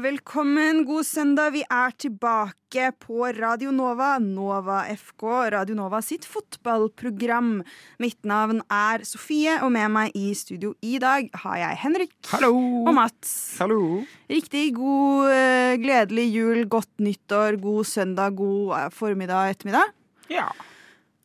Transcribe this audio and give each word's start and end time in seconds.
Velkommen. 0.00 0.84
God 0.88 1.04
søndag. 1.04 1.52
Vi 1.52 1.62
er 1.68 1.92
tilbake 2.00 2.92
på 2.98 3.26
Radio 3.36 3.70
Nova, 3.70 4.18
Nova 4.18 4.82
FK, 4.88 5.24
Radio 5.52 5.76
Nova 5.76 6.00
sitt 6.02 6.24
fotballprogram. 6.24 7.60
Mitt 8.00 8.24
navn 8.24 8.62
er 8.72 9.04
Sofie, 9.04 9.58
og 9.62 9.72
med 9.74 9.92
meg 9.92 10.16
i 10.16 10.32
studio 10.38 10.72
i 10.80 10.96
dag 11.02 11.28
har 11.44 11.58
jeg 11.60 11.80
Henrik 11.84 12.14
Hallo! 12.32 12.54
og 12.86 12.94
Mats. 12.96 13.34
Hallo! 13.60 14.02
Riktig 14.32 14.70
god, 14.78 15.30
eh, 15.30 15.76
gledelig 15.82 16.28
jul, 16.32 16.64
godt 16.68 16.92
nyttår, 16.98 17.60
god 17.60 17.84
søndag, 17.84 18.36
god 18.36 18.92
formiddag 18.92 19.22
formiddag, 19.22 19.50
ettermiddag. 19.50 19.92
Ja. 20.32 20.48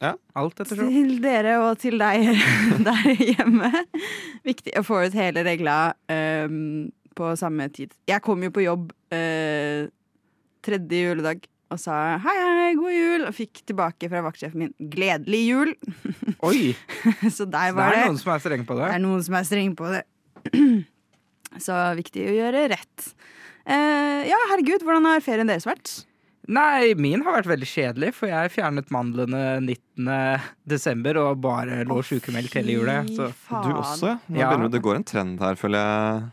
Ja. 0.01 0.13
Alt 0.37 0.59
sånn 0.61 0.91
Til 0.91 1.15
dere 1.23 1.57
og 1.63 1.79
til 1.81 1.97
deg 1.97 2.27
der 2.87 3.07
hjemme. 3.17 3.71
Viktig 4.45 4.75
å 4.77 4.83
få 4.85 5.05
ut 5.07 5.17
hele 5.17 5.43
regla 5.47 5.95
ehm, 6.11 6.91
på 7.17 7.33
samme 7.39 7.67
tid. 7.73 7.93
Jeg 8.09 8.21
kom 8.25 8.41
jo 8.45 8.51
på 8.53 8.63
jobb 8.65 8.91
eh, 9.15 9.87
tredje 10.65 11.03
juledag 11.09 11.45
og 11.67 11.79
sa 11.83 11.93
hei, 12.23 12.33
hei, 12.39 12.67
god 12.79 12.93
jul, 12.95 13.23
og 13.27 13.33
fikk 13.35 13.59
tilbake 13.67 14.07
fra 14.07 14.21
vaktsjefen 14.23 14.61
min 14.61 14.73
'gledelig 14.79 15.41
jul'. 15.49 15.73
Oi! 16.47 16.71
Så 17.27 17.43
der 17.43 17.73
Det 17.75 17.83
er 17.83 17.95
det. 17.97 18.05
noen 18.07 18.19
som 18.21 18.31
er 18.37 18.39
streng 18.45 18.63
på 18.69 18.77
Det 18.77 18.85
det. 18.85 18.93
er 18.95 19.03
noen 19.03 19.23
som 19.25 19.35
er 19.35 19.47
streng 19.49 19.73
på 19.75 19.89
det. 19.91 20.03
Så 21.67 21.73
viktig 21.97 22.23
å 22.29 22.35
gjøre 22.37 22.67
rett. 22.71 23.09
Eh, 23.67 24.27
ja, 24.29 24.37
herregud, 24.51 24.83
hvordan 24.85 25.07
har 25.09 25.23
ferien 25.25 25.49
deres 25.49 25.65
vært? 25.67 26.03
Nei, 26.47 26.93
min 26.95 27.23
har 27.25 27.33
vært 27.41 27.49
veldig 27.51 27.67
kjedelig, 27.67 28.13
for 28.15 28.29
jeg 28.31 28.53
fjernet 28.53 28.87
mandlene 28.93 29.57
19. 29.59 30.07
desember 30.71 31.17
og 31.19 31.41
bare 31.43 31.81
lå 31.83 31.97
sykemeldt 32.07 32.53
hele 32.55 32.77
julet. 32.77 33.09
Du 33.17 33.73
også? 33.75 34.13
ja? 34.13 34.19
Nå 34.31 34.39
Ja. 34.39 34.47
begynner 34.53 34.69
det, 34.69 34.77
det 34.77 34.83
går 34.85 34.95
en 35.01 35.03
trend 35.03 35.41
her, 35.43 35.55
føler 35.59 35.83
jeg. 35.83 36.23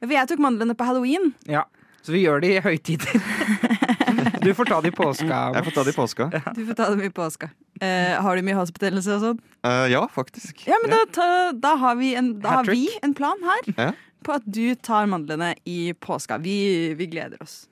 For 0.00 0.12
jeg 0.16 0.28
tok 0.32 0.40
mandlene 0.42 0.74
på 0.76 0.84
halloween. 0.88 1.32
ja. 1.46 1.64
Så 2.00 2.14
vi 2.14 2.22
gjør 2.24 2.40
det 2.40 2.48
i 2.56 2.60
høytider. 2.64 3.12
Du 4.40 4.54
får 4.56 4.64
ta 4.70 4.78
det 4.80 4.88
i 4.88 4.94
påska. 4.96 5.38
Jeg 5.52 5.64
får 5.66 5.74
ta 5.76 5.82
det 5.84 5.92
i 5.92 5.96
påska. 5.98 6.26
Du 6.56 6.60
får 6.64 6.76
ta 6.78 6.86
dem 6.88 7.02
i 7.04 7.10
påska. 7.12 7.50
Eh, 7.84 8.14
har 8.24 8.36
du 8.36 8.42
mye 8.46 8.56
halsbetennelse 8.56 9.18
og 9.18 9.20
sånn? 9.26 9.40
Eh, 9.68 9.84
ja, 9.92 10.00
faktisk. 10.08 10.62
Ja, 10.64 10.78
men 10.80 10.94
da, 10.94 11.00
ta, 11.12 11.26
da 11.52 11.74
har, 11.82 11.98
vi 12.00 12.14
en, 12.16 12.30
da 12.40 12.54
har 12.62 12.70
vi 12.72 12.86
en 13.04 13.12
plan 13.18 13.36
her 13.44 13.68
Ja. 13.76 13.90
på 14.24 14.32
at 14.38 14.46
du 14.48 14.74
tar 14.80 15.10
mandlene 15.12 15.50
i 15.68 15.92
påska. 15.92 16.38
Vi, 16.40 16.56
vi 16.96 17.06
gleder 17.12 17.36
oss. 17.44 17.66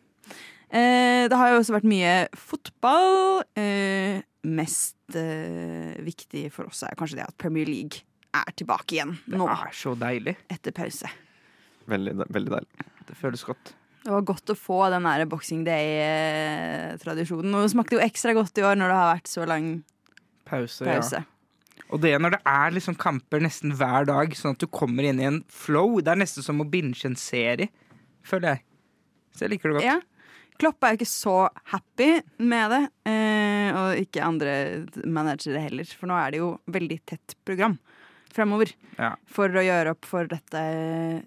Eh, 0.69 1.25
det 1.33 1.33
har 1.41 1.55
jo 1.55 1.63
også 1.63 1.79
vært 1.79 1.89
mye 1.89 2.13
fotball. 2.37 3.41
Eh, 3.57 4.21
mest 4.45 5.17
eh, 5.17 5.97
viktig 6.05 6.51
for 6.53 6.69
oss 6.69 6.85
er 6.85 6.93
kanskje 7.01 7.23
det 7.23 7.31
at 7.31 7.39
Premier 7.41 7.65
League 7.69 8.05
er 8.37 8.53
tilbake 8.61 8.99
igjen 8.99 9.17
Det 9.25 9.41
er 9.41 9.73
så 9.73 9.97
deilig. 9.97 10.37
etter 10.53 10.77
pause. 10.77 11.09
Veldig, 11.89 12.13
veldig 12.29 12.53
deilig. 12.53 12.87
Det 13.09 13.17
føles 13.17 13.45
godt. 13.49 13.73
Det 14.05 14.13
var 14.13 14.27
godt 14.29 14.53
å 14.53 14.57
få 14.57 14.79
den 14.93 15.07
der 15.09 15.25
Boxing 15.29 15.65
Day-tradisjonen. 15.67 17.55
Og 17.57 17.65
det 17.65 17.73
smakte 17.75 17.97
jo 17.99 18.05
ekstra 18.05 18.35
godt 18.37 18.61
i 18.61 18.65
år 18.65 18.79
når 18.79 18.93
det 18.93 18.99
har 19.01 19.11
vært 19.17 19.31
så 19.33 19.43
lang 19.49 19.67
Pause. 20.49 20.85
pause. 20.87 21.21
Ja. 21.21 21.25
Og 21.89 22.03
det 22.03 22.15
når 22.21 22.37
det 22.37 22.43
er 22.49 22.75
liksom 22.77 22.97
kamper 23.01 23.41
nesten 23.45 23.73
hver 23.77 24.07
dag, 24.09 24.33
sånn 24.37 24.57
at 24.57 24.63
du 24.63 24.69
kommer 24.69 25.03
inn 25.09 25.21
i 25.23 25.29
en 25.29 25.43
flow. 25.53 26.01
Det 26.05 26.13
er 26.13 26.21
nesten 26.21 26.45
som 26.45 26.61
å 26.61 26.69
binge 26.69 27.05
en 27.09 27.17
serie, 27.21 27.69
føler 28.27 28.57
jeg. 28.57 28.65
Så 29.33 29.47
jeg 29.47 29.55
liker 29.55 29.73
det 29.73 29.79
godt. 29.79 29.89
Ja. 29.89 29.99
Klopp 30.59 30.83
er 30.83 30.91
jo 30.93 30.99
ikke 30.99 31.13
så 31.13 31.37
happy 31.71 32.09
med 32.43 32.73
det, 32.75 32.81
eh, 33.07 33.69
og 33.79 34.01
ikke 34.03 34.25
andre 34.27 34.55
managere 35.07 35.63
heller. 35.63 35.87
For 35.87 36.11
nå 36.11 36.17
er 36.19 36.35
det 36.35 36.41
jo 36.41 36.49
veldig 36.75 36.99
tett 37.07 37.37
program 37.47 37.79
fremover 38.35 38.73
Ja. 38.99 39.15
for 39.27 39.49
å 39.49 39.63
gjøre 39.65 39.95
opp 39.97 40.05
for 40.09 40.29
dette 40.31 40.61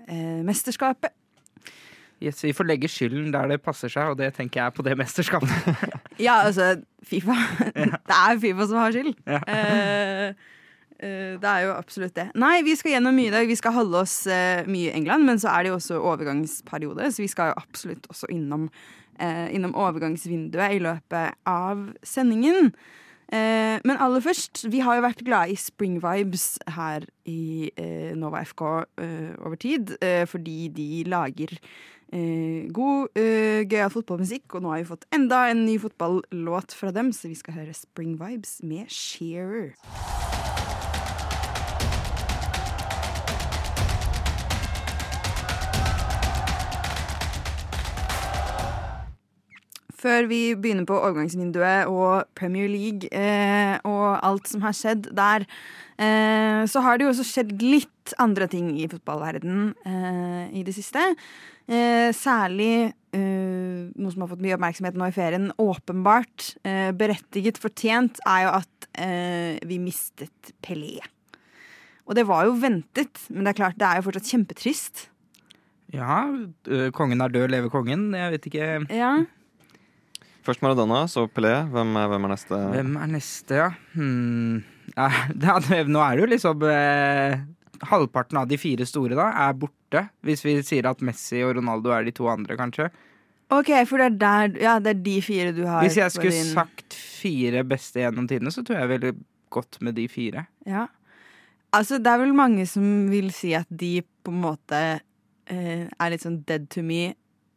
eh, 0.08 0.42
mesterskapet. 0.48 1.14
Yes, 2.22 2.44
vi 2.46 2.54
får 2.54 2.68
legge 2.70 2.86
skylden 2.92 3.32
der 3.34 3.48
det 3.50 3.64
passer 3.66 3.90
seg, 3.90 4.12
og 4.14 4.18
det 4.20 4.28
tenker 4.38 4.62
jeg 4.62 4.74
på 4.78 4.84
det 4.86 4.98
mesterskapet. 5.00 5.50
Ja, 6.22 6.44
altså 6.46 6.76
Fifa. 7.08 7.34
det 7.74 8.14
er 8.18 8.38
Fifa 8.44 8.68
som 8.70 8.78
har 8.78 8.94
skyld. 8.94 9.16
Ja. 9.26 9.40
Eh, 9.50 10.28
eh, 11.02 11.32
det 11.42 11.50
er 11.50 11.64
jo 11.66 11.72
absolutt 11.74 12.14
det. 12.20 12.28
Nei, 12.38 12.60
vi 12.68 12.76
skal 12.78 12.94
gjennom 13.00 13.18
mye 13.18 13.32
i 13.32 13.34
dag. 13.34 13.50
Vi 13.50 13.58
skal 13.58 13.74
holde 13.74 14.04
oss 14.04 14.20
eh, 14.30 14.62
mye 14.70 14.92
i 14.92 14.96
England, 15.00 15.26
men 15.26 15.42
så 15.42 15.50
er 15.56 15.64
det 15.66 15.72
jo 15.74 15.80
også 15.80 15.98
overgangsperiode, 16.12 17.10
så 17.10 17.24
vi 17.26 17.32
skal 17.32 17.50
jo 17.56 17.58
absolutt 17.64 18.06
også 18.14 18.30
innom, 18.36 18.68
eh, 19.18 19.48
innom 19.58 19.74
overgangsvinduet 19.74 20.78
i 20.78 20.84
løpet 20.86 21.40
av 21.50 21.88
sendingen. 22.06 22.70
Eh, 23.32 23.78
men 23.88 23.96
aller 23.98 24.24
først, 24.24 24.66
vi 24.72 24.82
har 24.84 24.98
jo 24.98 25.06
vært 25.06 25.24
glade 25.24 25.54
i 25.54 25.60
Spring 25.60 26.02
Vibes 26.04 26.58
her 26.76 27.06
i 27.30 27.72
eh, 27.80 28.12
Nova 28.20 28.44
FK 28.44 28.66
eh, 29.00 29.32
over 29.40 29.56
tid, 29.56 29.96
fordi 30.28 30.68
de 30.76 30.90
lager 31.08 31.56
god, 32.12 33.08
eh, 33.16 33.64
gøyal 33.72 33.92
fotballmusikk, 33.94 34.56
og 34.56 34.66
nå 34.66 34.74
har 34.74 34.82
vi 34.82 34.90
fått 34.90 35.08
enda 35.16 35.46
en 35.48 35.64
ny 35.66 35.78
fotballåt 35.80 36.76
fra 36.76 36.92
dem, 36.92 37.14
så 37.16 37.32
vi 37.32 37.40
skal 37.40 37.56
høre 37.62 37.74
Spring 37.78 38.18
Vibes 38.20 38.60
med 38.68 38.92
Shearer. 38.92 39.72
Før 50.02 50.26
vi 50.26 50.40
begynner 50.58 50.88
på 50.90 50.98
overgangsvinduet 50.98 51.90
og 51.92 52.26
Premier 52.38 52.70
League 52.72 53.10
eh, 53.14 53.76
og 53.86 54.18
alt 54.26 54.50
som 54.50 54.64
har 54.66 54.74
skjedd 54.74 55.12
der, 55.18 55.46
eh, 56.02 56.62
så 56.66 56.82
har 56.82 56.98
det 56.98 57.06
jo 57.06 57.12
også 57.12 57.26
skjedd 57.28 57.52
litt 57.62 58.16
andre 58.22 58.48
ting 58.50 58.72
i 58.82 58.88
fotballverdenen 58.90 59.68
eh, 59.86 60.46
i 60.58 60.64
det 60.66 60.74
siste. 60.74 61.04
Eh, 61.70 62.10
særlig 62.18 62.90
eh, 63.14 63.92
noe 63.94 64.12
som 64.14 64.24
har 64.26 64.32
fått 64.32 64.42
mye 64.42 64.56
oppmerksomhet 64.58 64.98
nå 64.98 65.12
i 65.12 65.14
ferien, 65.16 65.52
åpenbart 65.62 66.48
eh, 66.66 66.90
berettiget 66.98 67.62
fortjent, 67.62 68.18
er 68.26 68.48
jo 68.48 68.56
at 68.58 68.88
eh, 69.06 69.60
vi 69.70 69.78
mistet 69.84 70.56
Pelé. 70.66 70.98
Og 72.10 72.18
det 72.18 72.26
var 72.28 72.48
jo 72.50 72.58
ventet, 72.60 73.22
men 73.30 73.46
det 73.46 73.54
er 73.54 73.60
klart 73.62 73.78
det 73.80 73.86
er 73.88 74.02
jo 74.02 74.08
fortsatt 74.10 74.34
kjempetrist. 74.34 75.06
Ja, 75.94 76.24
kongen 76.96 77.22
er 77.22 77.32
død, 77.32 77.52
lever 77.54 77.70
kongen. 77.72 78.10
Jeg 78.18 78.34
vet 78.34 78.50
ikke 78.50 78.72
Ja. 78.90 79.12
Først 80.46 80.64
Maradona, 80.66 81.04
så 81.12 81.28
Pelé. 81.30 81.52
Hvem 81.70 81.96
er, 82.02 82.08
hvem 82.10 82.24
er 82.26 82.32
neste? 82.34 82.60
Hvem 82.74 82.96
er 82.98 83.10
neste, 83.14 83.58
ja? 83.60 83.70
Hmm. 83.94 84.64
ja 84.98 85.10
det, 85.68 85.84
nå 85.88 86.02
er 86.04 86.18
det 86.18 86.24
jo 86.26 86.30
liksom 86.34 86.64
eh, 86.68 87.44
Halvparten 87.92 88.40
av 88.42 88.50
de 88.50 88.58
fire 88.60 88.86
store 88.90 89.18
da 89.18 89.30
er 89.46 89.54
borte. 89.58 90.08
Hvis 90.26 90.44
vi 90.46 90.58
sier 90.66 90.90
at 90.90 91.02
Messi 91.06 91.44
og 91.46 91.56
Ronaldo 91.60 91.94
er 91.96 92.06
de 92.08 92.14
to 92.18 92.28
andre, 92.32 92.58
kanskje. 92.60 92.90
Ok, 93.52 93.70
for 93.90 94.00
det 94.00 94.08
er, 94.08 94.18
der, 94.22 94.58
ja, 94.64 94.74
det 94.80 94.94
er 94.96 95.00
de 95.04 95.16
fire 95.26 95.52
du 95.56 95.66
har 95.68 95.84
Hvis 95.84 95.98
jeg 96.00 96.14
skulle 96.14 96.32
din- 96.32 96.54
sagt 96.56 96.96
fire 96.96 97.66
beste 97.68 98.00
gjennom 98.00 98.28
tidene, 98.30 98.54
så 98.54 98.64
tror 98.64 98.80
jeg 98.80 98.92
veldig 98.94 99.14
godt 99.52 99.82
med 99.84 99.98
de 100.00 100.06
fire. 100.10 100.46
Ja. 100.66 100.86
Altså, 101.76 102.00
det 102.00 102.08
er 102.12 102.22
vel 102.24 102.34
mange 102.36 102.64
som 102.68 102.86
vil 103.12 103.30
si 103.36 103.52
at 103.56 103.68
de 103.70 104.00
på 104.24 104.32
en 104.32 104.42
måte 104.44 104.80
eh, 105.52 105.84
er 105.88 106.14
litt 106.14 106.24
sånn 106.24 106.40
dead 106.48 106.70
to 106.72 106.82
me 106.86 107.12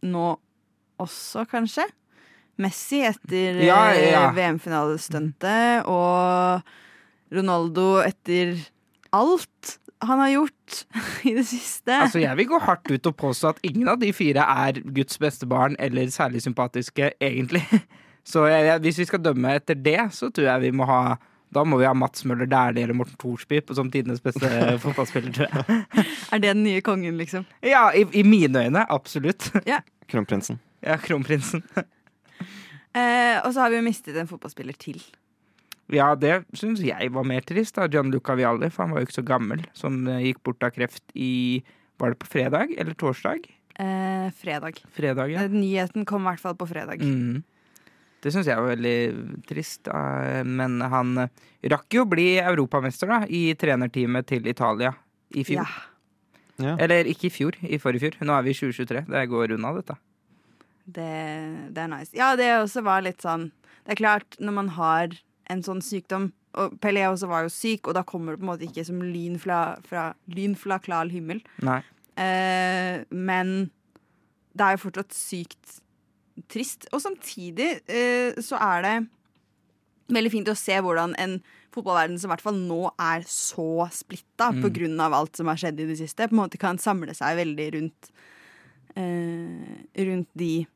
nå 0.04 0.32
også, 1.02 1.46
kanskje. 1.50 1.86
Messi 2.62 3.00
etter 3.06 3.60
Ja, 3.64 3.80
eh, 3.92 4.12
ja. 4.12 4.28
VM-finalestuntet, 4.36 5.86
og 5.90 6.62
Ronaldo 7.34 7.98
etter 8.04 8.54
alt 9.14 9.78
han 10.04 10.20
har 10.20 10.30
gjort 10.34 10.78
i 11.28 11.34
det 11.34 11.46
siste. 11.48 11.92
Altså, 11.96 12.18
Jeg 12.22 12.36
vil 12.36 12.48
gå 12.50 12.58
hardt 12.62 12.90
ut 12.90 13.06
og 13.10 13.16
påstå 13.16 13.54
at 13.54 13.60
ingen 13.66 13.88
av 13.88 14.00
de 14.02 14.12
fire 14.12 14.44
er 14.66 14.80
Guds 14.84 15.18
beste 15.22 15.46
barn 15.48 15.76
eller 15.78 16.10
særlig 16.12 16.42
sympatiske, 16.44 17.12
egentlig. 17.20 17.64
Så 18.24 18.46
jeg, 18.48 18.64
jeg, 18.66 18.80
hvis 18.80 18.98
vi 19.02 19.04
skal 19.04 19.20
dømme 19.20 19.50
etter 19.58 19.76
det, 19.76 19.98
så 20.16 20.30
tror 20.32 20.46
jeg 20.48 20.62
vi 20.62 20.70
må 20.72 20.86
ha 20.88 21.16
da 21.54 21.62
må 21.62 21.76
vi 21.78 21.84
ha 21.86 21.92
Mats 21.94 22.24
Møller 22.26 22.48
Dæhlie 22.50 22.82
eller 22.82 22.96
Morten 22.98 23.14
Thorsby 23.20 23.60
på 23.62 23.76
som 23.78 23.90
tidenes 23.92 24.18
beste 24.24 24.48
fotballspiller, 24.82 25.30
tror 25.36 25.52
jeg. 25.52 25.82
er 26.32 26.40
det 26.42 26.48
den 26.50 26.64
nye 26.64 26.80
kongen, 26.82 27.14
liksom? 27.20 27.44
Ja, 27.62 27.90
i, 27.94 28.02
i 28.10 28.24
mine 28.26 28.64
øyne, 28.64 28.82
absolutt. 28.90 29.52
Ja. 29.68 29.78
Kronprinsen. 30.10 30.58
Ja, 30.82 30.96
kronprinsen. 30.98 31.62
Eh, 32.94 33.36
og 33.42 33.52
så 33.52 33.64
har 33.64 33.72
vi 33.72 33.80
jo 33.80 33.86
mistet 33.86 34.16
en 34.20 34.30
fotballspiller 34.30 34.76
til. 34.78 35.00
Ja, 35.92 36.14
det 36.16 36.44
syns 36.56 36.80
jeg 36.80 37.10
var 37.12 37.26
mer 37.28 37.44
trist, 37.44 37.76
da. 37.76 37.88
Gianluca 37.90 38.36
Vialli, 38.38 38.70
for 38.72 38.86
han 38.86 38.94
var 38.94 39.02
jo 39.02 39.08
ikke 39.08 39.20
så 39.20 39.26
gammel. 39.26 39.64
Som 39.76 40.04
eh, 40.08 40.30
gikk 40.30 40.44
bort 40.46 40.64
av 40.64 40.74
kreft 40.76 41.04
i 41.14 41.62
Var 42.00 42.10
det 42.10 42.18
på 42.18 42.26
fredag 42.26 42.72
eller 42.74 42.96
torsdag? 42.98 43.44
Eh, 43.78 44.30
fredag. 44.34 44.80
Fredag, 44.94 45.30
ja. 45.34 45.44
Eh, 45.44 45.50
Nyheten 45.52 46.06
kom 46.08 46.24
i 46.24 46.32
hvert 46.32 46.42
fall 46.42 46.56
på 46.58 46.66
fredag. 46.70 47.02
Mm. 47.02 47.42
Det 48.24 48.32
syns 48.32 48.48
jeg 48.48 48.56
var 48.56 48.72
veldig 48.72 49.44
trist. 49.46 49.90
Men 50.48 50.78
han 50.80 51.26
eh, 51.26 51.42
rakk 51.74 51.98
jo 51.98 52.06
å 52.06 52.10
bli 52.10 52.38
europamester 52.40 53.10
da, 53.10 53.20
i 53.28 53.50
trenerteamet 53.58 54.30
til 54.30 54.48
Italia 54.48 54.94
i 55.34 55.44
fjor. 55.44 55.66
Ja. 55.66 55.90
Ja. 56.62 56.76
Eller 56.78 57.08
ikke 57.10 57.28
i 57.28 57.34
fjor, 57.34 57.58
i 57.66 57.80
forrige 57.82 58.06
fjor. 58.06 58.18
Nå 58.26 58.34
er 58.36 58.46
vi 58.46 58.54
i 58.54 58.58
2023. 58.58 59.04
Det 59.10 59.24
går 59.30 59.56
unna, 59.56 59.74
dette. 59.76 59.98
Det, 60.84 61.72
det 61.72 61.80
er 61.80 61.88
nice. 61.88 62.12
Ja, 62.16 62.34
det 62.36 62.50
også 62.58 62.82
var 62.84 63.00
litt 63.06 63.22
sånn 63.24 63.46
Det 63.86 63.94
er 63.94 64.00
klart, 64.02 64.36
når 64.38 64.52
man 64.52 64.68
har 64.76 65.14
en 65.48 65.62
sånn 65.64 65.80
sykdom 65.84 66.26
Og 66.60 66.74
Pelé 66.82 67.06
også 67.08 67.28
var 67.30 67.46
jo 67.46 67.52
syk, 67.52 67.88
og 67.88 67.94
da 67.96 68.02
kommer 68.04 68.34
det 68.34 68.42
på 68.42 68.44
en 68.44 68.50
måte 68.52 68.66
ikke 68.68 68.84
som 68.84 69.00
lyn 69.02 69.38
fra, 69.40 69.78
fra, 69.88 70.10
lyn 70.30 70.52
fra 70.54 70.76
klar 70.78 71.08
himmel. 71.10 71.40
Eh, 72.20 73.00
men 73.10 73.70
det 74.54 74.62
er 74.62 74.76
jo 74.76 74.84
fortsatt 74.84 75.16
sykt 75.16 75.80
trist. 76.52 76.86
Og 76.94 77.00
samtidig 77.02 77.80
eh, 77.90 78.36
så 78.38 78.60
er 78.62 78.84
det 78.86 78.94
veldig 80.14 80.30
fint 80.30 80.52
å 80.52 80.54
se 80.58 80.76
hvordan 80.84 81.16
en 81.18 81.38
fotballverden 81.74 82.20
som 82.22 82.28
i 82.30 82.32
hvert 82.34 82.44
fall 82.44 82.60
nå 82.60 82.84
er 83.02 83.24
så 83.26 83.88
splitta 83.90 84.52
Mm. 84.52 84.60
av 85.02 85.12
alt 85.18 85.36
som 85.40 85.50
har 85.50 85.58
skjedd 85.58 85.80
i 85.80 85.86
det 85.90 85.98
siste, 85.98 86.28
på 86.28 86.36
en 86.36 86.42
måte 86.44 86.60
kan 86.60 86.78
samle 86.78 87.14
seg 87.18 87.34
veldig 87.40 87.66
rundt 87.74 88.10
eh, 88.94 89.82
rundt 90.06 90.28
de 90.38 90.66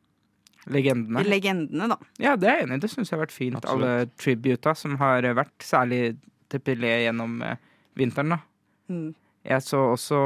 Legendene. 0.72 1.24
legendene, 1.26 1.88
da. 1.92 1.96
Ja, 2.22 2.34
det 2.36 2.50
er 2.50 2.60
jeg 2.60 2.68
enig 2.68 2.78
i. 2.78 2.82
Det 2.84 2.90
syns 2.92 3.10
jeg 3.10 3.16
har 3.16 3.24
vært 3.24 3.34
fint. 3.34 3.58
Absolutt. 3.60 3.86
Alle 3.88 4.10
tributa 4.20 4.74
som 4.76 4.98
har 5.00 5.26
vært, 5.38 5.56
særlig 5.64 6.02
til 6.52 6.62
Pelé 6.64 6.94
gjennom 7.04 7.40
eh, 7.44 7.60
vinteren. 7.98 8.36
da. 8.36 8.40
Mm. 8.92 9.08
Jeg 9.48 9.64
så 9.64 9.82
også 9.94 10.20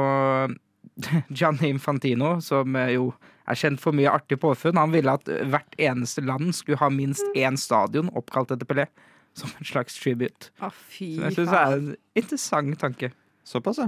Gianni 1.37 1.71
Infantino, 1.71 2.35
som 2.43 2.75
eh, 2.79 2.95
jo 2.97 3.11
er 3.49 3.59
kjent 3.59 3.81
for 3.83 3.95
mye 3.95 4.11
artig 4.11 4.39
påfunn. 4.39 4.79
Han 4.79 4.93
ville 4.93 5.15
at 5.19 5.27
hvert 5.27 5.75
eneste 5.81 6.23
land 6.23 6.53
skulle 6.55 6.79
ha 6.79 6.87
minst 6.93 7.25
én 7.35 7.59
stadion 7.59 8.11
oppkalt 8.15 8.53
etter 8.55 8.69
Pelé. 8.69 8.87
Som 9.33 9.49
en 9.57 9.65
slags 9.65 9.95
tribute. 9.97 10.51
Å, 10.61 10.69
fy 10.69 11.15
Som 11.15 11.23
jeg 11.25 11.35
syns 11.39 11.53
er 11.57 11.77
en 11.79 11.87
interessant 12.19 12.75
tanke. 12.79 13.09
Såpass, 13.49 13.79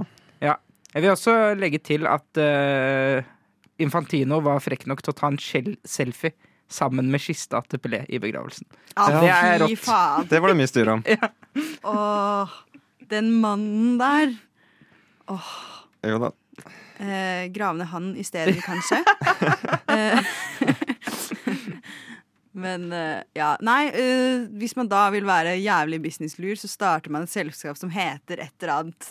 ja. 0.42 0.56
Jeg 0.90 1.04
vil 1.04 1.12
også 1.12 1.32
legge 1.58 1.78
til 1.84 2.06
at 2.08 2.40
eh, 2.40 3.26
Infantino 3.82 4.40
var 4.44 4.62
frekk 4.64 4.86
nok 4.90 5.02
til 5.04 5.12
å 5.12 5.16
ta 5.16 5.30
en 5.30 5.40
selfie 5.40 6.32
sammen 6.68 7.10
med 7.12 7.22
kista 7.22 7.60
til 7.70 7.80
Pelé 7.82 8.02
i 8.08 8.18
begravelsen. 8.22 8.66
Ja, 8.96 9.06
det 9.20 9.30
er 9.34 9.60
rått. 9.62 9.78
faen. 9.84 10.26
Det 10.30 10.40
var 10.42 10.52
det 10.52 10.58
mye 10.58 10.70
styr 10.70 10.90
om. 10.96 11.04
Åh, 11.92 12.56
den 13.12 13.30
mannen 13.42 13.94
der. 14.00 14.34
Jo 16.06 16.18
da. 16.24 16.32
Eh, 16.96 17.46
grave 17.52 17.76
ned 17.76 17.90
han 17.92 18.10
i 18.16 18.24
stedet, 18.26 18.58
kanskje. 18.64 19.02
Eh, 19.96 20.18
Men 22.56 22.88
eh, 22.92 23.20
ja. 23.36 23.52
Nei, 23.64 23.86
eh, 23.94 24.46
hvis 24.58 24.74
man 24.76 24.88
da 24.90 25.06
vil 25.14 25.24
være 25.28 25.54
jævlig 25.60 26.00
businesslur, 26.08 26.56
så 26.58 26.68
starter 26.68 27.12
man 27.14 27.24
et 27.26 27.32
selskap 27.32 27.78
som 27.78 27.92
heter 27.92 28.42
et 28.42 28.54
eller 28.64 28.74
annet 28.80 29.08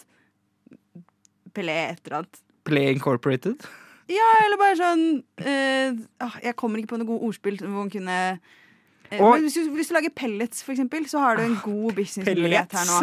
Pelé 1.56 1.78
et 1.94 2.02
eller 2.04 2.18
annet. 2.20 2.42
Pelé 2.68 2.90
Incorporated. 2.92 3.64
Ja, 4.12 4.25
eller 4.46 4.60
bare 4.62 4.75
sånn 4.78 5.04
eh, 5.42 5.96
ah, 6.22 6.36
Jeg 6.44 6.54
kommer 6.60 6.78
ikke 6.78 6.92
på 6.94 7.00
noe 7.02 7.07
god 7.10 7.24
ordspill 7.25 7.56
hvor 7.63 7.72
man 7.74 7.90
kunne 7.90 8.18
eh, 8.36 9.18
Og- 9.19 9.31
men 9.40 9.48
hvis, 9.48 9.56
du, 9.57 9.72
hvis 9.74 9.90
du 9.90 9.96
lager 9.98 10.13
pellets, 10.13 10.62
for 10.63 10.75
eksempel, 10.75 11.07
så 11.10 11.19
har 11.24 11.40
du 11.40 11.44
en 11.48 11.56
god 11.63 11.94
businessmulighet 11.98 12.75
her 12.78 12.86
nå. 12.92 13.00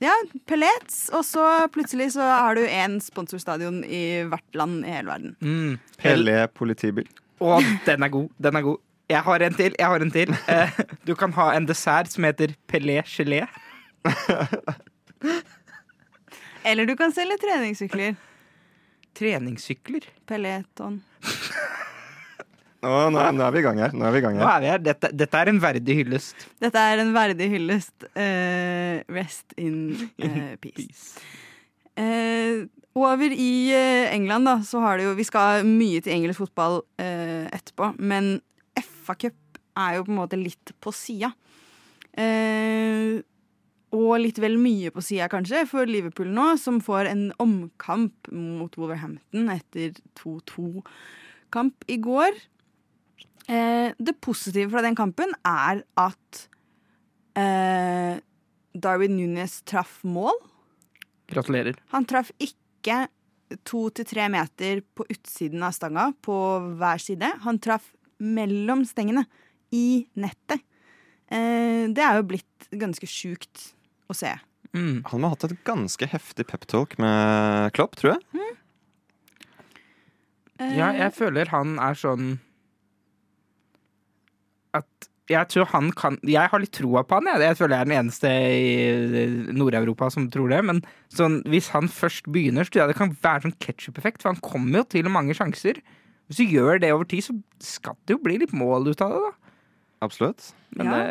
Ja, 0.00 0.12
pellets, 0.46 1.08
og 1.10 1.24
så 1.26 1.44
plutselig 1.74 2.12
så 2.14 2.22
har 2.22 2.54
du 2.54 2.60
én 2.62 3.00
sponsorstadion 3.02 3.80
i 3.84 4.22
hvert 4.30 4.54
land 4.54 4.84
i 4.86 4.92
hele 4.94 5.10
verden. 5.10 5.32
Mm. 5.42 5.72
Pelé 5.98 6.36
politibil. 6.54 7.08
Å, 7.42 7.58
den 7.86 8.06
er 8.06 8.12
god. 8.14 8.28
Den 8.38 8.56
er 8.60 8.62
god. 8.68 8.78
Jeg 9.10 9.24
har 9.26 9.42
en 9.42 9.54
til. 9.58 9.74
jeg 9.78 9.88
har 9.90 10.04
en 10.04 10.10
til 10.12 10.32
eh, 10.52 10.78
Du 11.08 11.14
kan 11.16 11.32
ha 11.32 11.48
en 11.56 11.66
dessert 11.66 12.12
som 12.12 12.24
heter 12.28 12.52
Pelé 12.70 13.00
gelé. 13.08 13.42
Eller 16.64 16.86
du 16.86 16.94
kan 16.98 17.12
selge 17.14 17.38
treningssykler. 17.42 18.14
Treningssykler. 19.18 20.06
Peleton. 20.28 21.00
Nå, 22.78 22.90
nå, 23.10 23.18
er- 23.18 23.32
nå 23.34 23.42
er 23.42 23.54
vi 23.56 23.58
i 23.58 23.64
gang 23.66 23.78
her. 23.82 23.94
Nå 23.98 24.06
er 24.06 24.12
vi 24.14 24.20
i 24.20 24.22
gang 24.22 24.36
Nå 24.38 24.44
her. 24.46 24.52
er 24.54 24.62
vi 24.62 24.68
her. 24.70 24.82
Dette, 24.86 25.08
dette 25.18 25.38
er 25.40 25.48
en 25.50 25.58
verdig 25.62 25.96
hyllest. 25.98 26.44
Dette 26.62 26.78
er 26.92 27.00
en 27.02 27.08
verdig 27.16 27.48
hyllest. 27.50 28.06
Uh, 28.14 29.00
rest 29.16 29.56
in 29.58 29.80
uh, 30.22 30.52
peace. 30.62 31.18
Eh, 31.98 32.62
over 32.94 33.34
i 33.34 33.48
England, 34.14 34.46
da, 34.46 34.54
så 34.62 34.78
har 34.84 34.98
det 35.00 35.08
jo 35.08 35.16
Vi 35.18 35.26
skal 35.26 35.64
mye 35.66 35.98
til 36.06 36.14
engelsk 36.14 36.44
fotball 36.44 36.78
eh, 37.02 37.48
etterpå, 37.56 37.88
men 37.98 38.36
FA-cup 38.78 39.58
er 39.78 39.96
jo 39.98 40.04
på 40.06 40.14
en 40.14 40.20
måte 40.20 40.38
litt 40.38 40.70
på 40.82 40.94
sida. 40.94 41.32
Eh, 42.14 43.18
og 43.94 44.18
litt 44.20 44.38
vel 44.42 44.58
mye 44.60 44.92
på 44.92 45.02
sida, 45.04 45.28
kanskje, 45.32 45.64
for 45.70 45.88
Liverpool 45.88 46.28
nå, 46.34 46.50
som 46.60 46.80
får 46.84 47.08
en 47.08 47.24
omkamp 47.40 48.30
mot 48.34 48.74
Wolverhampton 48.76 49.48
etter 49.54 49.96
2-2-kamp 50.20 51.88
i 51.88 51.98
går. 52.04 52.36
Eh, 53.48 53.96
det 53.96 54.18
positive 54.20 54.68
fra 54.74 54.84
den 54.84 54.98
kampen 54.98 55.32
er 55.40 55.80
at 55.96 56.42
eh, 57.40 58.20
Darwin 58.76 59.16
Nunes 59.16 59.62
traff 59.68 60.02
mål. 60.04 60.36
Gratulerer. 61.32 61.80
Han 61.94 62.04
traff 62.08 62.32
ikke 62.36 63.06
to 63.64 63.86
til 63.96 64.04
tre 64.08 64.28
meter 64.32 64.82
på 64.96 65.06
utsiden 65.08 65.64
av 65.64 65.72
stanga 65.76 66.10
på 66.24 66.36
hver 66.76 67.00
side. 67.00 67.32
Han 67.46 67.60
traff 67.64 67.94
mellom 68.18 68.84
stengene, 68.88 69.24
i 69.68 70.06
nettet. 70.16 70.62
Eh, 71.28 71.88
det 71.92 72.00
er 72.00 72.16
jo 72.16 72.28
blitt 72.30 72.68
ganske 72.72 73.04
sjukt 73.04 73.74
å 74.08 74.16
se. 74.16 74.32
Mm. 74.76 75.02
Han 75.08 75.20
må 75.22 75.30
ha 75.30 75.36
hatt 75.36 75.46
et 75.48 75.60
ganske 75.64 76.08
heftig 76.12 76.44
peptalk 76.50 76.98
med 77.00 77.72
Klopp, 77.76 77.96
tror 78.00 78.16
jeg. 78.16 78.44
Eh, 80.58 80.74
Ja, 80.76 80.90
jeg 80.92 81.14
føler 81.14 81.48
han 81.54 81.76
er 81.78 81.94
sånn 81.94 82.32
At 84.74 85.08
jeg 85.28 85.48
tror 85.52 85.68
han 85.70 85.90
kan 85.92 86.16
Jeg 86.26 86.50
har 86.50 86.60
litt 86.60 86.72
troa 86.76 87.02
på 87.04 87.18
han. 87.18 87.28
Jeg, 87.30 87.44
jeg 87.46 87.58
føler 87.60 87.76
jeg 87.76 87.84
er 87.84 87.88
den 87.90 87.98
eneste 87.98 88.30
i 88.32 89.52
Nord-Europa 89.56 90.08
som 90.12 90.28
tror 90.32 90.48
det. 90.52 90.62
Men 90.64 90.80
sånn, 91.12 91.42
hvis 91.48 91.68
han 91.74 91.90
først 91.92 92.30
begynner, 92.32 92.64
så 92.64 92.72
tror 92.72 92.82
jeg 92.84 92.92
det 92.94 93.00
kan 93.00 93.12
være 93.22 93.44
sånn 93.46 93.58
ketsjup-effekt. 93.60 94.22
For 94.24 94.32
han 94.32 94.40
kommer 94.44 94.82
jo 94.82 94.88
til 94.96 95.10
mange 95.12 95.36
sjanser. 95.36 95.82
Hvis 96.28 96.40
du 96.40 96.56
gjør 96.56 96.80
det 96.80 96.94
over 96.96 97.08
tid, 97.08 97.26
så 97.28 97.36
skal 97.64 97.96
det 98.08 98.16
jo 98.16 98.22
bli 98.24 98.38
litt 98.40 98.56
mål 98.56 98.88
ut 98.90 99.04
av 99.04 99.14
det. 99.14 99.20
da 99.28 99.47
Absolutt. 100.04 100.52
Men 100.76 100.86
Ja. 100.86 100.92
det, 100.98 101.06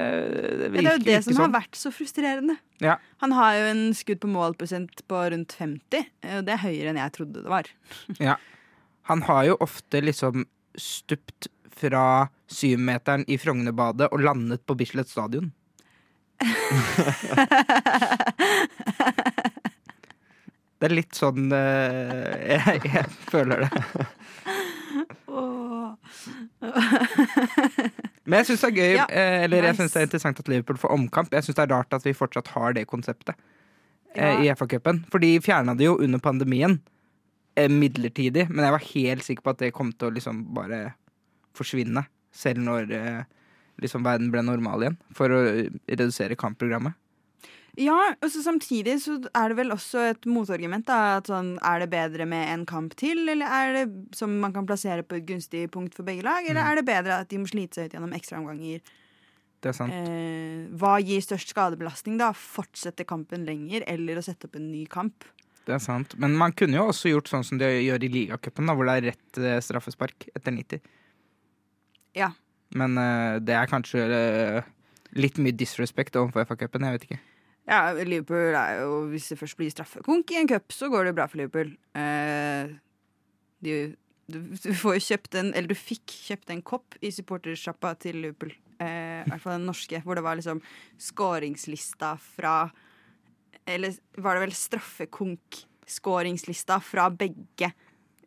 det 0.62 0.68
virker 0.72 0.84
det 0.84 0.92
er 0.92 0.98
jo 0.98 1.04
det 1.08 1.18
som 1.26 1.34
sånn. 1.34 1.42
har 1.44 1.54
vært 1.62 1.76
så 1.76 1.90
frustrerende. 1.92 2.56
Ja. 2.84 2.96
Han 3.24 3.32
har 3.36 3.52
jo 3.58 3.64
en 3.74 3.82
skudd 3.98 4.20
på 4.24 4.30
mål-prosent 4.32 4.96
på 5.12 5.18
rundt 5.34 5.52
50, 5.60 6.06
og 6.38 6.42
det 6.48 6.54
er 6.56 6.62
høyere 6.64 6.90
enn 6.94 7.02
jeg 7.02 7.12
trodde 7.18 7.44
det 7.44 7.52
var. 7.52 7.66
Ja. 8.24 8.36
Han 9.12 9.22
har 9.24 9.44
jo 9.48 9.56
ofte 9.64 10.02
liksom 10.04 10.46
stupt 10.76 11.48
fra 11.78 12.28
syvmeteren 12.52 13.24
i 13.32 13.38
Frognerbadet 13.40 14.08
og 14.12 14.20
landet 14.24 14.64
på 14.68 14.76
Bislett 14.80 15.10
stadion. 15.12 15.52
Det 20.78 20.86
er 20.86 20.94
litt 20.94 21.16
sånn 21.18 21.48
eh, 21.58 22.54
jeg, 22.54 22.84
jeg 22.86 23.08
føler 23.32 23.64
det. 23.66 23.72
Men 28.28 28.40
jeg 28.42 28.48
syns 28.50 28.64
det 28.64 28.70
er 28.70 28.76
gøy 28.78 28.94
Ja, 28.98 29.06
eller 29.08 29.44
Eller 29.46 29.68
jeg 29.70 29.78
synes 29.80 29.94
det 29.94 30.02
er 30.02 30.08
interessant 30.10 30.42
at 30.42 30.50
Liverpool 30.52 30.80
får 30.82 30.94
omkamp. 30.98 31.32
Jeg 31.34 31.46
syns 31.48 31.58
det 31.60 31.64
er 31.68 31.74
rart 31.76 31.96
at 31.96 32.06
vi 32.08 32.14
fortsatt 32.18 32.52
har 32.56 32.76
det 32.78 32.88
konseptet 32.90 33.36
eh, 34.16 34.20
Ja. 34.20 34.36
i 34.44 34.52
FA-cupen. 34.56 35.04
For 35.12 35.24
de 35.24 35.36
fjerna 35.44 35.76
det 35.78 35.86
jo 35.88 35.98
under 36.04 36.20
pandemien. 36.24 36.80
Eh, 37.58 37.70
midlertidig. 37.72 38.50
Men 38.50 38.66
jeg 38.66 38.76
var 38.76 38.88
helt 38.94 39.24
sikker 39.26 39.44
på 39.48 39.56
at 39.56 39.64
det 39.64 39.74
kom 39.74 39.92
til 39.94 40.10
å 40.12 40.16
liksom 40.18 40.44
bare 40.58 40.94
forsvinne. 41.58 42.06
Selv 42.36 42.62
når 42.66 42.92
eh, 42.94 43.24
liksom 43.82 44.04
verden 44.06 44.32
ble 44.34 44.44
normal 44.46 44.84
igjen. 44.86 44.98
For 45.18 45.34
å 45.34 45.42
eh, 45.54 45.72
redusere 45.90 46.38
kampprogrammet. 46.40 46.94
Ja, 47.78 48.16
og 48.24 48.32
så 48.34 48.42
samtidig 48.42 48.96
så 49.04 49.20
er 49.38 49.52
det 49.52 49.58
vel 49.60 49.70
også 49.70 50.02
et 50.10 50.26
motargument. 50.26 50.86
da, 50.88 51.18
at 51.18 51.28
sånn, 51.30 51.60
Er 51.62 51.80
det 51.84 51.90
bedre 51.92 52.26
med 52.26 52.48
en 52.50 52.66
kamp 52.66 52.96
til, 52.98 53.30
eller 53.30 53.46
er 53.46 53.74
det 53.86 54.16
som 54.18 54.40
man 54.42 54.52
kan 54.54 54.66
plassere 54.66 55.04
på 55.06 55.18
et 55.20 55.28
gunstig 55.28 55.70
punkt 55.70 55.94
for 55.94 56.04
begge 56.04 56.24
lag? 56.24 56.44
Eller 56.48 56.64
Mm. 56.64 56.72
er 56.72 56.76
det 56.76 56.86
bedre 56.86 57.20
at 57.22 57.30
de 57.30 57.38
må 57.38 57.46
slite 57.48 57.76
seg 57.76 57.86
ut 57.86 57.94
gjennom 57.94 58.14
ekstraomganger? 58.18 58.82
Det 59.62 59.70
er 59.70 59.74
sant. 59.74 59.94
Eh, 59.94 60.68
hva 60.78 60.98
gir 61.02 61.22
størst 61.22 61.54
skadebelastning? 61.54 62.18
da? 62.18 62.32
Fortsette 62.32 63.06
kampen 63.06 63.46
lenger, 63.46 63.84
eller 63.88 64.16
å 64.18 64.24
sette 64.24 64.46
opp 64.46 64.56
en 64.56 64.72
ny 64.72 64.86
kamp? 64.88 65.24
Det 65.66 65.76
er 65.76 65.80
sant. 65.80 66.18
Men 66.18 66.36
man 66.36 66.54
kunne 66.54 66.78
jo 66.78 66.88
også 66.88 67.10
gjort 67.12 67.28
sånn 67.30 67.44
som 67.46 67.58
de 67.60 67.66
gjør 67.66 68.04
i 68.04 68.10
ligacupen, 68.10 68.66
hvor 68.74 68.86
det 68.86 68.98
er 69.04 69.12
rett 69.12 69.38
eh, 69.38 69.60
straffespark 69.60 70.30
etter 70.36 70.52
90. 70.52 70.82
Ja. 72.16 72.32
Men 72.74 72.98
uh, 72.98 73.38
det 73.40 73.54
er 73.54 73.68
kanskje 73.70 74.02
uh, 74.02 74.62
litt 75.14 75.38
mye 75.38 75.56
disrespect 75.56 76.16
overfor 76.16 76.46
FA-cupen. 76.48 76.82
Jeg 76.88 76.98
vet 76.98 77.04
ikke. 77.10 77.20
Ja, 77.68 77.92
Liverpool 77.92 78.56
er 78.56 78.78
jo 78.82 78.92
Hvis 79.12 79.28
det 79.32 79.40
først 79.42 79.58
blir 79.60 79.72
straffekonk 79.74 80.26
i 80.32 80.38
en 80.40 80.48
cup, 80.50 80.68
så 80.72 80.86
går 80.92 81.02
det 81.10 81.16
bra 81.18 81.26
for 81.28 81.38
Liverpool. 81.42 81.70
Eh, 82.00 82.64
de, 83.66 83.72
du, 84.32 84.38
du 84.56 84.72
får 84.78 84.92
jo 84.98 85.02
kjøpt 85.10 85.32
en 85.42 85.50
Eller 85.54 85.70
du 85.72 85.78
fikk 85.78 86.06
kjøpt 86.30 86.50
en 86.54 86.66
kopp 86.66 86.90
i 87.02 87.12
supportersjappa 87.12 87.90
til 88.04 88.16
Liverpool. 88.24 88.54
Eh, 88.80 89.22
I 89.26 89.30
hvert 89.32 89.44
fall 89.44 89.56
den 89.58 89.68
norske, 89.68 89.98
hvor 90.06 90.14
det 90.18 90.26
var 90.26 90.36
liksom 90.40 90.60
skåringslista 91.10 92.10
fra 92.22 92.56
Eller 93.68 93.92
var 94.16 94.32
det 94.38 94.44
vel 94.46 94.56
straffekonk-skåringslista 94.56 96.76
fra 96.80 97.10
begge 97.12 97.72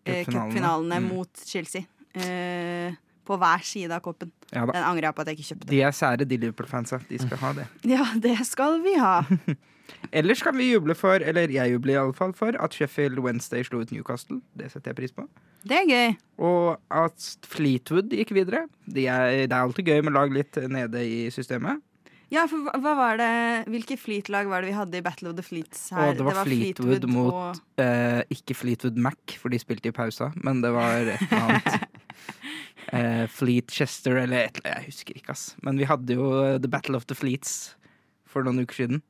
eh, 0.04 0.24
Cupfinalene. 0.28 0.98
Mm. 1.00 1.08
mot 1.14 1.32
Chelsea. 1.46 1.82
Eh, 2.12 2.92
på 3.30 3.38
hver 3.40 3.66
side 3.66 3.94
av 3.94 4.02
koppen. 4.04 4.32
Ja. 4.50 4.66
Den 4.66 4.82
angrer 4.82 5.10
jeg 5.10 5.16
på 5.16 5.24
at 5.24 5.30
jeg 5.30 5.38
ikke 5.38 5.48
kjøpte. 5.52 5.70
De 5.70 5.82
er 5.86 5.96
sære, 5.96 6.26
de 6.28 6.38
Liverpool-fansa. 6.44 7.00
De 7.08 7.20
skal 7.22 7.42
ha 7.44 7.56
det. 7.60 7.66
Ja, 7.94 8.06
det 8.22 8.36
skal 8.48 8.80
vi 8.84 8.96
ha. 9.00 9.20
Ellers 10.14 10.42
kan 10.42 10.54
vi 10.56 10.70
juble 10.70 10.94
for, 10.94 11.22
eller 11.22 11.50
jeg 11.50 11.72
jubler 11.72 11.96
iallfall 11.96 12.32
for, 12.36 12.54
at 12.62 12.74
Sheffield 12.74 13.18
Wednesday 13.22 13.64
slo 13.66 13.82
ut 13.82 13.90
Newcastle. 13.94 14.38
Det 14.58 14.70
setter 14.72 14.92
jeg 14.92 15.00
pris 15.00 15.14
på. 15.14 15.26
Det 15.66 15.76
er 15.80 15.86
gøy. 15.90 16.16
Og 16.46 16.78
at 17.02 17.26
Fleetwood 17.50 18.14
gikk 18.14 18.32
videre. 18.36 18.64
De 18.86 19.06
er, 19.10 19.46
det 19.50 19.54
er 19.54 19.60
alltid 19.60 19.90
gøy 19.90 20.04
med 20.06 20.14
lag 20.16 20.32
litt 20.34 20.58
nede 20.70 21.02
i 21.04 21.24
systemet. 21.34 21.82
Ja, 22.30 22.44
for 22.46 22.62
hva, 22.78 22.92
var 22.94 23.18
det 23.18 23.30
Hvilke 23.70 23.96
Fleet-lag 23.98 24.46
var 24.50 24.62
det 24.62 24.70
vi 24.70 24.76
hadde 24.76 25.00
i 25.00 25.02
Battle 25.02 25.32
of 25.32 25.38
the 25.38 25.42
Fleets 25.42 25.88
her? 25.90 26.12
Å, 26.12 26.14
det 26.14 26.26
var 26.28 26.38
Fleetwood 26.46 27.06
mot 27.10 27.32
og 27.34 27.82
eh, 27.82 28.22
Ikke 28.30 28.54
Fleetwood 28.54 29.00
Mac, 29.02 29.34
for 29.42 29.50
de 29.50 29.58
spilte 29.58 29.90
i 29.90 29.94
pausa, 29.94 30.30
men 30.38 30.62
det 30.62 30.70
var 30.76 31.10
et 31.10 31.24
eller 31.26 31.48
annet. 31.48 31.88
eh, 32.92 33.26
Fleet 33.30 33.70
Chester 33.70 34.16
eller 34.22 34.46
et 34.48 34.58
eller 34.60 34.72
annet. 34.74 34.84
Jeg 34.86 34.92
husker 34.94 35.16
ikke, 35.20 35.30
ass. 35.34 35.44
Men 35.66 35.78
vi 35.80 35.88
hadde 35.88 36.16
jo 36.18 36.30
The 36.58 36.70
Battle 36.70 36.98
of 36.98 37.06
the 37.10 37.16
Fleets 37.18 37.74
for 38.30 38.46
noen 38.46 38.62
uker 38.64 38.82
siden. 38.82 39.02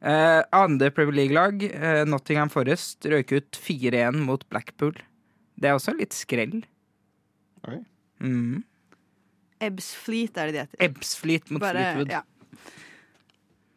Eh, 0.00 0.40
andre 0.56 0.88
Premier 0.96 1.18
League-lag, 1.18 1.62
eh, 1.68 2.02
Nottingham 2.08 2.48
Forest, 2.52 3.04
røyk 3.04 3.34
ut 3.36 3.58
4-1 3.60 4.22
mot 4.24 4.46
Blackpool. 4.48 4.96
Det 5.60 5.68
er 5.68 5.76
også 5.76 5.92
litt 5.98 6.16
skrell. 6.16 6.62
Oi. 7.68 7.82
Mm. 8.24 8.62
Ebbs 9.60 9.90
Fleet 10.00 10.38
er 10.40 10.48
det 10.48 10.54
de 10.56 10.62
heter. 10.64 10.80
Ebbsfleet 10.86 11.50
mot 11.52 11.60
Bare, 11.60 11.82
Fleetwood. 11.92 12.14
ja. 12.14 12.22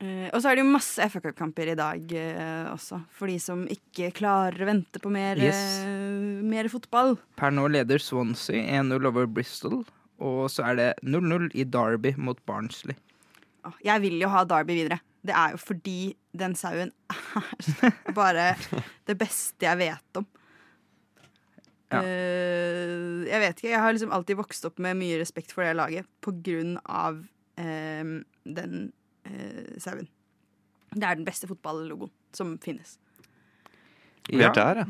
Eh, 0.03 0.27
og 0.33 0.41
så 0.43 0.49
er 0.51 0.57
det 0.59 0.63
jo 0.65 0.71
masse 0.73 1.05
FA 1.13 1.21
Cup-kamper 1.23 1.69
i 1.71 1.75
dag 1.79 2.09
uh, 2.11 2.73
også, 2.73 2.97
for 3.15 3.31
de 3.31 3.37
som 3.39 3.61
ikke 3.71 4.09
klarer 4.17 4.65
å 4.65 4.67
vente 4.67 4.99
på 4.99 5.11
mer, 5.13 5.39
Yes. 5.39 5.61
uh, 5.85 6.41
mer 6.43 6.67
fotball. 6.71 7.15
Per 7.39 7.53
nå 7.55 7.69
leder 7.71 8.01
Swansea 8.03 8.65
1-0 8.81 9.07
over 9.07 9.29
Bristol. 9.31 9.83
Og 10.23 10.45
så 10.51 10.65
er 10.69 10.77
det 10.79 10.89
0-0 11.07 11.49
i 11.57 11.63
Derby 11.67 12.13
mot 12.19 12.37
Barnsley. 12.47 12.95
Jeg 13.83 14.03
vil 14.03 14.19
jo 14.21 14.29
ha 14.31 14.43
Derby 14.47 14.75
videre. 14.81 14.99
Det 15.23 15.33
er 15.39 15.55
jo 15.55 15.59
fordi 15.63 16.13
den 16.35 16.55
sauen 16.59 16.91
er 17.11 18.13
bare 18.17 18.49
det 19.07 19.15
beste 19.19 19.63
jeg 19.67 19.79
vet 19.79 20.19
om. 20.19 20.27
Ja. 21.93 22.01
Jeg 22.03 23.39
vet 23.43 23.59
ikke, 23.59 23.69
jeg 23.71 23.81
har 23.83 23.93
liksom 23.95 24.11
alltid 24.15 24.39
vokst 24.39 24.65
opp 24.67 24.79
med 24.83 24.97
mye 24.99 25.19
respekt 25.21 25.53
for 25.53 25.63
det 25.63 25.75
laget 25.77 26.07
på 26.25 26.33
grunn 26.43 26.75
av 26.89 27.19
den 27.55 28.87
eh, 29.25 29.79
sauen. 29.81 30.07
Det 30.93 31.03
er 31.07 31.17
den 31.17 31.25
beste 31.25 31.49
fotballogoen 31.49 32.11
som 32.35 32.57
finnes. 32.61 32.97
Vi 34.29 34.41
er 34.41 34.53
der, 34.55 34.83
ja. 34.83 34.85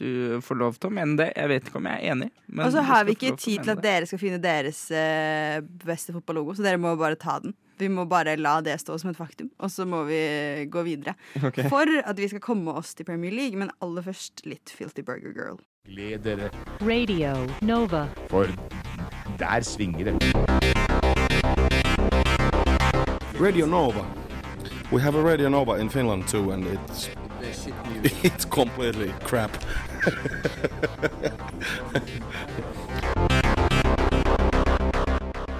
Du 0.00 0.40
får 0.40 0.56
lov 0.56 0.78
til 0.80 0.88
å 0.88 0.94
mene 0.96 1.18
det. 1.20 1.26
Jeg 1.36 1.50
vet 1.50 1.66
ikke 1.68 1.78
om 1.78 1.86
jeg 1.90 2.00
er 2.00 2.14
enig. 2.14 2.30
men 2.48 2.64
Og 2.66 2.72
så 2.72 2.80
har 2.88 3.04
vi 3.04 3.12
ikke 3.12 3.34
tid 3.36 3.60
til 3.62 3.74
at 3.74 3.82
det. 3.82 3.84
dere 3.84 4.08
skal 4.08 4.18
finne 4.22 4.38
deres 4.42 4.80
eh, 4.90 5.60
beste 5.84 6.14
fotballogo, 6.16 6.54
så 6.56 6.64
dere 6.64 6.80
må 6.80 6.94
bare 6.98 7.18
ta 7.20 7.36
den. 7.44 7.52
Vi 7.78 7.88
må 7.92 8.06
bare 8.08 8.36
la 8.40 8.60
det 8.64 8.78
stå 8.80 8.96
som 9.00 9.10
et 9.10 9.18
faktum, 9.18 9.50
og 9.58 9.70
så 9.72 9.84
må 9.88 10.04
vi 10.08 10.66
gå 10.70 10.84
videre. 10.86 11.14
Okay. 11.42 11.68
For 11.68 11.88
at 12.04 12.16
vi 12.18 12.28
skal 12.32 12.40
komme 12.44 12.72
oss 12.78 12.94
til 12.94 13.08
Premier 13.08 13.34
League, 13.34 13.58
men 13.58 13.72
aller 13.84 14.04
først 14.06 14.44
litt 14.48 14.72
Filthy 14.72 15.04
Burger 15.04 15.34
Girl. 15.36 15.60
Gled 15.88 16.24
dere, 16.24 16.50
Radio 16.80 17.34
Nova. 17.60 18.06
for 18.30 18.48
der 19.38 19.60
svinger 19.66 20.12
det. 20.12 20.51
Radio 23.42 23.66
Nova. 23.66 24.06
We 24.92 25.02
have 25.02 25.16
a 25.16 25.20
Radio 25.20 25.48
Nova 25.48 25.72
in 25.80 25.88
Finland 25.88 26.28
too, 26.28 26.52
and 26.52 26.64
it's 26.64 27.08
it's 28.22 28.44
completely 28.44 29.12
crap. 29.24 29.50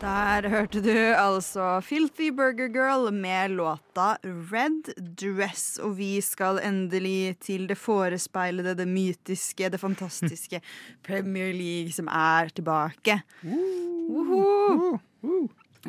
Der 0.00 0.48
hørte 0.48 0.80
du 0.80 0.94
altså 1.14 1.80
Filthy 1.80 2.30
Burger 2.30 2.68
Girl 2.68 3.12
med 3.12 3.50
låta 3.50 4.16
Red 4.22 4.94
Dress. 5.18 5.78
Og 5.78 5.98
vi 5.98 6.20
skal 6.20 6.60
endelig 6.62 7.38
til 7.40 7.66
det 7.68 7.78
forespeilede, 7.78 8.76
det 8.78 8.86
mytiske, 8.88 9.68
det 9.68 9.80
fantastiske 9.80 10.60
Premier 11.08 11.52
League 11.52 11.92
som 11.92 12.06
er 12.06 12.48
tilbake. 12.54 13.22
Woho! 13.42 14.98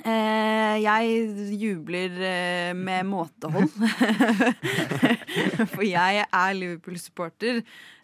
Eh, 0.02 0.76
jeg 0.82 1.58
jubler 1.62 2.16
eh, 2.26 2.72
med 2.74 3.06
måtehold. 3.06 3.70
For 5.76 5.84
jeg 5.86 6.24
er 6.26 6.56
Liverpool-supporter, 6.58 7.60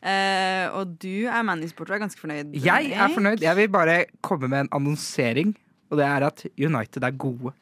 eh, 0.05 0.65
og 0.69 0.93
du 1.01 1.25
er 1.25 1.47
Manny-supporter 1.47 1.95
og 1.95 1.97
er 1.97 2.03
ganske 2.03 2.21
fornøyd. 2.21 2.53
Jeg 2.61 2.91
er 2.93 3.15
fornøyd. 3.15 3.41
Jeg 3.41 3.57
vil 3.57 3.71
bare 3.73 4.03
komme 4.21 4.51
med 4.51 4.67
en 4.67 4.71
annonsering, 4.77 5.55
og 5.89 5.97
det 5.97 6.05
er 6.05 6.27
at 6.27 6.45
United 6.53 7.09
er 7.09 7.17
gode. 7.25 7.55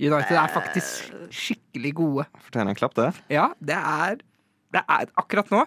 United 0.00 0.40
er 0.40 0.56
faktisk 0.56 1.12
skikkelig 1.28 1.92
gode. 2.00 2.26
Fortjener 2.46 2.72
en 2.72 2.80
klapp, 2.80 2.96
det. 2.96 3.12
Ja, 3.32 3.50
det 3.60 3.76
er, 3.76 4.24
det 4.72 4.84
er 4.88 5.12
akkurat 5.20 5.52
nå. 5.52 5.66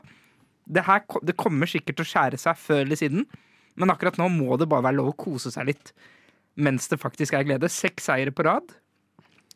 Det, 0.65 0.81
her, 0.87 1.05
det 1.21 1.37
kommer 1.37 1.69
sikkert 1.69 1.99
til 1.99 2.07
å 2.07 2.09
skjære 2.09 2.41
seg 2.41 2.57
før 2.57 2.83
eller 2.87 2.97
siden, 2.97 3.29
men 3.77 3.93
akkurat 3.93 4.17
nå 4.17 4.31
må 4.33 4.57
det 4.57 4.69
bare 4.71 4.85
være 4.89 4.97
lov 4.97 5.13
å 5.13 5.17
kose 5.27 5.53
seg 5.53 5.69
litt. 5.69 5.93
Mens 6.55 6.87
det 6.91 6.99
faktisk 7.01 7.33
er 7.37 7.45
glede. 7.47 7.69
Seks 7.71 8.09
seire 8.09 8.33
på 8.35 8.45
rad. 8.45 8.75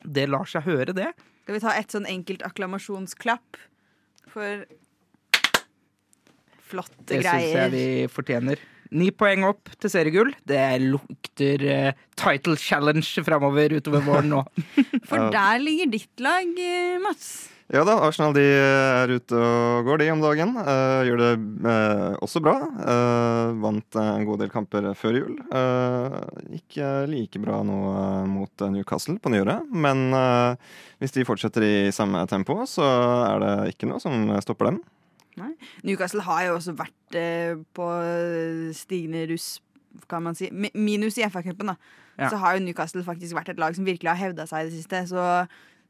Det 0.04 0.27
lar 0.30 0.48
seg 0.50 0.66
høre, 0.66 0.96
det. 0.98 1.12
Skal 1.44 1.58
vi 1.58 1.63
ta 1.63 1.74
et 1.77 1.94
sånn 1.94 2.08
enkelt 2.10 2.44
akklamasjonsklapp 2.46 3.60
for 4.34 4.66
flotte 6.68 7.06
Det 7.08 7.22
syns 7.24 7.54
jeg 7.54 7.72
vi 7.74 7.86
fortjener. 8.12 8.60
Ni 8.98 9.10
poeng 9.12 9.44
opp 9.48 9.72
til 9.82 9.92
seriegull. 9.92 10.32
Det 10.48 10.62
lukter 10.84 11.63
uh, 11.68 12.06
title 12.20 12.56
challenge 12.60 13.24
framover 13.25 13.75
utover 13.77 14.04
våren 14.06 14.32
nå. 14.32 14.42
For 15.10 15.27
der 15.34 15.60
ligger 15.60 15.92
ditt 15.92 16.24
lag, 16.24 16.48
eh, 16.48 16.96
Mats. 17.04 17.32
Ja 17.67 17.81
da, 17.83 17.97
Arsenal 18.00 18.31
de 18.31 18.45
er 18.47 19.12
ute 19.12 19.36
og 19.36 19.88
går, 19.89 20.00
de 20.00 20.05
om 20.13 20.21
dagen. 20.24 20.53
Uh, 20.55 21.03
gjør 21.03 21.19
det 21.19 21.31
uh, 21.67 22.13
også 22.24 22.39
bra. 22.39 22.53
Uh, 22.79 23.57
vant 23.59 23.97
en 24.00 24.27
god 24.29 24.39
del 24.39 24.51
kamper 24.53 24.88
før 24.95 25.17
jul. 25.19 25.33
Uh, 25.51 26.15
ikke 26.55 26.88
like 27.12 27.41
bra 27.43 27.59
nå 27.67 27.77
eh, 27.91 28.24
mot 28.29 28.63
eh, 28.63 28.71
Newcastle 28.71 29.17
på 29.19 29.31
nyåret. 29.33 29.67
Men 29.71 30.07
eh, 30.15 30.55
hvis 31.01 31.15
de 31.15 31.25
fortsetter 31.27 31.65
i 31.67 31.75
samme 31.91 32.24
tempo, 32.31 32.62
så 32.69 32.88
er 33.33 33.43
det 33.43 33.53
ikke 33.74 33.89
noe 33.91 34.00
som 34.03 34.29
stopper 34.43 34.71
dem. 34.71 34.81
Nei. 35.38 35.51
Newcastle 35.86 36.24
har 36.25 36.47
jo 36.47 36.57
også 36.57 36.74
vært 36.77 37.19
eh, 37.19 37.59
på 37.77 37.88
stigende 38.77 39.27
russ, 39.33 39.57
kan 40.09 40.24
man 40.24 40.38
si. 40.39 40.50
Minus 40.71 41.19
i 41.19 41.27
FA-cupen, 41.27 41.74
da. 41.74 41.77
Ja. 42.17 42.31
Så 42.31 42.39
har 42.41 42.55
jo 42.55 42.63
Newcastle 42.65 43.03
faktisk 43.05 43.38
vært 43.38 43.51
et 43.53 43.59
lag 43.62 43.75
som 43.75 43.86
virkelig 43.86 44.15
har 44.15 44.21
hevda 44.29 44.47
seg 44.50 44.65
i 44.65 44.69
det 44.71 44.79
siste. 44.79 45.03
Så 45.12 45.25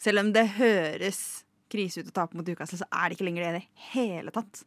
selv 0.04 0.26
om 0.26 0.34
det 0.36 0.50
høres 0.58 1.46
krise 1.72 2.02
ut 2.02 2.12
og 2.12 2.16
tape 2.16 2.38
mot 2.38 2.48
Newcastle, 2.48 2.80
så 2.82 2.88
er 2.90 3.08
det 3.08 3.18
ikke 3.18 3.28
lenger 3.28 3.46
det 3.46 3.50
i 3.50 3.58
det 3.60 3.88
hele 3.94 4.34
tatt. 4.36 4.64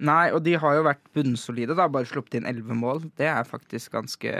Nei, 0.00 0.30
og 0.32 0.40
de 0.46 0.54
har 0.56 0.76
jo 0.78 0.84
vært 0.86 1.02
bunnsolide, 1.16 1.76
da. 1.76 1.88
Bare 1.92 2.08
sluppet 2.08 2.38
inn 2.38 2.48
elleve 2.48 2.76
mål. 2.76 3.02
Det 3.20 3.28
er 3.28 3.48
faktisk 3.48 3.92
ganske 3.92 4.32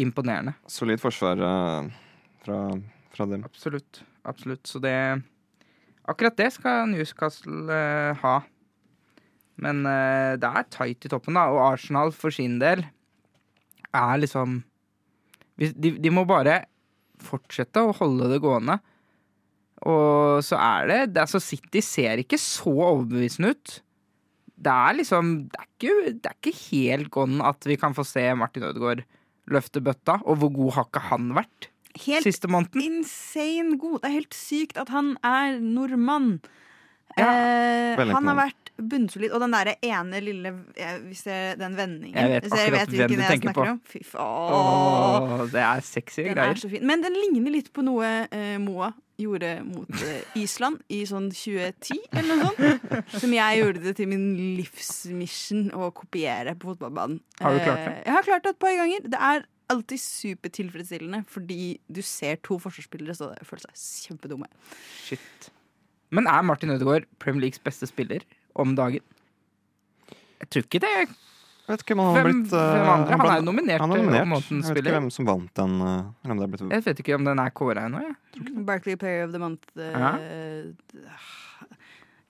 imponerende. 0.00 0.56
Solid 0.70 0.98
forsvar 1.02 1.38
uh, 1.38 1.90
fra, 2.42 2.58
fra 3.14 3.28
dem. 3.30 3.44
Absolutt. 3.46 4.02
Absolutt. 4.26 4.66
Så 4.66 4.82
det 4.82 4.94
Akkurat 6.10 6.34
det 6.40 6.48
skal 6.56 6.88
Newcastle 6.90 7.70
uh, 7.70 8.18
ha. 8.24 8.40
Men 9.60 9.84
uh, 9.86 10.34
det 10.40 10.50
er 10.50 10.66
tight 10.72 11.06
i 11.06 11.12
toppen, 11.12 11.38
da. 11.38 11.46
Og 11.54 11.62
Arsenal 11.68 12.10
for 12.16 12.34
sin 12.34 12.58
del 12.62 12.82
er 13.94 14.20
liksom 14.22 14.62
de, 15.60 15.92
de 16.00 16.10
må 16.12 16.24
bare 16.24 16.62
fortsette 17.20 17.82
å 17.84 17.92
holde 17.98 18.30
det 18.32 18.40
gående. 18.42 18.78
Og 19.88 20.42
så 20.44 20.58
er 20.60 20.90
det, 20.90 20.98
det 21.14 21.22
altså 21.24 21.40
City 21.40 21.80
ser 21.84 22.20
ikke 22.20 22.38
så 22.40 22.72
overbevisende 22.72 23.54
ut. 23.54 23.78
Det 24.60 24.72
er 24.72 24.96
liksom 24.98 25.28
Det 25.48 25.56
er 25.62 25.68
ikke, 25.70 26.12
det 26.20 26.28
er 26.28 26.36
ikke 26.36 26.56
helt 26.68 27.10
gone 27.10 27.44
at 27.48 27.64
vi 27.64 27.78
kan 27.80 27.96
få 27.96 28.04
se 28.04 28.26
Martin 28.36 28.66
Ødegaard 28.68 29.04
løfte 29.48 29.80
bøtta. 29.80 30.20
Og 30.28 30.36
hvor 30.42 30.52
god 30.52 30.72
har 30.76 30.88
ikke 30.90 31.06
han 31.08 31.30
vært 31.38 31.70
Helt 32.04 32.22
siste 32.22 32.46
måneden? 32.46 32.84
insane 32.84 33.78
god. 33.80 33.98
Det 34.02 34.10
er 34.10 34.18
helt 34.20 34.36
sykt 34.36 34.76
at 34.78 34.92
han 34.92 35.16
er 35.26 35.56
nordmann. 35.64 36.36
Ja, 37.18 37.24
eh, 37.26 37.96
han 37.98 38.06
har 38.06 38.20
imponerende. 38.20 38.52
Bunnsolid. 38.82 39.32
Og 39.34 39.42
den 39.44 39.54
derre 39.54 39.76
ene 39.86 40.22
lille 40.24 40.54
hvis 41.06 41.20
Hvis 41.20 41.26
dere 41.26 41.58
den 41.60 41.76
vendingen 41.76 42.16
Jeg 42.16 42.30
vet 42.32 42.46
akkurat 42.46 42.60
jeg 42.60 42.72
akkurat 42.72 42.96
hvem 42.96 43.12
du 43.12 43.22
tenker 43.26 43.54
på. 43.56 43.66
Om. 43.74 43.80
Fy 43.84 44.02
faen. 44.06 44.56
Åh, 44.56 45.44
det 45.52 45.62
er 45.66 45.84
sexy 45.84 46.24
Den 46.30 46.42
er 46.44 46.60
så 46.60 46.72
fin. 46.72 46.86
Men 46.86 47.04
den 47.04 47.16
ligner 47.18 47.54
litt 47.54 47.70
på 47.76 47.84
noe 47.86 48.10
eh, 48.30 48.56
Moa 48.62 48.92
gjorde 49.20 49.52
mot 49.66 50.02
eh, 50.06 50.22
Island 50.40 50.80
i 50.88 51.02
sånn 51.08 51.28
2010, 51.34 52.00
eller 52.16 52.40
noe 52.40 52.54
sånt. 52.56 53.14
Som 53.20 53.34
jeg 53.36 53.60
gjorde 53.60 53.84
det 53.84 53.94
til 53.98 54.08
min 54.08 54.26
livsmission 54.56 55.68
å 55.76 55.90
kopiere 55.96 56.56
på 56.56 56.72
fotballbanen. 56.72 57.20
Har 57.42 57.56
du 57.56 57.60
klart 57.60 57.84
det? 57.84 57.94
Eh, 57.98 58.02
jeg 58.06 58.16
har 58.16 58.28
klart 58.28 58.46
det 58.46 58.54
et 58.54 58.62
par 58.64 58.76
ganger. 58.80 59.08
Det 59.12 59.22
er 59.30 59.46
alltid 59.70 60.02
supertilfredsstillende 60.02 61.22
fordi 61.30 61.78
du 61.86 62.02
ser 62.02 62.40
to 62.46 62.58
forsvarsspillere 62.62 63.14
så 63.14 63.30
det 63.34 63.46
føler 63.46 63.68
seg 63.68 64.08
kjempedumme. 64.08 64.48
Shit. 65.04 65.50
Men 66.10 66.26
er 66.26 66.42
Martin 66.42 66.72
Ødegaard 66.74 67.06
Premier 67.22 67.46
Leagues 67.46 67.62
beste 67.62 67.86
spiller 67.86 68.24
om 68.62 68.76
dagen? 68.78 69.02
Jeg 70.40 70.52
tror 70.52 70.66
ikke 70.66 70.80
det. 70.82 70.94
Jeg 71.70 71.76
vet 71.76 71.82
ikke 71.84 71.94
om 71.94 72.00
han 72.02 72.16
har 72.16 72.24
blitt 72.26 72.54
uh, 72.56 72.60
han, 72.60 73.02
andre? 73.04 73.16
Han 73.20 73.28
er 73.30 73.42
nominert, 73.46 73.82
Han 73.82 73.92
er 73.94 74.00
eh, 74.00 74.06
nominert. 74.08 74.48
Jeg 74.50 74.62
vet 74.66 74.80
ikke 74.80 74.94
hvem 74.96 75.10
som 75.14 75.28
vant 75.28 75.52
den. 75.60 75.76
Uh, 75.78 76.24
eller 76.24 76.40
det 76.40 76.46
er 76.46 76.50
blitt 76.54 76.72
Jeg 76.74 76.84
vet 76.88 77.02
ikke 77.04 77.18
om 77.18 77.28
den 77.28 77.42
er 77.42 77.52
kåra 77.54 77.84
ennå. 77.86 78.00
Barkley 78.66 78.96
Player 78.98 79.28
of 79.28 79.36
the 79.36 79.42
Month. 79.42 79.70
Uh, 79.78 80.72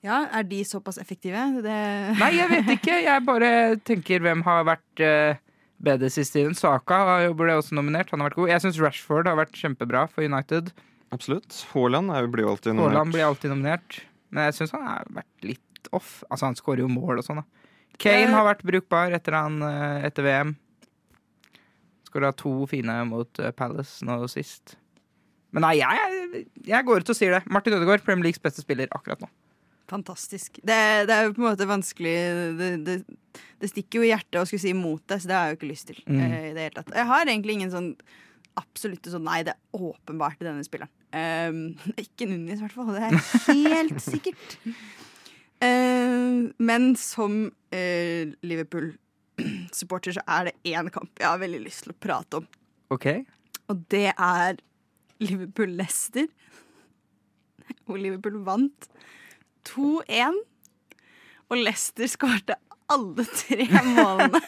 ja, 0.05 0.19
er 0.29 0.45
de 0.49 0.59
såpass 0.65 1.01
effektive? 1.01 1.47
Det 1.65 1.79
Nei, 2.19 2.29
jeg 2.37 2.51
vet 2.51 2.69
ikke. 2.75 2.99
Jeg 3.07 3.25
bare 3.25 3.51
tenker 3.87 4.21
hvem 4.27 4.45
har 4.45 4.67
vært 4.69 5.03
uh, 5.05 5.41
bedre 5.81 6.11
siste 6.13 6.37
tiden. 6.37 6.53
Saka 6.57 7.01
ble 7.37 7.57
også 7.57 7.77
nominert. 7.77 8.13
Han 8.13 8.21
har 8.21 8.29
vært 8.29 8.43
god. 8.43 8.53
Jeg 8.53 8.65
syns 8.67 8.79
Rashford 8.83 9.31
har 9.31 9.41
vært 9.41 9.57
kjempebra 9.57 10.05
for 10.11 10.21
United. 10.27 10.69
Absolutt. 11.15 11.63
Haaland 11.73 12.13
blir 12.29 12.45
jo 12.45 12.53
alltid 12.53 12.75
nominert. 12.75 12.93
Haaland 12.93 13.17
blir 13.17 13.27
alltid 13.31 13.55
nominert. 13.55 14.01
Men 14.29 14.51
jeg 14.51 14.61
syns 14.61 14.77
han 14.77 14.85
har 14.87 15.09
vært 15.17 15.49
litt 15.49 15.65
off. 15.95 16.19
Altså, 16.29 16.49
han 16.49 16.57
skårer 16.59 16.83
jo 16.85 16.91
mål 16.91 17.21
og 17.21 17.27
sånn, 17.27 17.41
da. 17.41 17.67
Kane 18.01 18.33
har 18.33 18.47
vært 18.47 18.63
brukbar 18.65 19.13
etter, 19.13 19.35
han, 19.37 19.61
eh, 19.65 20.05
etter 20.07 20.25
VM. 20.25 20.55
Skåra 22.07 22.31
to 22.35 22.53
fine 22.69 22.95
mot 23.09 23.41
eh, 23.41 23.53
Palace 23.55 24.05
nå 24.07 24.17
sist. 24.31 24.75
Men 25.51 25.65
nei, 25.67 25.75
jeg, 25.81 26.45
jeg 26.67 26.87
går 26.87 27.03
ut 27.03 27.11
og 27.11 27.17
sier 27.17 27.35
det. 27.35 27.43
Martin 27.51 27.75
Ødegaard, 27.75 28.03
Premier 28.05 28.29
Leagues 28.29 28.41
beste 28.41 28.63
spiller 28.63 28.91
akkurat 28.95 29.21
nå. 29.23 29.29
Fantastisk. 29.91 30.61
Det, 30.63 30.77
det 31.09 31.15
er 31.15 31.27
jo 31.27 31.35
på 31.35 31.43
en 31.43 31.49
måte 31.49 31.67
vanskelig 31.67 32.13
det, 32.55 32.69
det, 32.87 32.95
det 33.59 33.69
stikker 33.73 33.99
jo 33.99 34.07
i 34.07 34.11
hjertet 34.13 34.39
å 34.39 34.45
skulle 34.47 34.63
si 34.63 34.71
imot 34.71 35.03
det, 35.11 35.17
så 35.19 35.27
det 35.27 35.35
har 35.35 35.49
jeg 35.49 35.55
jo 35.55 35.59
ikke 35.59 35.71
lyst 35.73 35.89
til. 35.91 35.99
Mm. 36.07 36.21
Uh, 36.21 36.37
i 36.47 36.53
det 36.55 36.67
hele 36.67 36.75
tatt. 36.77 36.93
Jeg 36.95 37.09
har 37.11 37.25
egentlig 37.25 37.57
ingen 37.59 37.73
sånn 37.73 37.91
absolutte 38.59 39.11
sånn 39.11 39.27
Nei, 39.27 39.41
det 39.47 39.55
er 39.55 39.83
åpenbart 39.91 40.39
denne 40.43 40.63
spilleren. 40.67 40.91
Um, 41.11 41.61
ikke 42.05 42.29
Nunes, 42.29 42.61
i 42.61 42.63
hvert 42.63 42.77
fall. 42.77 42.93
Det 42.95 43.03
er 43.03 43.71
helt 43.75 43.99
sikkert. 44.03 44.57
Eh, 45.61 46.39
men 46.57 46.95
som 46.97 47.43
eh, 47.69 48.33
Liverpool-supporter 48.41 50.15
så 50.17 50.23
er 50.25 50.49
det 50.49 50.73
én 50.73 50.89
kamp 50.93 51.21
jeg 51.21 51.29
har 51.29 51.41
veldig 51.41 51.61
lyst 51.65 51.85
til 51.85 51.93
å 51.93 51.99
prate 52.01 52.41
om. 52.41 52.47
OK? 52.91 53.07
Og 53.71 53.83
det 53.93 54.09
er 54.11 54.57
Liverpool-Lester. 55.21 56.27
Og 57.87 57.99
Liverpool 58.01 58.41
vant 58.47 58.89
2-1. 59.69 60.41
Og 61.51 61.61
Lester 61.61 62.09
skårte 62.09 62.57
alle 62.91 63.27
tre 63.27 63.67
målene. 63.95 64.41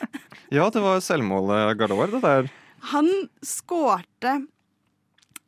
Ja, 0.54 0.68
det 0.74 0.82
var 0.84 1.00
selvmålet 1.04 1.78
Gardor, 1.80 2.10
det 2.12 2.24
der. 2.26 2.52
Han 2.92 3.10
skårte 3.46 4.42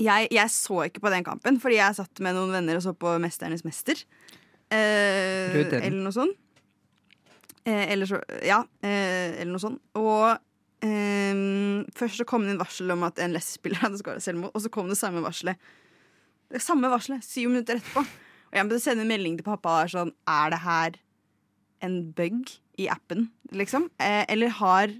jeg, 0.01 0.27
jeg 0.31 0.51
så 0.51 0.81
ikke 0.88 1.03
på 1.05 1.12
den 1.13 1.24
kampen, 1.24 1.60
fordi 1.63 1.77
jeg 1.79 1.95
satt 1.95 2.19
med 2.24 2.36
noen 2.36 2.51
venner 2.51 2.79
og 2.79 2.84
så 2.84 2.91
på 2.95 3.13
'Mesternes 3.19 3.63
mester'. 3.63 4.03
Eh, 4.74 5.53
eller 5.55 6.01
noe 6.01 6.15
sånt. 6.15 6.38
Eh, 7.65 7.91
eller 7.91 8.10
så 8.10 8.19
Ja, 8.45 8.63
eh, 8.81 9.41
eller 9.41 9.53
noe 9.53 9.62
sånt. 9.63 9.81
Og 9.98 10.36
eh, 10.86 11.86
først 11.98 12.22
så 12.22 12.27
kom 12.29 12.45
det 12.45 12.55
inn 12.55 12.62
varsel 12.62 12.93
om 12.93 13.05
at 13.07 13.22
en 13.22 13.34
Leicester-spiller 13.36 13.81
hadde 13.86 14.01
skåra 14.01 14.22
selvmål, 14.24 14.53
og 14.53 14.62
så 14.63 14.72
kom 14.74 14.91
det 14.91 15.00
samme 15.00 15.24
varselet. 15.25 15.57
Det 16.53 16.62
samme 16.62 16.91
varselet 16.91 17.25
syv 17.25 17.50
minutter 17.53 17.81
etterpå. 17.81 18.05
Og 18.05 18.60
jeg 18.60 18.67
måtte 18.67 18.84
sende 18.84 19.03
en 19.03 19.10
melding 19.12 19.39
til 19.39 19.48
pappa 19.48 19.81
og 19.84 19.89
sånn 19.91 20.13
Er 20.31 20.53
det 20.53 20.62
her 20.63 21.00
en 21.84 21.98
bug 22.15 22.53
i 22.79 22.86
appen, 22.91 23.29
liksom? 23.51 23.89
Eh, 24.00 24.24
eller 24.31 24.53
har 24.62 24.93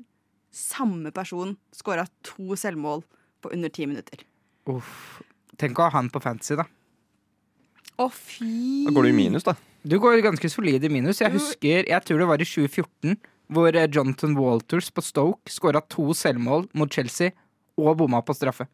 samme 0.56 1.12
person 1.16 1.56
skåra 1.76 2.08
to 2.24 2.56
selvmål 2.60 3.04
på 3.44 3.52
under 3.54 3.70
ti 3.70 3.86
minutter? 3.88 4.26
Uff. 4.72 5.22
Tenk 5.60 5.80
å 5.80 5.88
ha 5.88 5.94
han 5.96 6.10
på 6.12 6.20
fantasy, 6.24 6.58
da. 6.60 6.66
Å, 8.02 8.10
fy 8.12 8.84
Da 8.88 8.92
går 8.96 9.08
du 9.08 9.10
i 9.14 9.16
minus, 9.16 9.46
da. 9.48 9.54
Du 9.86 9.98
går 10.02 10.20
ganske 10.26 10.50
solid 10.50 10.84
i 10.84 10.90
minus. 10.92 11.22
Jeg 11.22 11.32
husker, 11.36 11.86
jeg 11.88 12.06
tror 12.08 12.20
det 12.24 12.28
var 12.28 12.42
i 12.42 12.48
2014, 12.48 13.16
hvor 13.54 13.76
eh, 13.78 13.86
Jonathan 13.94 14.34
Walters 14.40 14.90
på 14.92 15.04
Stoke 15.06 15.52
skåra 15.54 15.82
to 15.94 16.10
selvmål 16.18 16.66
mot 16.74 16.92
Chelsea 16.92 17.32
og 17.78 17.98
bomma 18.02 18.22
på 18.26 18.34
straffe. 18.36 18.66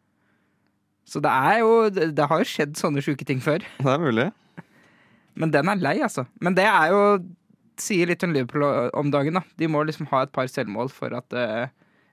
Så 1.04 1.20
det 1.20 1.30
er 1.34 1.58
jo 1.60 1.90
Det, 1.90 2.10
det 2.16 2.26
har 2.30 2.40
jo 2.40 2.46
skjedd 2.48 2.76
sånne 2.78 3.02
sjuke 3.04 3.26
ting 3.28 3.40
før. 3.44 3.62
Det 3.78 3.90
er 3.92 4.00
mulig. 4.02 4.28
Men 5.34 5.50
den 5.52 5.68
er 5.72 5.80
lei, 5.82 5.94
altså. 6.04 6.26
Men 6.40 6.54
det 6.58 6.66
er 6.68 6.90
jo 6.94 7.04
Sier 7.82 8.06
litt 8.06 8.22
om 8.22 8.34
Liverpool 8.34 8.62
om 8.94 9.08
dagen, 9.10 9.34
da. 9.38 9.40
De 9.58 9.66
må 9.66 9.80
liksom 9.88 10.06
ha 10.10 10.20
et 10.26 10.30
par 10.32 10.46
selvmål 10.46 10.90
for 10.92 11.14
at 11.16 11.24
det 11.32 11.46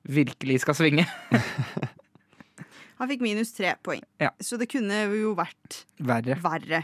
virkelig 0.07 0.61
skal 0.63 0.77
svinge. 0.79 1.03
Han 2.99 3.07
fikk 3.11 3.21
minus 3.23 3.51
tre 3.55 3.73
poeng, 3.85 4.01
Ja. 4.23 4.31
så 4.43 4.57
det 4.59 4.69
kunne 4.71 4.95
jo 5.11 5.33
vært 5.37 5.81
Verre. 5.99 6.35
verre. 6.43 6.81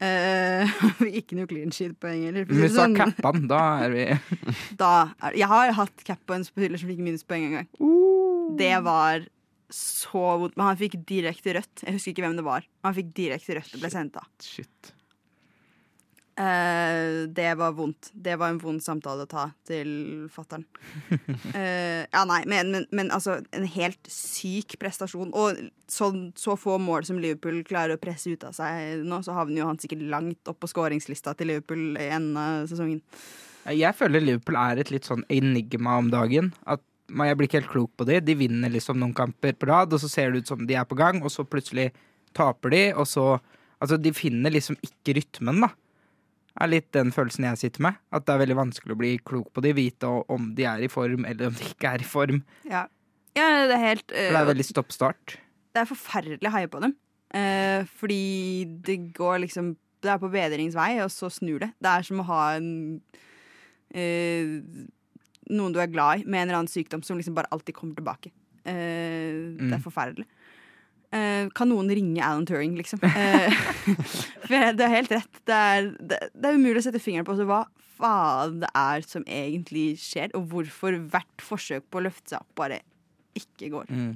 Eh, 0.00 0.70
ikke 1.20 1.36
noe 1.36 1.48
clean 1.50 1.74
sheet-poeng 1.74 2.22
heller. 2.28 2.46
Men 2.48 2.62
hvis 2.62 2.72
du 2.72 2.78
har 2.80 2.86
sånn. 2.88 2.96
cappa 2.96 3.34
den, 3.36 3.48
da 3.50 3.64
er 3.84 3.92
vi 3.92 4.06
Da 4.80 4.92
er, 5.20 5.36
jeg 5.42 5.50
har 5.50 5.74
hatt 5.76 6.06
cap 6.06 6.22
på 6.24 6.38
en 6.38 6.46
spiller 6.46 6.80
som 6.80 6.88
fikk 6.88 7.02
minuspoeng 7.04 7.50
en 7.50 7.58
gang. 7.58 7.68
Uh. 7.82 8.56
Det 8.60 8.72
var 8.86 9.26
så 9.70 10.22
vondt. 10.40 10.56
Men 10.56 10.72
han 10.72 10.80
fikk 10.80 10.96
direkte 11.08 11.54
rødt. 11.58 11.84
Jeg 11.84 11.98
husker 11.98 12.14
ikke 12.14 12.24
hvem 12.26 12.40
det 12.40 12.46
var. 12.46 12.64
Han 12.86 12.96
fikk 12.96 13.12
direkte 13.16 13.58
rødt 13.58 13.76
og 13.76 13.84
ble 13.84 13.92
sendt 13.92 14.16
av. 14.18 14.26
Shit. 14.42 14.94
Eh, 16.40 17.28
det 17.28 17.54
var 17.54 17.72
vondt. 17.76 18.10
Det 18.12 18.36
var 18.40 18.48
en 18.48 18.60
vond 18.62 18.80
samtale 18.82 19.26
å 19.26 19.28
ta 19.28 19.48
til 19.68 19.90
fattern. 20.32 20.64
Uh, 21.10 22.06
ja, 22.14 22.22
nei, 22.28 22.40
men, 22.48 22.70
men, 22.72 22.86
men 22.96 23.10
altså, 23.12 23.40
en 23.56 23.66
helt 23.68 24.08
syk 24.08 24.78
prestasjon. 24.80 25.34
Og 25.36 25.58
så, 25.90 26.08
så 26.38 26.56
få 26.60 26.78
mål 26.80 27.08
som 27.08 27.20
Liverpool 27.20 27.60
klarer 27.68 27.98
å 27.98 28.00
presse 28.00 28.32
ut 28.32 28.46
av 28.46 28.56
seg 28.56 29.04
nå, 29.04 29.20
så 29.26 29.36
havner 29.36 29.60
jo 29.60 29.68
han 29.68 29.80
sikkert 29.82 30.06
langt 30.12 30.50
opp 30.50 30.62
på 30.62 30.70
skåringslista 30.70 31.34
til 31.36 31.52
Liverpool 31.52 31.98
i 32.00 32.08
enden 32.08 32.40
av 32.40 32.70
sesongen. 32.70 33.02
Jeg 33.76 33.92
føler 33.98 34.24
Liverpool 34.24 34.56
er 34.56 34.80
et 34.80 34.94
litt 34.94 35.08
sånn 35.08 35.26
enigma 35.28 35.98
om 36.00 36.08
dagen. 36.14 36.54
At 36.64 36.80
man- 37.10 37.26
Jeg 37.28 37.36
blir 37.36 37.48
ikke 37.48 37.60
helt 37.60 37.74
klok 37.74 37.90
på 37.98 38.06
det. 38.06 38.24
De 38.24 38.38
vinner 38.38 38.70
liksom 38.70 38.96
noen 38.96 39.12
kamper 39.12 39.52
på 39.52 39.68
rad, 39.68 39.92
og 39.92 40.00
så 40.00 40.08
ser 40.08 40.30
det 40.30 40.38
ut 40.38 40.46
som 40.54 40.64
de 40.64 40.74
er 40.74 40.86
på 40.88 40.96
gang, 40.96 41.20
og 41.20 41.28
så 41.28 41.44
plutselig 41.44 41.90
taper 42.32 42.70
de, 42.70 42.84
og 42.94 43.04
så 43.06 43.40
Altså, 43.80 43.96
de 43.96 44.12
finner 44.12 44.52
liksom 44.52 44.76
ikke 44.84 45.14
rytmen, 45.16 45.62
da. 45.64 45.70
Er 46.60 46.68
litt 46.68 46.90
den 46.92 47.10
følelsen 47.14 47.44
jeg 47.48 47.58
sitter 47.58 47.80
med. 47.86 47.96
At 48.12 48.26
det 48.26 48.34
er 48.34 48.42
veldig 48.42 48.56
vanskelig 48.58 48.92
å 48.92 48.98
bli 49.00 49.12
klok 49.24 49.52
på 49.56 49.62
de, 49.64 49.72
vite 49.72 50.04
om 50.28 50.50
de 50.54 50.64
er 50.68 50.82
i 50.84 50.88
form 50.92 51.24
eller 51.24 51.46
om 51.48 51.54
de 51.56 51.64
ikke 51.70 51.94
er 51.94 52.02
i 52.04 52.08
form. 52.08 52.42
Ja, 52.68 52.82
ja 53.38 53.46
det 53.70 53.76
er 53.78 53.84
helt 53.86 54.10
Uh, 54.12 54.26
For 54.28 54.36
det 54.36 54.42
er 54.42 54.50
veldig 54.54 54.66
stopp-start. 54.68 55.36
det 55.72 55.80
er 55.80 55.88
forferdelig 55.88 56.48
å 56.50 56.52
heie 56.58 56.68
på 56.68 56.80
dem. 56.84 56.96
Uh, 57.34 57.86
fordi 58.00 58.20
det 58.84 58.98
går 59.14 59.38
liksom 59.46 59.76
Det 60.02 60.08
er 60.10 60.18
på 60.18 60.30
bedringsvei, 60.32 61.02
og 61.04 61.10
så 61.12 61.28
snur 61.30 61.60
det. 61.60 61.70
Det 61.80 61.90
er 61.92 62.02
som 62.02 62.20
å 62.22 62.24
ha 62.28 62.42
en 62.56 63.00
uh, 63.94 64.86
Noen 65.50 65.74
du 65.74 65.80
er 65.82 65.90
glad 65.90 66.20
i, 66.20 66.24
med 66.30 66.42
en 66.44 66.48
eller 66.48 66.60
annen 66.60 66.70
sykdom 66.70 67.02
som 67.02 67.18
liksom 67.18 67.34
bare 67.34 67.50
alltid 67.50 67.74
kommer 67.74 67.96
tilbake. 67.98 68.30
Eh, 68.62 69.56
Det 69.58 69.72
er 69.72 69.78
Mm. 69.78 69.82
forferdelig. 69.82 70.26
Eh, 71.10 71.48
kan 71.58 71.70
noen 71.70 71.90
ringe 71.90 72.22
Alan 72.22 72.46
Turing, 72.46 72.76
liksom? 72.78 73.02
Eh, 73.10 73.50
for 74.46 74.72
det 74.78 74.86
er 74.86 74.96
helt 74.96 75.12
rett. 75.14 75.44
Det 75.46 75.60
er, 75.74 75.92
det, 75.98 76.18
det 76.34 76.50
er 76.50 76.58
umulig 76.58 76.82
å 76.82 76.86
sette 76.86 77.02
fingeren 77.02 77.26
på 77.26 77.38
hva 77.42 77.64
faen 78.00 78.60
det 78.62 78.70
er 78.78 79.04
som 79.06 79.24
egentlig 79.28 79.94
skjer, 80.00 80.32
og 80.38 80.48
hvorfor 80.52 80.96
hvert 81.12 81.44
forsøk 81.44 81.86
på 81.90 82.00
å 82.00 82.06
løfte 82.06 82.34
seg 82.34 82.42
opp 82.42 82.54
bare 82.62 82.80
ikke 83.36 83.70
går. 83.74 83.90
Mm. 83.90 84.14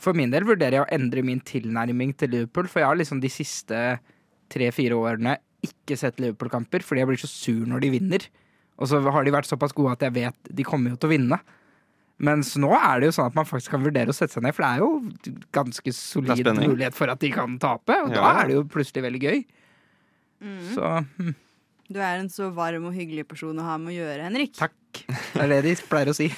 For 0.00 0.16
min 0.16 0.32
del 0.32 0.46
vurderer 0.46 0.78
jeg 0.78 0.84
å 0.84 0.92
endre 0.92 1.24
min 1.24 1.42
tilnærming 1.44 2.14
til 2.20 2.32
Liverpool, 2.34 2.68
for 2.70 2.82
jeg 2.82 2.90
har 2.90 2.98
liksom 3.00 3.20
de 3.22 3.32
siste 3.32 3.82
tre-fire 4.52 4.96
årene 4.98 5.36
ikke 5.66 5.96
sett 5.98 6.20
Liverpool-kamper 6.22 6.84
fordi 6.86 7.02
jeg 7.02 7.10
blir 7.10 7.20
så 7.20 7.30
sur 7.30 7.62
når 7.68 7.84
de 7.84 7.92
vinner. 7.96 8.26
Og 8.76 8.90
så 8.90 9.00
har 9.00 9.24
de 9.24 9.32
vært 9.32 9.48
såpass 9.48 9.74
gode 9.76 9.96
at 9.96 10.04
jeg 10.04 10.14
vet 10.14 10.50
de 10.52 10.66
kommer 10.66 10.92
jo 10.92 11.00
til 11.00 11.08
å 11.08 11.14
vinne. 11.14 11.38
Mens 12.16 12.54
nå 12.56 12.70
er 12.72 13.02
det 13.02 13.10
jo 13.10 13.14
sånn 13.18 13.28
at 13.28 13.34
man 13.36 13.44
faktisk 13.48 13.74
kan 13.74 13.82
vurdere 13.84 14.08
å 14.08 14.16
sette 14.16 14.38
seg 14.38 14.44
ned, 14.46 14.56
for 14.56 14.64
det 14.64 14.70
er 14.70 14.80
jo 14.80 15.40
ganske 15.52 15.92
solid 15.92 16.48
mulighet 16.56 16.96
for 16.96 17.12
at 17.12 17.20
de 17.20 17.28
kan 17.34 17.58
tape. 17.60 17.98
Og 18.06 18.14
da 18.14 18.30
er 18.40 18.48
det 18.48 18.56
jo 18.56 18.62
plutselig 18.72 19.04
veldig 19.04 19.20
gøy. 19.20 19.42
Så 20.72 20.92
hm, 21.18 21.34
Du 21.92 22.00
er 22.00 22.22
en 22.22 22.30
så 22.32 22.48
varm 22.56 22.88
og 22.88 22.96
hyggelig 22.96 23.26
person 23.28 23.60
å 23.60 23.66
ha 23.68 23.76
med 23.80 23.92
å 23.92 23.98
gjøre, 23.98 24.24
Henrik. 24.24 24.56
takk. 24.56 24.72
Det 24.96 25.42
er 25.44 25.52
det 25.52 25.60
de 25.66 25.74
pleier 25.90 26.12
å 26.12 26.16
si. 26.16 26.30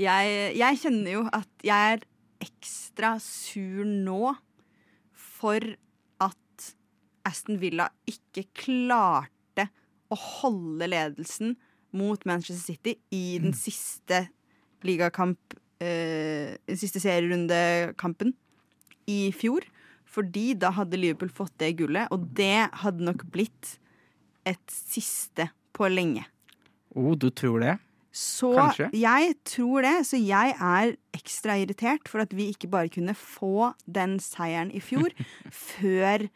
Jeg, 0.00 0.28
jeg 0.56 0.78
kjenner 0.80 1.12
jo 1.12 1.22
at 1.36 1.50
jeg 1.62 1.92
er 1.92 2.00
ekstra 2.42 3.10
sur 3.20 3.84
nå 3.84 4.32
for 5.12 5.66
at 6.24 6.68
Aston 7.28 7.58
Villa 7.60 7.90
ikke 8.08 8.46
klarte 8.56 9.66
å 10.08 10.16
holde 10.16 10.88
ledelsen 10.88 11.52
mot 11.92 12.24
Manchester 12.26 12.72
City 12.72 12.96
i 13.12 13.36
den 13.44 13.52
siste 13.54 14.24
ligakamp 14.86 15.56
eh, 15.82 16.56
siste 16.78 17.02
serierundekampen 17.02 18.34
i 19.10 19.30
fjor. 19.36 19.66
Fordi 20.12 20.52
da 20.60 20.72
hadde 20.76 21.00
Liverpool 21.00 21.32
fått 21.32 21.54
det 21.62 21.72
gullet, 21.78 22.10
og 22.12 22.26
det 22.36 22.68
hadde 22.82 23.06
nok 23.06 23.24
blitt 23.32 23.78
et 24.48 24.74
siste 24.74 25.48
på 25.72 25.88
lenge. 25.88 26.26
Oh, 26.92 27.14
du 27.16 27.30
tror 27.32 27.62
det? 27.62 27.78
Så 28.12 28.50
Kanskje. 28.52 28.90
jeg 28.92 29.32
tror 29.48 29.86
det, 29.86 29.94
så 30.04 30.18
jeg 30.20 30.52
er 30.52 30.90
ekstra 31.16 31.56
irritert 31.56 32.10
for 32.12 32.20
at 32.20 32.34
vi 32.36 32.50
ikke 32.52 32.68
bare 32.68 32.92
kunne 32.92 33.14
få 33.16 33.70
den 33.88 34.18
seieren 34.20 34.68
i 34.68 34.82
fjor, 34.84 35.14
før 35.72 36.26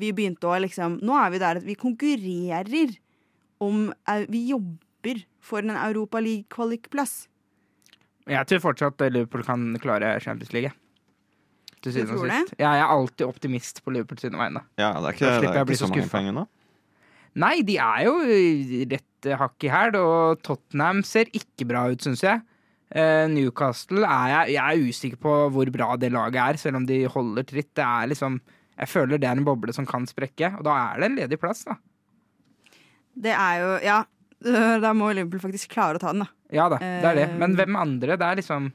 vi 0.00 0.12
begynte 0.16 0.48
å 0.48 0.56
liksom 0.60 0.98
Nå 1.04 1.16
er 1.20 1.32
vi 1.32 1.40
der 1.40 1.60
at 1.60 1.66
vi 1.66 1.76
konkurrerer 1.76 2.96
om 3.64 3.88
Vi 4.28 4.42
jobber 4.50 5.22
for 5.40 5.64
en 5.64 5.76
Europa 5.76 6.20
League-kvalikplass. 6.20 7.28
Jeg 8.26 8.48
tror 8.50 8.62
fortsatt 8.64 9.06
Liverpool 9.12 9.44
kan 9.46 9.68
klare 9.82 10.16
Champions 10.22 10.52
League. 10.54 10.72
Til 11.84 11.92
Du 11.92 11.98
syvende 12.00 12.16
og 12.18 12.26
sist. 12.32 12.54
Ja, 12.58 12.72
jeg 12.74 12.82
er 12.82 12.92
alltid 12.96 13.26
optimist 13.26 13.82
på 13.84 13.94
Liverpool 13.94 14.18
sine 14.18 14.40
vegne. 14.40 14.64
Ja, 14.80 14.90
det 14.98 15.12
er 15.12 15.18
ikke, 15.18 15.32
det 15.44 15.50
er 15.52 15.62
ikke 15.62 15.78
så 15.78 15.86
så 15.86 15.92
mange 15.92 16.10
poeng 16.10 16.30
ennå. 16.32 16.46
Nei, 17.36 17.54
de 17.68 17.76
er 17.76 18.06
jo 18.06 18.14
rett 18.90 19.28
hakk 19.42 19.64
i 19.66 19.70
hæl, 19.70 19.96
og 20.00 20.40
Tottenham 20.46 21.02
ser 21.04 21.28
ikke 21.36 21.66
bra 21.68 21.84
ut, 21.92 22.02
syns 22.02 22.24
jeg. 22.24 22.40
Eh, 22.96 23.26
Newcastle 23.28 24.06
er 24.06 24.28
jeg, 24.32 24.54
jeg 24.56 24.62
er 24.62 24.88
usikker 24.88 25.20
på 25.20 25.34
hvor 25.52 25.70
bra 25.74 25.96
det 26.00 26.12
laget 26.14 26.38
er, 26.40 26.58
selv 26.62 26.80
om 26.80 26.86
de 26.88 27.02
holder 27.12 27.46
tritt. 27.46 27.72
Det 27.76 27.84
er 27.84 28.12
liksom 28.12 28.40
Jeg 28.76 28.88
føler 28.92 29.18
det 29.18 29.28
er 29.28 29.38
en 29.38 29.44
boble 29.44 29.72
som 29.72 29.86
kan 29.88 30.04
sprekke, 30.06 30.52
og 30.58 30.64
da 30.66 30.74
er 30.92 31.00
det 31.00 31.06
en 31.10 31.16
ledig 31.16 31.38
plass, 31.40 31.64
da. 31.64 31.76
Det 33.16 33.32
er 33.32 33.60
jo 33.62 33.70
Ja, 33.84 34.02
da 34.82 34.92
må 34.96 35.10
Liverpool 35.14 35.42
faktisk 35.48 35.72
klare 35.74 35.98
å 35.98 36.02
ta 36.02 36.12
den, 36.14 36.24
da. 36.24 36.28
Ja 36.54 36.68
da, 36.72 36.78
det 36.78 37.04
er 37.10 37.14
det. 37.18 37.28
Men 37.40 37.52
Eh. 37.54 37.60
hvem 37.64 37.76
andre? 37.80 38.16
Det 38.16 38.26
er 38.26 38.36
liksom 38.42 38.72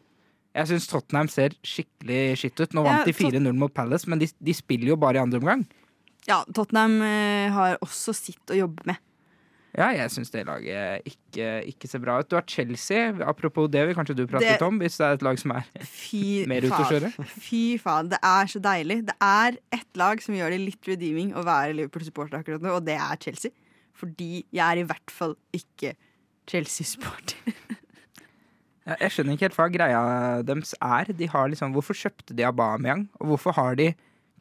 Jeg 0.53 0.67
syns 0.67 0.87
Tottenham 0.91 1.29
ser 1.31 1.53
skikkelig 1.63 2.35
skitt 2.41 2.59
ut. 2.59 2.73
Nå 2.75 2.83
Ja, 2.83 2.97
vant 2.97 3.05
de 3.07 3.13
4-0 3.15 3.53
mot 3.55 3.71
Palace, 3.73 4.03
men 4.11 4.19
de, 4.19 4.27
de 4.43 4.51
spiller 4.53 4.89
jo 4.91 4.97
bare 4.99 5.15
i 5.15 5.21
andre 5.23 5.39
omgang. 5.39 5.61
Ja, 6.27 6.41
Tottenham 6.53 6.97
eh, 7.01 7.47
har 7.55 7.77
også 7.81 8.11
sitt 8.13 8.51
å 8.51 8.57
jobbe 8.59 8.83
med. 8.85 8.99
Ja, 9.71 9.87
jeg 9.95 10.11
syns 10.11 10.27
det 10.33 10.41
laget 10.49 11.07
ikke, 11.07 11.45
ikke 11.71 11.87
ser 11.87 12.01
bra 12.03 12.17
ut. 12.19 12.27
Du 12.27 12.35
har 12.35 12.43
Chelsea. 12.43 13.13
Apropos 13.23 13.69
det 13.71 13.85
vil 13.87 13.95
kanskje 13.95 14.17
du 14.19 14.25
prate 14.27 14.43
Det- 14.43 14.57
litt 14.59 14.65
om, 14.67 14.77
hvis 14.83 14.97
det 14.99 15.05
er 15.07 15.13
et 15.15 15.21
lag 15.23 15.39
som 15.39 15.51
er 15.55 15.63
Fy 15.87 16.43
mer 16.51 16.67
ute 16.67 16.75
å 16.75 16.89
kjøre. 16.91 17.13
Fy 17.39 17.77
faen, 17.79 18.09
det 18.11 18.19
er 18.21 18.51
så 18.51 18.59
deilig. 18.59 19.05
Det 19.07 19.15
er 19.23 19.55
ett 19.71 19.87
lag 19.95 20.19
som 20.21 20.35
gjør 20.35 20.51
det 20.51 20.59
litt 20.65 20.83
redeeming 20.91 21.31
å 21.33 21.45
være 21.47 21.77
Liverpool-supporter 21.79 22.43
akkurat 22.43 22.59
nå, 22.67 22.75
og 22.75 22.83
det 22.91 22.99
er 22.99 23.15
Chelsea. 23.23 23.51
Fordi 24.01 24.43
jeg 24.49 24.65
er 24.65 24.81
i 24.81 24.87
hvert 24.89 25.13
fall 25.13 25.35
ikke 25.55 25.95
Chelsea-supporter. 26.49 27.37
Jeg 28.81 28.97
jeg 28.97 29.13
skjønner 29.13 29.35
ikke 29.37 29.45
helt 29.45 29.57
hva 29.59 29.65
greia 29.69 29.99
deres 30.41 30.71
er. 30.81 31.11
De 31.13 31.27
har 31.29 31.51
liksom, 31.51 31.69
hvorfor 31.75 31.93
kjøpte 31.93 32.33
de 32.33 32.47
Aubameyang? 32.47 33.03
Og 33.21 33.29
hvorfor 33.29 33.53
har 33.53 33.77
de 33.77 33.91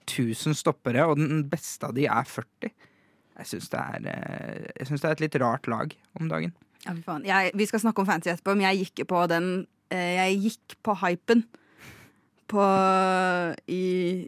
1000 0.07 0.57
stoppere, 0.57 1.05
og 1.05 1.21
den 1.21 1.43
beste 1.53 1.85
av 1.87 1.93
de 1.95 2.07
er 2.09 2.25
40? 2.25 2.73
Jeg 3.37 3.51
syns 3.51 3.69
det, 3.73 3.83
er, 3.83 4.09
eh, 4.09 4.65
jeg 4.81 4.89
synes 4.89 5.05
det 5.05 5.11
er 5.11 5.19
et 5.19 5.23
litt 5.27 5.37
rart 5.45 5.69
lag 5.71 5.93
om 6.19 6.33
dagen. 6.33 6.55
Ja, 6.87 6.97
faen. 7.05 7.29
Jeg, 7.29 7.53
vi 7.55 7.69
skal 7.69 7.85
snakke 7.85 8.03
om 8.03 8.09
fantasy 8.09 8.33
etterpå, 8.33 8.57
men 8.57 8.67
jeg 8.71 8.87
gikk 8.87 9.05
på 9.13 9.23
den 9.29 9.51
eh, 9.93 10.17
Jeg 10.17 10.41
gikk 10.47 10.79
på 10.89 10.97
hypen 11.05 11.45
på, 12.51 12.65
i, 13.71 13.85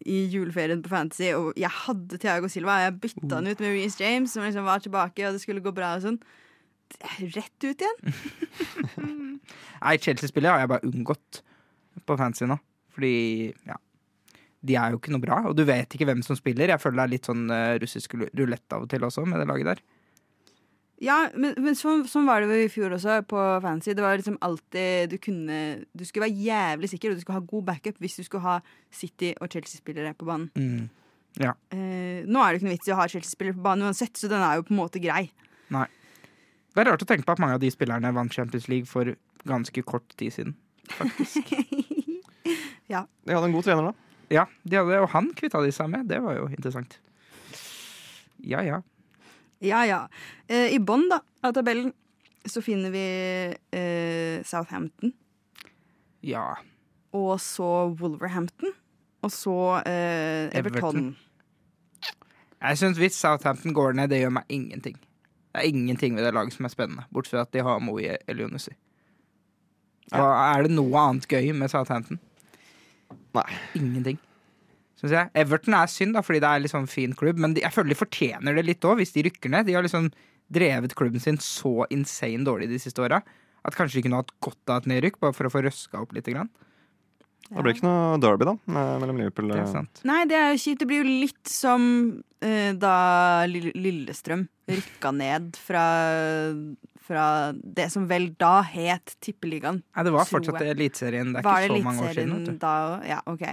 i 0.06 0.18
juleferien 0.32 0.82
på 0.85 0.92
Fantasy, 0.92 1.32
og 1.37 1.52
jeg 1.58 1.70
hadde 1.82 2.20
Thiago 2.22 2.50
Silva. 2.52 2.78
Jeg 2.85 2.98
bytta 3.02 3.38
han 3.38 3.50
ut 3.50 3.62
med 3.62 3.74
Reece 3.74 4.02
James, 4.02 4.32
som 4.35 4.46
liksom 4.46 4.68
var 4.68 4.82
tilbake, 4.85 5.26
og 5.26 5.37
det 5.37 5.42
skulle 5.42 5.64
gå 5.64 5.74
bra 5.74 5.94
og 5.98 6.04
sånn. 6.06 6.20
Rett 7.35 7.66
ut 7.66 7.82
igjen. 7.82 8.02
Nei, 9.82 9.96
Chelsea-spillet 10.02 10.52
har 10.52 10.62
jeg 10.62 10.72
bare 10.74 10.90
unngått 10.90 11.42
på 12.06 12.18
Fantasy 12.20 12.48
nå. 12.50 12.58
Fordi, 12.92 13.14
ja 13.64 13.78
De 14.61 14.74
er 14.76 14.92
jo 14.92 14.98
ikke 15.00 15.14
noe 15.14 15.22
bra, 15.22 15.38
og 15.48 15.56
du 15.56 15.64
vet 15.66 15.94
ikke 15.96 16.06
hvem 16.11 16.20
som 16.24 16.38
spiller. 16.38 16.70
Jeg 16.70 16.82
føler 16.82 17.00
det 17.00 17.06
er 17.06 17.14
litt 17.16 17.28
sånn 17.30 17.46
eh, 17.50 17.78
russisk 17.82 18.14
rulett 18.20 18.76
av 18.76 18.85
og 18.85 18.92
til 18.92 19.08
også, 19.08 19.24
med 19.26 19.42
det 19.42 19.48
laget 19.50 19.72
der. 19.72 19.82
Ja, 21.03 21.17
men, 21.35 21.57
men 21.59 21.75
sånn, 21.75 22.05
sånn 22.07 22.29
var 22.29 22.45
det 22.45 22.61
jo 22.61 22.67
i 22.69 22.71
fjor 22.71 22.95
også, 22.95 23.19
på 23.27 23.38
Fancy. 23.65 23.95
Det 23.99 24.05
var 24.05 24.21
liksom 24.21 24.37
alltid 24.45 25.11
Du 25.11 25.17
kunne 25.23 25.57
Du 25.91 26.05
skulle 26.07 26.29
være 26.29 26.45
jævlig 26.47 26.93
sikker, 26.93 27.11
og 27.11 27.19
du 27.19 27.25
skulle 27.25 27.41
ha 27.41 27.47
god 27.53 27.65
backup 27.73 27.99
hvis 28.03 28.21
du 28.21 28.27
skulle 28.27 28.45
ha 28.47 28.59
City 28.95 29.33
og 29.41 29.51
Chelsea-spillere 29.51 30.15
på 30.19 30.29
banen. 30.29 30.51
Mm. 30.55 30.87
Eh, 31.41 32.23
nå 32.29 32.45
er 32.45 32.53
det 32.53 32.61
ikke 32.61 32.69
noe 32.69 32.77
vits 32.77 32.91
i 32.91 32.95
å 32.95 33.01
ha 33.01 33.09
Chelsea-spillere 33.11 33.57
på 33.57 33.65
banen 33.65 33.88
uansett, 33.88 34.15
så 34.21 34.31
den 34.31 34.45
er 34.45 34.61
jo 34.61 34.67
på 34.69 34.75
en 34.77 34.83
måte 34.83 35.03
grei. 35.03 35.25
Nei. 35.75 35.88
Det 36.73 36.85
er 36.85 36.91
rart 36.93 37.05
å 37.05 37.09
tenke 37.09 37.27
på 37.27 37.35
at 37.35 37.41
mange 37.43 37.57
av 37.57 37.65
de 37.65 37.73
spillerne 37.73 38.12
vant 38.15 38.33
Champions 38.33 38.69
League 38.71 38.88
for 38.88 39.15
ganske 39.49 39.85
kort 39.88 40.07
tid 40.21 40.37
siden. 40.37 40.55
Faktisk. 40.93 41.51
De 42.93 43.33
hadde 43.33 43.47
en 43.49 43.55
god 43.55 43.65
trener, 43.65 43.88
da. 43.88 44.12
Ja, 44.33 44.43
de 44.65 44.77
hadde, 44.77 44.99
og 45.05 45.11
han 45.12 45.31
kvitta 45.37 45.61
de 45.65 45.73
seg 45.73 45.91
med. 45.93 46.09
Det 46.11 46.19
var 46.25 46.37
jo 46.38 46.49
interessant. 46.53 46.99
Ja, 48.43 48.62
ja. 48.65 48.81
Ja, 49.62 49.85
ja. 49.87 50.01
Eh, 50.51 50.72
I 50.75 50.79
bånn 50.83 51.07
av 51.14 51.53
tabellen 51.55 51.92
så 52.48 52.62
finner 52.64 52.90
vi 52.90 53.03
eh, 53.79 54.42
Southampton, 54.46 55.12
Ja. 56.27 56.57
og 57.14 57.37
så 57.42 57.68
Wolverhampton, 58.01 58.72
og 59.22 59.31
så 59.31 59.55
eh, 59.87 60.48
Everton. 60.59 60.83
Everton. 60.83 61.16
Jeg 62.62 62.79
syns 62.79 62.98
hvis 62.98 63.14
Southampton 63.18 63.75
går 63.75 63.94
ned, 63.98 64.11
det 64.11 64.20
gjør 64.22 64.35
meg 64.40 64.51
ingenting. 64.55 64.98
Det 65.53 65.61
er 65.62 65.68
ingenting 65.70 66.14
ved 66.16 66.25
det 66.27 66.35
laget 66.35 66.55
som 66.57 66.66
er 66.66 66.72
spennende, 66.75 67.05
bortsett 67.12 67.37
fra 67.37 67.46
at 67.46 67.53
de 67.55 67.62
har 67.66 67.79
Moe 67.83 68.16
Elionussi. 68.31 68.75
Ja. 70.12 70.27
er 70.57 70.66
det 70.66 70.75
noe 70.75 70.98
annet 70.98 71.27
gøy 71.31 71.53
med 71.57 71.70
Southampton? 71.72 72.18
Nei. 73.35 73.46
Ingenting. 73.79 74.18
Synes 75.03 75.17
jeg. 75.19 75.31
Everton 75.43 75.75
er 75.75 75.91
synd, 75.91 76.15
da, 76.15 76.23
fordi 76.23 76.41
det 76.43 76.49
er 76.49 76.62
en 76.62 76.71
sånn 76.71 76.91
fin 76.91 77.15
klubb, 77.19 77.41
men 77.43 77.57
de, 77.57 77.65
jeg 77.65 77.75
føler 77.75 77.91
de 77.91 77.99
fortjener 77.99 78.55
det 78.55 78.67
litt 78.69 78.87
òg, 78.87 79.01
hvis 79.03 79.15
de 79.17 79.27
rykker 79.27 79.51
ned. 79.51 79.67
De 79.67 79.75
har 79.75 79.83
liksom 79.83 80.09
drevet 80.53 80.95
klubben 80.99 81.23
sin 81.23 81.41
så 81.43 81.83
insane 81.91 82.47
dårlig 82.47 82.69
de 82.71 82.79
siste 82.83 83.03
åra 83.03 83.23
at 83.67 83.79
kanskje 83.79 83.99
de 84.01 84.05
kunne 84.07 84.21
hatt 84.21 84.33
godt 84.43 84.71
av 84.73 84.83
et 84.83 84.91
nedrykk, 84.91 85.21
bare 85.23 85.35
for 85.37 85.49
å 85.49 85.53
få 85.53 85.62
røska 85.67 86.03
opp 86.03 86.15
litt. 86.17 86.31
Grann. 86.33 86.51
Det 87.53 87.62
blir 87.62 87.75
ikke 87.77 87.85
noe 87.87 88.21
derby, 88.23 88.47
da, 88.49 88.55
mellom 89.03 89.19
Liverpool 89.21 89.51
Det 89.51 89.59
er 89.59 89.67
og 89.67 89.75
sant. 89.75 90.03
Nei, 90.09 90.23
det 90.31 90.38
er 90.38 90.53
jo 90.55 90.61
kjipt. 90.62 90.81
Det 90.83 90.88
blir 90.88 91.03
jo 91.03 91.17
litt 91.25 91.51
som 91.51 91.83
uh, 92.45 92.71
da 92.81 92.95
Lillestrøm 93.51 94.47
rykka 94.73 95.12
ned 95.19 95.59
fra, 95.61 95.85
fra 97.05 97.27
det 97.53 97.91
som 97.93 98.07
vel 98.11 98.31
da 98.41 98.61
het 98.65 99.17
Tippeligaen. 99.23 99.83
Nei, 99.83 100.07
det 100.07 100.15
var 100.15 100.31
fortsatt. 100.31 100.62
Eliteserien. 100.65 101.35
Det 101.35 101.43
er 101.43 101.49
Var 101.51 101.67
ikke 101.69 101.83
så 101.83 101.87
mange 101.91 102.09
år 102.09 102.17
siden. 102.17 102.33
Eliteserien 102.33 102.38
Vet 102.38 102.55
du. 102.55 102.65
da? 102.65 102.77
Ja, 103.11 103.21
OK. 103.29 103.45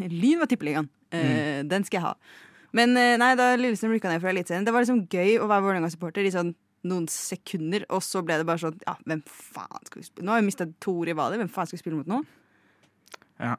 Lyn 0.00 0.38
var 0.42 0.46
Tippeligaen. 0.50 0.88
Eh, 1.12 1.20
Mm. 1.62 1.68
Den 1.68 1.84
skal 1.84 1.98
jeg 1.98 2.06
ha. 2.06 2.14
Men 2.72 2.96
eh, 2.96 3.16
nei, 3.20 3.34
da 3.36 3.50
Lillestrøm 3.60 3.92
rykka 3.92 4.08
ned 4.08 4.22
fra 4.22 4.30
Eliteserien, 4.32 4.64
det 4.64 4.72
var 4.72 4.80
liksom 4.84 5.02
gøy 5.12 5.34
å 5.42 5.48
være 5.50 5.64
Vålerenga-supporter 5.66 6.24
i 6.24 6.32
sånn 6.32 6.54
noen 6.88 7.04
sekunder, 7.06 7.84
og 7.94 8.00
så 8.02 8.24
ble 8.26 8.40
det 8.40 8.46
bare 8.48 8.58
sånn 8.58 8.80
Ja, 8.88 8.96
hvem 9.06 9.20
faen 9.28 9.84
skal 9.86 10.00
vi 10.00 10.06
spille 10.08 10.24
Nå 10.26 10.32
har 10.34 10.40
vi 10.40 10.46
mista 10.48 10.66
to 10.82 10.94
rivaler, 11.06 11.38
hvem 11.38 11.50
faen 11.52 11.68
skal 11.68 11.76
vi 11.78 11.82
spille 11.84 12.00
mot 12.00 12.08
nå? 12.10 12.22
Ja, 13.38 13.52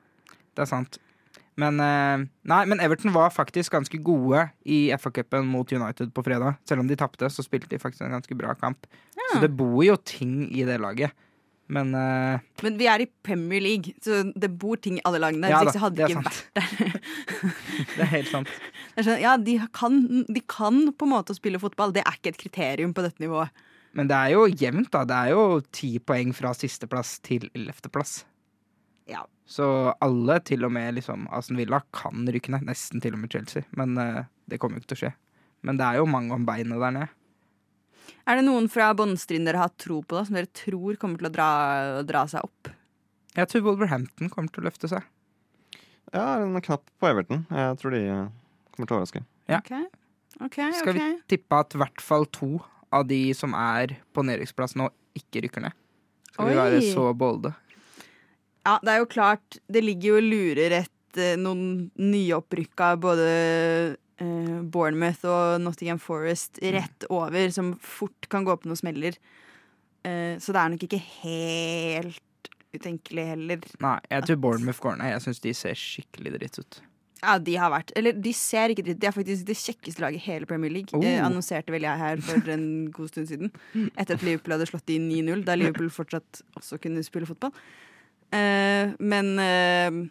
Det 0.56 0.66
er 0.66 0.70
sant. 0.70 0.98
Men, 1.56 1.78
eh, 1.80 2.26
nei, 2.50 2.66
men 2.66 2.80
Everton 2.82 3.14
var 3.14 3.30
faktisk 3.30 3.72
ganske 3.78 4.00
gode 4.04 4.48
i 4.66 4.90
FA-cupen 4.98 5.46
mot 5.46 5.70
United 5.72 6.12
på 6.14 6.24
fredag. 6.26 6.58
Selv 6.66 6.82
om 6.82 6.88
de 6.90 6.96
tapte, 6.98 7.30
så 7.30 7.46
spilte 7.46 7.70
de 7.70 7.78
faktisk 7.78 8.02
en 8.02 8.16
ganske 8.18 8.36
bra 8.36 8.56
kamp. 8.58 8.88
Så 9.32 9.40
det 9.42 9.52
bor 9.56 9.84
jo 9.86 9.96
ting 10.02 10.50
i 10.52 10.66
det 10.66 10.80
laget. 10.82 11.14
Men 11.74 11.94
uh, 11.98 12.44
Men 12.62 12.78
vi 12.78 12.88
er 12.90 13.04
i 13.04 13.10
Premier 13.26 13.64
League, 13.64 13.96
så 14.04 14.22
det 14.38 14.52
bor 14.62 14.78
ting 14.82 15.00
i 15.00 15.04
alle 15.08 15.22
lagene. 15.24 15.50
Ja 15.50 15.64
Hvis 15.64 15.74
ikke 15.74 15.84
hadde 15.88 16.00
det 16.00 16.10
ikke 16.10 16.22
sant. 16.22 16.42
vært 16.54 16.60
der. 16.60 16.98
det 17.96 18.06
er 18.06 18.12
helt 18.12 18.32
sant. 18.32 18.56
Det 18.94 19.02
er 19.02 19.08
sånn, 19.08 19.22
ja, 19.24 19.36
de 19.42 19.56
kan, 19.74 20.02
de 20.30 20.44
kan 20.54 20.84
på 20.94 21.08
en 21.08 21.14
måte 21.16 21.36
spille 21.38 21.62
fotball. 21.62 21.96
Det 21.96 22.04
er 22.06 22.20
ikke 22.20 22.36
et 22.36 22.42
kriterium 22.46 22.94
på 22.94 23.06
dette 23.06 23.24
nivået. 23.24 23.64
Men 23.98 24.10
det 24.10 24.18
er 24.18 24.34
jo 24.34 24.46
jevnt, 24.50 24.92
da. 24.94 25.04
Det 25.10 25.18
er 25.18 25.34
jo 25.34 25.62
ti 25.74 25.96
poeng 26.02 26.34
fra 26.38 26.54
sisteplass 26.58 27.18
til 27.26 27.50
ellevteplass. 27.54 28.24
Ja. 29.10 29.26
Så 29.50 29.66
alle, 30.02 30.40
til 30.46 30.66
og 30.66 30.72
med 30.74 30.96
liksom 30.98 31.28
Aston 31.34 31.60
Villa, 31.60 31.82
kan 31.94 32.26
rykke 32.30 32.54
ned. 32.54 32.66
Nesten 32.70 33.04
til 33.04 33.18
og 33.18 33.22
med 33.22 33.34
Chelsea. 33.34 33.68
Men 33.78 33.98
uh, 34.00 34.24
det 34.50 34.62
kommer 34.62 34.80
jo 34.80 34.86
ikke 34.86 34.94
til 34.94 35.00
å 35.00 35.04
skje. 35.04 35.14
Men 35.64 35.80
det 35.80 35.88
er 35.88 36.02
jo 36.02 36.10
mange 36.10 36.36
om 36.36 36.46
beinet 36.48 36.82
der 36.82 36.96
nede. 36.96 37.12
Er 38.24 38.40
det 38.40 38.46
noen 38.48 38.70
fra 38.72 38.92
båndstriden 38.96 39.48
dere 39.48 39.60
har 39.66 39.74
tro 39.80 40.00
på, 40.04 40.16
da, 40.16 40.24
som 40.28 40.38
dere 40.38 40.52
tror 40.56 40.96
kommer 41.02 41.20
til 41.20 41.28
å 41.28 41.34
dra, 41.34 41.50
dra 42.08 42.24
seg 42.32 42.46
opp? 42.46 42.72
Jeg 43.34 43.50
tror 43.50 43.66
Wolverhampton 43.66 44.32
kommer 44.32 44.54
til 44.54 44.64
å 44.64 44.68
løfte 44.70 44.90
seg. 44.92 45.04
Ja, 46.14 46.38
en 46.38 46.56
knapp 46.64 46.86
på 47.02 47.10
Everton. 47.10 47.44
Jeg 47.50 47.80
tror 47.82 47.96
de 47.96 48.04
eh, 48.06 48.28
kommer 48.72 48.88
til 48.88 48.96
å 48.96 49.00
overraske. 49.00 49.24
Ja. 49.50 49.60
Okay. 49.60 49.88
Okay, 50.42 50.72
Skal 50.78 50.96
ok. 50.96 51.00
vi 51.00 51.10
tippe 51.36 51.58
at 51.62 51.76
i 51.76 51.82
hvert 51.82 52.02
fall 52.02 52.26
to 52.34 52.56
av 52.94 53.06
de 53.10 53.20
som 53.38 53.54
er 53.58 53.98
på 54.14 54.24
nedrykksplass 54.26 54.78
nå, 54.80 54.88
ikke 55.18 55.44
rykker 55.46 55.66
ned? 55.66 55.76
Skal 56.32 56.50
vi 56.50 56.58
være 56.58 56.80
så 56.88 57.10
bolde? 57.18 57.52
Ja, 58.64 58.78
det 58.82 58.94
er 58.94 59.02
jo 59.02 59.10
klart, 59.12 59.60
det 59.70 59.84
ligger 59.84 60.14
jo 60.14 60.20
og 60.22 60.30
lurer 60.32 60.78
etter 60.80 61.36
noen 61.42 61.92
nyopprykka 62.00 62.94
både 63.02 63.28
eh, 64.22 64.60
Bournemouth 64.62 65.26
og 65.30 65.62
Nottingham 65.64 66.02
Forest 66.02 66.60
rett 66.62 67.08
over, 67.10 67.50
som 67.56 67.74
fort 67.82 68.30
kan 68.30 68.46
gå 68.48 68.56
på 68.60 68.70
noen 68.70 68.80
smeller. 68.80 69.18
Eh, 70.04 70.36
så 70.42 70.56
det 70.56 70.62
er 70.62 70.74
nok 70.74 70.88
ikke 70.88 71.04
helt 71.24 72.50
utenkelig 72.74 73.28
heller. 73.34 73.70
Nei, 73.84 74.00
jeg 74.10 74.26
tror 74.28 74.42
Bournemouth 74.48 74.82
går 74.84 74.98
ned. 75.00 75.14
Jeg 75.14 75.24
syns 75.28 75.44
de 75.44 75.54
ser 75.58 75.78
skikkelig 75.78 76.36
dritt 76.40 76.60
ut. 76.60 76.82
Ja, 77.24 77.38
de 77.40 77.54
har 77.56 77.72
vært 77.72 77.94
Eller 77.96 78.18
de 78.20 78.34
ser 78.36 78.74
ikke 78.74 78.84
dritt 78.84 79.00
De 79.00 79.08
er 79.08 79.14
faktisk 79.16 79.46
det 79.48 79.56
kjekkeste 79.56 80.04
laget 80.04 80.20
i 80.20 80.26
hele 80.26 80.48
Premier 80.50 80.74
League. 80.74 80.92
Oh. 80.98 81.06
Eh, 81.08 81.22
annonserte 81.24 81.72
vel 81.72 81.86
jeg 81.88 82.02
her 82.02 82.24
for 82.26 82.52
en 82.52 82.66
god 82.92 83.14
stund 83.14 83.30
siden. 83.32 83.54
Etter 84.00 84.18
at 84.18 84.26
Liverpool 84.26 84.58
hadde 84.58 84.68
slått 84.68 84.92
i 84.92 85.00
9-0, 85.00 85.46
da 85.48 85.56
Liverpool 85.60 85.92
fortsatt 85.94 86.44
også 86.60 86.82
kunne 86.84 87.04
spille 87.06 87.30
fotball. 87.30 87.54
Eh, 88.34 88.92
men 89.00 89.32
eh, 89.40 90.04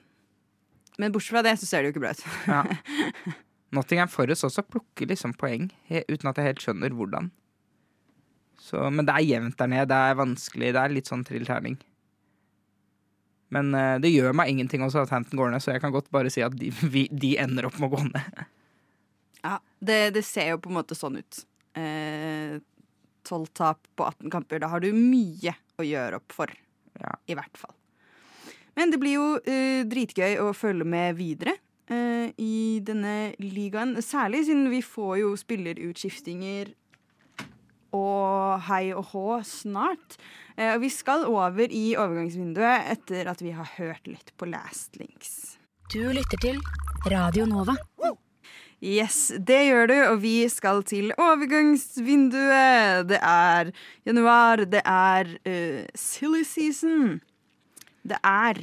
Men 1.00 1.12
bortsett 1.12 1.34
fra 1.34 1.42
det, 1.44 1.56
så 1.58 1.66
ser 1.66 1.82
det 1.82 1.90
jo 1.90 1.94
ikke 1.96 2.04
bra 2.04 2.16
ut. 2.16 2.24
Ja. 2.46 2.62
Nottingham 3.72 4.10
Forest 4.12 4.46
også 4.48 4.64
plukker 4.68 5.08
liksom 5.08 5.32
poeng, 5.40 5.70
uten 5.88 6.28
at 6.28 6.38
jeg 6.38 6.50
helt 6.50 6.64
skjønner 6.64 6.96
hvordan. 6.96 7.30
Så, 8.62 8.82
men 8.94 9.08
det 9.08 9.14
er 9.16 9.26
jevnt 9.26 9.58
der 9.58 9.70
nede. 9.72 9.88
Det 9.90 9.98
er 9.98 10.18
vanskelig. 10.20 10.68
Det 10.74 10.82
er 10.82 10.92
litt 10.92 11.08
sånn 11.10 11.24
trill 11.26 11.48
terning. 11.48 11.78
Men 13.52 13.72
uh, 13.74 13.96
det 14.00 14.12
gjør 14.12 14.36
meg 14.36 14.52
ingenting 14.52 14.84
også 14.84 15.02
at 15.02 15.12
Hampton 15.12 15.40
går 15.40 15.50
ned, 15.52 15.64
så 15.64 15.74
jeg 15.74 15.82
kan 15.82 15.92
godt 15.92 16.12
bare 16.14 16.30
si 16.32 16.44
at 16.44 16.54
de, 16.56 16.70
vi, 16.94 17.06
de 17.10 17.34
ender 17.42 17.68
opp 17.68 17.80
med 17.80 17.90
å 17.90 17.96
gå 17.96 18.04
ned. 18.08 18.44
Ja, 19.42 19.56
det, 19.82 19.98
det 20.14 20.22
ser 20.28 20.52
jo 20.52 20.62
på 20.62 20.70
en 20.70 20.78
måte 20.78 20.96
sånn 20.96 21.18
ut. 21.18 21.42
Tolv 23.26 23.50
tap 23.56 23.82
på 23.98 24.06
18 24.06 24.30
kamper. 24.30 24.62
Da 24.62 24.70
har 24.70 24.84
du 24.84 24.92
mye 24.94 25.56
å 25.80 25.86
gjøre 25.86 26.20
opp 26.20 26.36
for. 26.36 26.52
Ja. 27.00 27.16
I 27.26 27.36
hvert 27.38 27.58
fall. 27.58 27.74
Men 28.78 28.92
det 28.92 29.00
blir 29.02 29.18
jo 29.18 29.26
eh, 29.42 29.82
dritgøy 29.88 30.38
å 30.40 30.52
følge 30.56 30.86
med 30.88 31.16
videre 31.18 31.56
eh, 31.56 31.62
i 32.38 32.80
denne 32.84 33.32
ligaen. 33.42 33.96
Særlig 34.02 34.46
siden 34.48 34.70
vi 34.72 34.82
får 34.84 35.16
jo 35.22 35.34
spillerutskiftinger 35.38 36.72
og 37.92 38.60
hei 38.68 38.92
og 38.96 39.04
hå 39.12 39.26
snart. 39.46 40.16
Eh, 40.56 40.76
vi 40.80 40.88
skal 40.92 41.26
over 41.28 41.68
i 41.68 41.94
overgangsvinduet 41.96 42.90
etter 42.92 43.28
at 43.30 43.42
vi 43.44 43.52
har 43.56 43.68
hørt 43.78 44.06
litt 44.08 44.32
på 44.36 44.48
Last 44.50 44.96
Links. 45.00 45.58
Du 45.92 46.00
lytter 46.12 46.40
til 46.40 46.60
Radio 47.12 47.46
Nova. 47.48 47.76
Yes, 48.82 49.30
det 49.38 49.60
gjør 49.68 49.86
du, 49.86 49.94
og 50.08 50.22
vi 50.24 50.48
skal 50.50 50.82
til 50.88 51.12
overgangsvinduet. 51.14 53.06
Det 53.12 53.20
er 53.22 53.70
januar, 54.08 54.64
det 54.66 54.82
er 54.82 55.36
uh, 55.46 55.84
silly 55.94 56.42
season. 56.42 57.20
Det 58.02 58.18
er 58.26 58.58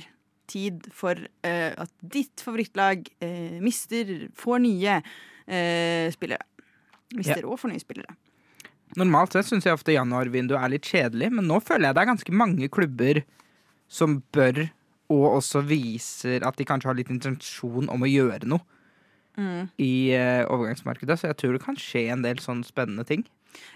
tid 0.50 0.88
for 0.96 1.20
eh, 1.46 1.72
at 1.74 1.92
ditt 2.02 2.44
favorittlag 2.44 3.06
eh, 3.24 3.60
mister, 3.64 4.30
får 4.38 4.64
nye 4.66 4.98
eh, 5.00 6.10
spillere. 6.14 6.46
Mister 7.18 7.46
og 7.50 7.60
får 7.62 7.74
nye 7.74 7.84
spillere. 7.84 8.18
Normalt 8.98 9.36
sett 9.36 9.50
syns 9.50 9.68
jeg 9.68 9.78
ofte 9.78 9.94
januarvinduet 9.94 10.58
er 10.58 10.74
litt 10.74 10.90
kjedelig, 10.90 11.30
men 11.38 11.46
nå 11.50 11.60
føler 11.62 11.90
jeg 11.90 11.98
det 11.98 12.04
er 12.04 12.10
ganske 12.10 12.36
mange 12.36 12.70
klubber 12.74 13.22
som 13.90 14.20
bør, 14.34 14.66
og 15.10 15.26
også 15.40 15.62
viser 15.66 16.46
at 16.46 16.58
de 16.58 16.66
kanskje 16.70 16.90
har 16.92 16.98
litt 16.98 17.10
intensjon 17.14 17.90
om 17.90 18.06
å 18.06 18.10
gjøre 18.10 18.50
noe 18.50 18.66
i 19.80 20.12
eh, 20.12 20.44
overgangsmarkedet. 20.52 21.16
Så 21.20 21.30
jeg 21.30 21.38
tror 21.40 21.56
det 21.56 21.64
kan 21.64 21.78
skje 21.80 22.10
en 22.14 22.26
del 22.26 22.42
sånn 22.44 22.64
spennende 22.68 23.06
ting. 23.08 23.24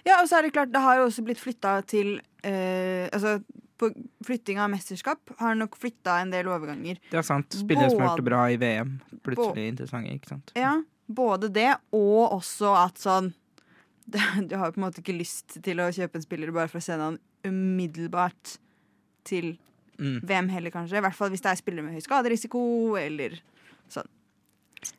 Ja, 0.05 0.19
og 0.19 0.27
så 0.29 0.37
er 0.37 0.47
det 0.47 0.53
klart, 0.55 0.73
det 0.73 0.81
har 0.83 0.99
jo 0.99 1.07
også 1.07 1.23
blitt 1.25 1.41
flytta 1.41 1.77
til 1.89 2.17
eh, 2.43 3.09
Altså, 3.13 3.37
på 3.79 3.89
flytting 4.25 4.59
av 4.61 4.71
mesterskap 4.71 5.33
har 5.39 5.55
nok 5.59 5.75
flytta 5.79 6.19
en 6.21 6.31
del 6.33 6.47
overganger. 6.51 6.99
Det 7.11 7.19
er 7.19 7.27
sant. 7.27 7.51
Spillere 7.57 7.91
som 7.91 8.03
har 8.03 8.13
vært 8.13 8.27
bra 8.29 8.43
i 8.53 8.57
VM. 8.61 8.97
Plutselig 9.25 9.67
interessante, 9.73 10.13
ikke 10.15 10.35
sant. 10.35 10.53
Ja, 10.59 10.77
både 11.07 11.49
det 11.53 11.71
og 11.91 12.37
også 12.39 12.75
at 12.85 13.01
sånn 13.01 13.33
Du 14.49 14.57
har 14.59 14.73
på 14.73 14.81
en 14.81 14.83
måte 14.83 14.99
ikke 14.99 15.15
lyst 15.15 15.57
til 15.63 15.79
å 15.79 15.87
kjøpe 15.95 16.19
en 16.19 16.25
spiller 16.25 16.51
bare 16.51 16.67
for 16.71 16.81
å 16.81 16.83
sende 16.83 17.11
han 17.11 17.21
umiddelbart 17.47 18.57
til 19.27 19.55
Mm. 19.99 20.19
VM 20.25 20.49
heller, 20.49 20.71
kanskje. 20.73 20.97
I 20.97 21.03
hvert 21.05 21.15
fall 21.15 21.29
hvis 21.33 21.43
det 21.43 21.51
er 21.51 21.59
spillere 21.59 21.85
med 21.85 21.93
høy 21.93 22.01
skaderisiko, 22.01 22.61
eller 22.97 23.37
sånn. 23.93 24.09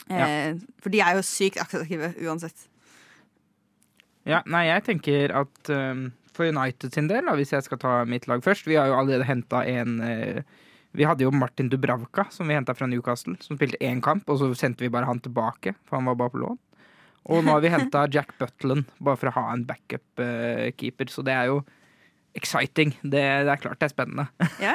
Eh, 0.09 0.55
for 0.81 0.95
de 0.95 1.01
er 1.03 1.19
jo 1.19 1.25
sykt 1.27 1.59
attraktive 1.61 2.13
uansett. 2.25 2.69
Ja, 4.25 4.41
nei, 4.49 4.63
jeg 4.71 4.85
tenker 4.87 5.35
at 5.43 5.71
um, 5.75 6.07
for 6.37 6.51
United 6.51 6.95
sin 6.95 7.09
del, 7.11 7.25
da, 7.27 7.37
hvis 7.39 7.55
jeg 7.55 7.67
skal 7.67 7.81
ta 7.83 7.95
mitt 8.09 8.29
lag 8.31 8.43
først 8.45 8.69
Vi 8.69 8.79
har 8.79 8.91
jo 8.91 8.99
allerede 8.99 9.29
henta 9.29 9.63
en 9.71 10.01
eh, 10.05 10.43
Vi 10.95 11.07
hadde 11.07 11.27
jo 11.27 11.33
Martin 11.35 11.71
Dubravka, 11.73 12.29
som 12.31 12.51
vi 12.51 12.57
henta 12.59 12.75
fra 12.77 12.87
Newcastle, 12.91 13.35
som 13.43 13.59
spilte 13.59 13.81
én 13.83 14.03
kamp, 14.05 14.29
og 14.31 14.39
så 14.39 14.51
sendte 14.59 14.85
vi 14.85 14.93
bare 14.95 15.09
han 15.09 15.23
tilbake, 15.23 15.75
for 15.89 15.99
han 15.99 16.07
var 16.07 16.21
bare 16.21 16.35
på 16.35 16.43
lån. 16.45 16.61
Og 17.33 17.41
nå 17.43 17.55
har 17.57 17.63
vi 17.65 17.73
henta 17.73 18.05
Jack 18.13 18.37
Butland, 18.39 18.85
bare 19.03 19.19
for 19.19 19.31
å 19.31 19.35
ha 19.39 19.45
en 19.55 19.65
backup-keeper. 19.67 21.11
så 21.11 21.25
det 21.27 21.35
er 21.35 21.51
jo 21.51 21.65
exciting. 22.37 22.93
Det, 23.03 23.23
det 23.47 23.51
er 23.51 23.63
klart 23.63 23.81
det 23.81 23.89
er 23.89 23.95
spennende. 23.95 24.27
Ja? 24.63 24.75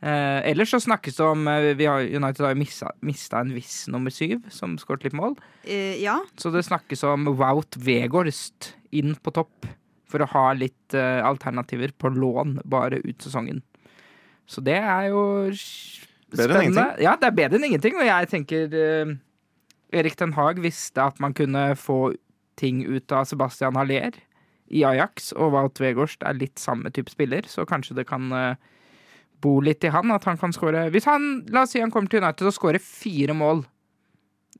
Uh, 0.00 0.40
ellers 0.50 0.72
så 0.72 0.80
snakkes 0.82 1.18
det 1.18 1.26
om 1.26 1.46
uh, 1.50 1.72
vi 1.76 1.88
har, 1.90 2.06
United 2.06 2.44
har 2.46 2.54
jo 2.54 2.62
mista 3.04 3.42
en 3.42 3.52
viss 3.54 3.84
nummer 3.92 4.14
syv, 4.14 4.46
som 4.54 4.78
skåret 4.80 5.06
litt 5.06 5.16
mål. 5.16 5.36
Uh, 5.68 5.96
ja. 6.00 6.18
Så 6.40 6.50
det 6.54 6.64
snakkes 6.66 7.04
om 7.06 7.28
Wout 7.36 7.78
Weghorst 7.84 8.72
inn 8.96 9.16
på 9.20 9.34
topp 9.36 9.68
for 10.16 10.24
å 10.24 10.30
ha 10.32 10.46
litt 10.56 10.96
uh, 10.96 11.20
alternativer 11.28 11.92
på 11.98 12.10
lån 12.14 12.60
bare 12.64 13.02
ut 13.04 13.22
sesongen. 13.22 13.60
Så 14.48 14.62
det 14.64 14.78
er 14.78 15.10
jo 15.10 15.22
spennende. 15.52 16.36
Bedre 16.36 16.60
enn 16.60 16.68
ingenting. 16.70 17.02
Ja, 17.04 17.16
det 17.20 17.28
er 17.28 17.36
bedre 17.36 17.58
enn 17.58 17.66
ingenting, 17.68 17.98
og 18.00 18.08
jeg 18.08 18.30
tenker 18.32 18.76
uh, 18.76 19.16
Erik 19.96 20.16
Den 20.20 20.34
Haag 20.36 20.62
visste 20.64 21.04
at 21.04 21.20
man 21.22 21.36
kunne 21.36 21.68
få 21.78 22.14
ting 22.56 22.80
ut 22.88 23.12
av 23.12 23.28
Sebastian 23.28 23.76
Haller 23.76 24.16
i 24.72 24.82
Ajax, 24.88 25.30
og 25.36 25.52
Wout 25.54 25.78
Vegårst 25.82 26.24
er 26.26 26.38
litt 26.40 26.58
samme 26.58 26.90
type 26.94 27.12
spiller, 27.12 27.46
så 27.46 27.66
kanskje 27.68 27.98
det 28.00 28.08
kan 28.08 28.32
uh, 28.32 28.56
bo 29.44 29.58
litt 29.62 29.84
i 29.84 29.92
han, 29.94 30.10
at 30.14 30.24
han 30.26 30.40
kan 30.40 30.54
skåre 30.56 30.88
Hvis 30.94 31.06
han, 31.06 31.44
la 31.52 31.66
oss 31.66 31.76
si 31.76 31.82
han 31.82 31.92
kommer 31.94 32.10
til 32.10 32.24
United 32.24 32.48
og 32.48 32.56
skårer 32.56 32.82
fire 32.82 33.36
mål 33.36 33.66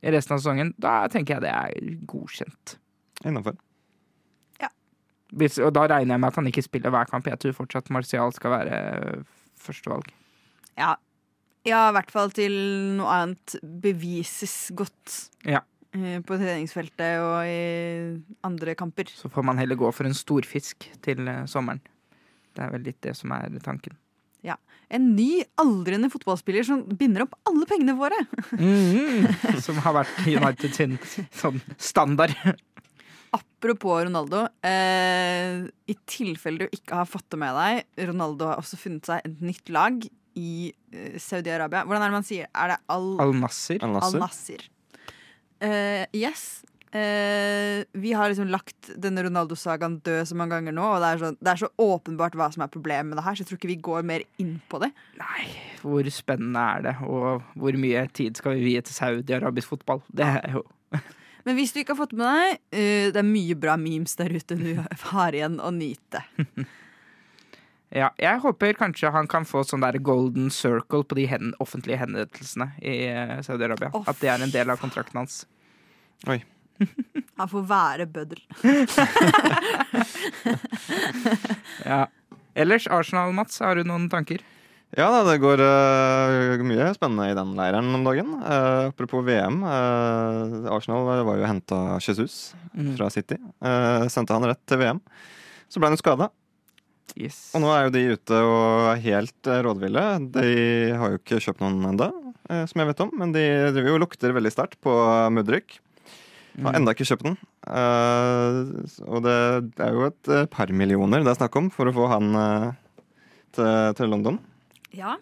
i 0.04 0.12
resten 0.12 0.36
av 0.36 0.42
sesongen, 0.42 0.74
da 0.78 0.98
tenker 1.10 1.38
jeg 1.38 1.46
det 1.46 1.54
er 1.54 1.94
godkjent. 2.06 2.76
Innafor. 3.24 3.56
Og 5.34 5.72
da 5.74 5.86
regner 5.90 6.14
jeg 6.14 6.20
med 6.22 6.28
at 6.28 6.36
han 6.38 6.46
ikke 6.46 6.62
spiller 6.64 6.90
hver 6.94 7.08
kamp. 7.10 7.26
Jeg 7.26 7.38
tror 7.42 7.52
fortsatt 7.64 7.90
Martial 7.90 8.32
skal 8.32 8.50
være 8.58 9.24
førstevalg. 9.58 10.12
ja. 10.78 10.94
Ja, 11.66 11.88
i 11.90 11.94
hvert 11.96 12.12
fall 12.14 12.30
til 12.30 12.52
noe 12.94 13.10
annet 13.10 13.56
bevises 13.82 14.68
godt. 14.78 15.16
Ja. 15.42 15.64
eh, 15.98 16.20
På 16.22 16.36
treningsfeltet 16.38 17.18
og 17.18 17.40
i 17.42 18.22
andre 18.46 18.76
kamper. 18.78 19.10
Så 19.10 19.26
får 19.28 19.42
man 19.42 19.58
heller 19.58 19.74
gå 19.74 19.90
for 19.92 20.06
en 20.06 20.14
storfisk 20.14 20.86
til 21.02 21.26
eh, 21.26 21.40
sommeren. 21.50 21.80
Det 22.54 22.62
er 22.62 22.70
vel 22.70 22.86
litt 22.86 23.00
det 23.02 23.16
som 23.18 23.34
er 23.34 23.50
tanken. 23.64 23.96
Ja. 24.46 24.54
En 24.94 25.16
ny 25.16 25.42
aldrende 25.58 26.06
fotballspiller 26.12 26.62
som 26.68 26.84
binder 26.86 27.24
opp 27.26 27.34
alle 27.50 27.66
pengene 27.66 27.96
våre. 27.98 28.14
Mhm. 28.54 29.26
Som 29.66 29.82
har 29.82 29.98
vært 30.04 30.22
United 30.22 30.70
sin 30.78 30.94
sånn 31.34 31.58
standard. 31.82 32.30
Apropos 33.34 34.04
Ronaldo. 34.06 34.44
Eh, 34.62 35.64
I 35.90 35.96
tilfelle 36.06 36.66
du 36.66 36.76
ikke 36.76 37.00
har 37.00 37.08
fått 37.10 37.26
det 37.32 37.40
med 37.40 37.56
deg, 37.56 37.82
Ronaldo 38.12 38.52
har 38.52 38.62
også 38.62 38.78
funnet 38.78 39.08
seg 39.08 39.24
et 39.26 39.42
nytt 39.42 39.72
lag 39.74 40.06
i 40.36 40.70
eh, 40.92 41.16
Saudi-Arabia. 41.18 41.82
Hvordan 41.88 42.04
er 42.04 42.12
det 42.12 42.18
man 42.20 42.26
sier? 42.28 42.46
Er 42.54 42.74
det 42.74 42.78
Al- 42.92 43.18
Al-Nasser. 43.24 43.82
Al-Nasser. 43.82 44.20
Al-Nasir? 44.20 44.66
Eh, 45.64 46.04
yes. 46.12 46.62
Eh, 46.96 47.82
vi 47.98 48.12
har 48.16 48.30
liksom 48.30 48.48
lagt 48.52 48.92
denne 49.00 49.24
Ronaldo-sagaen 49.26 49.98
død 50.06 50.28
så 50.30 50.36
mange 50.38 50.54
ganger 50.56 50.76
nå, 50.76 50.84
og 50.94 51.00
det 51.02 51.08
er, 51.10 51.18
så, 51.20 51.30
det 51.40 51.50
er 51.52 51.60
så 51.60 51.68
åpenbart 51.82 52.36
hva 52.38 52.46
som 52.54 52.62
er 52.64 52.70
problemet 52.72 53.10
med 53.10 53.18
det 53.18 53.24
her, 53.26 53.36
så 53.36 53.42
jeg 53.44 53.50
tror 53.50 53.58
ikke 53.60 53.72
vi 53.72 53.78
går 53.88 54.06
mer 54.08 54.24
inn 54.40 54.54
på 54.70 54.80
det. 54.80 54.92
Nei, 55.20 55.48
hvor 55.82 56.08
spennende 56.14 56.62
er 56.76 56.86
det? 56.86 56.94
Og 57.04 57.42
hvor 57.58 57.76
mye 57.82 58.06
tid 58.16 58.38
skal 58.40 58.56
vi 58.56 58.68
vie 58.70 58.84
til 58.86 58.96
saudi-arabisk 58.96 59.74
fotball? 59.74 60.00
Det 60.08 60.24
er 60.38 60.56
jo 60.56 60.62
Men 61.46 61.58
hvis 61.58 61.72
du 61.72 61.80
ikke 61.80 61.94
har 61.94 62.00
fått 62.02 62.16
med 62.18 62.26
deg, 62.26 62.58
uh, 62.74 63.06
det 63.14 63.20
er 63.22 63.28
mye 63.28 63.56
bra 63.58 63.76
memes 63.80 64.18
der 64.18 64.34
ute 64.34 64.58
du 64.58 64.72
har 65.12 65.36
igjen 65.36 65.60
å 65.62 65.72
nyte. 65.74 66.24
Ja, 67.94 68.08
jeg 68.18 68.40
håper 68.42 68.74
kanskje 68.74 69.12
han 69.14 69.28
kan 69.30 69.44
få 69.46 69.60
sånn 69.64 69.84
der 69.84 69.96
golden 70.02 70.50
circle 70.50 71.04
på 71.06 71.16
de 71.16 71.28
hen 71.30 71.52
offentlige 71.62 72.00
henrettelsene 72.00 72.66
i 72.82 72.96
eh, 73.06 73.36
Saudi-Arabia. 73.46 73.92
Oh, 73.94 74.02
At 74.10 74.18
det 74.20 74.28
er 74.32 74.42
en 74.42 74.50
del 74.52 74.72
av 74.74 74.80
kontrakten 74.82 75.20
hans. 75.22 75.44
Oi. 76.26 76.40
Han 77.38 77.48
får 77.48 77.62
være 77.70 78.06
bøddel. 78.10 78.42
Ja. 81.86 82.02
Ellers, 82.58 82.88
Arsenal, 82.88 83.32
Mats, 83.36 83.62
har 83.62 83.78
du 83.78 83.86
noen 83.86 84.10
tanker? 84.12 84.42
Ja 84.96 85.10
det 85.26 85.36
går 85.42 85.60
uh, 85.60 86.64
mye 86.64 86.88
spennende 86.96 87.28
i 87.28 87.36
den 87.36 87.52
leiren 87.58 87.92
om 87.98 88.06
dagen. 88.06 88.32
Uh, 88.40 88.88
apropos 88.88 89.26
VM. 89.26 89.60
Uh, 89.60 90.72
Arsenal 90.72 91.04
var 91.28 91.36
jo 91.36 91.50
henta 91.50 91.80
Jesus 92.00 92.54
fra 92.96 93.10
City. 93.12 93.36
Sendte 94.12 94.36
han 94.36 94.48
rett 94.48 94.64
til 94.68 94.80
VM. 94.80 95.04
Så 95.68 95.80
ble 95.80 95.90
han 95.90 95.98
jo 95.98 96.00
skada. 96.00 96.30
Yes. 97.16 97.38
Og 97.56 97.62
nå 97.64 97.70
er 97.72 97.86
jo 97.86 97.92
de 97.94 98.02
ute 98.12 98.38
og 98.44 98.90
er 98.90 99.02
helt 99.06 99.48
eh, 99.48 99.62
rådville. 99.64 100.04
De 100.34 100.48
har 101.00 101.12
jo 101.14 101.20
ikke 101.20 101.40
kjøpt 101.40 101.62
noen 101.64 101.96
eh, 102.02 102.64
som 102.68 102.82
jeg 102.82 102.90
vet 102.90 103.02
om. 103.06 103.12
Men 103.16 103.32
de 103.32 103.44
driver 103.72 103.88
jo 103.88 103.96
og 103.96 104.02
lukter 104.04 104.34
veldig 104.36 104.52
sterkt 104.52 104.78
på 104.84 104.92
Mudrik. 105.32 105.78
Har 106.64 106.76
enda 106.76 106.92
ikke 106.92 107.06
kjøpt 107.08 107.24
den. 107.24 107.38
Eh, 107.68 108.58
og 109.08 109.24
det, 109.24 109.38
det 109.76 109.86
er 109.86 109.96
jo 109.96 110.04
et 110.10 110.32
eh, 110.32 110.48
par 110.52 110.72
millioner 110.72 111.24
det 111.24 111.32
er 111.32 111.40
snakk 111.40 111.56
om 111.60 111.70
for 111.72 111.88
å 111.88 111.96
få 111.96 112.10
han 112.12 112.36
eh, 112.42 112.68
til, 113.56 113.96
til 113.96 114.12
London. 114.12 114.38
Ja. 114.94 115.16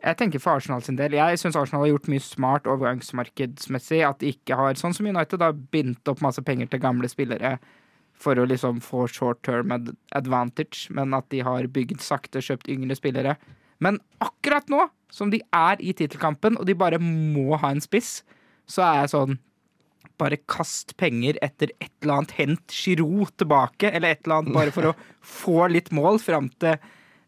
Jeg 0.00 0.16
tenker 0.18 0.40
for 0.40 0.56
Arsenal 0.56 0.82
sin 0.82 0.96
del. 0.98 1.14
Jeg 1.18 1.38
syns 1.40 1.58
Arsenal 1.58 1.84
har 1.84 1.92
gjort 1.92 2.08
mye 2.10 2.24
smart 2.24 2.68
overgangsmarkedsmessig. 2.70 4.00
At 4.06 4.22
de 4.22 4.32
ikke 4.32 4.56
har, 4.58 4.78
sånn 4.80 4.96
som 4.96 5.08
United, 5.08 5.44
har 5.44 5.58
bindt 5.74 6.08
opp 6.10 6.22
masse 6.24 6.42
penger 6.46 6.70
til 6.72 6.82
gamle 6.82 7.10
spillere 7.12 7.58
for 8.22 8.38
å 8.38 8.46
liksom 8.46 8.78
få 8.84 9.06
short 9.10 9.42
term 9.46 9.72
advantage, 9.74 10.86
men 10.94 11.14
at 11.16 11.26
de 11.34 11.42
har 11.42 11.66
bygd 11.74 12.02
sakte, 12.04 12.42
kjøpt 12.44 12.70
yngre 12.70 12.96
spillere. 12.98 13.36
Men 13.82 13.98
akkurat 14.22 14.68
nå, 14.70 14.86
som 15.12 15.32
de 15.32 15.42
er 15.56 15.80
i 15.82 15.94
tittelkampen, 15.96 16.58
og 16.60 16.68
de 16.68 16.76
bare 16.78 17.00
må 17.02 17.58
ha 17.58 17.72
en 17.72 17.82
spiss, 17.82 18.20
så 18.70 18.84
er 18.86 19.00
jeg 19.02 19.14
sånn 19.16 19.40
bare 20.20 20.38
kast 20.50 20.94
penger 21.00 21.38
etter 21.42 21.72
et 21.82 21.90
eller 22.02 22.20
annet, 22.20 22.34
hent 22.38 22.74
Giroud 22.74 23.32
tilbake, 23.40 23.90
eller 23.90 24.14
et 24.14 24.22
eller 24.22 24.38
annet, 24.42 24.54
bare 24.54 24.74
for 24.74 24.92
å 24.92 24.96
få 25.42 25.66
litt 25.72 25.90
mål 25.94 26.20
fram 26.22 26.50
til 26.62 26.78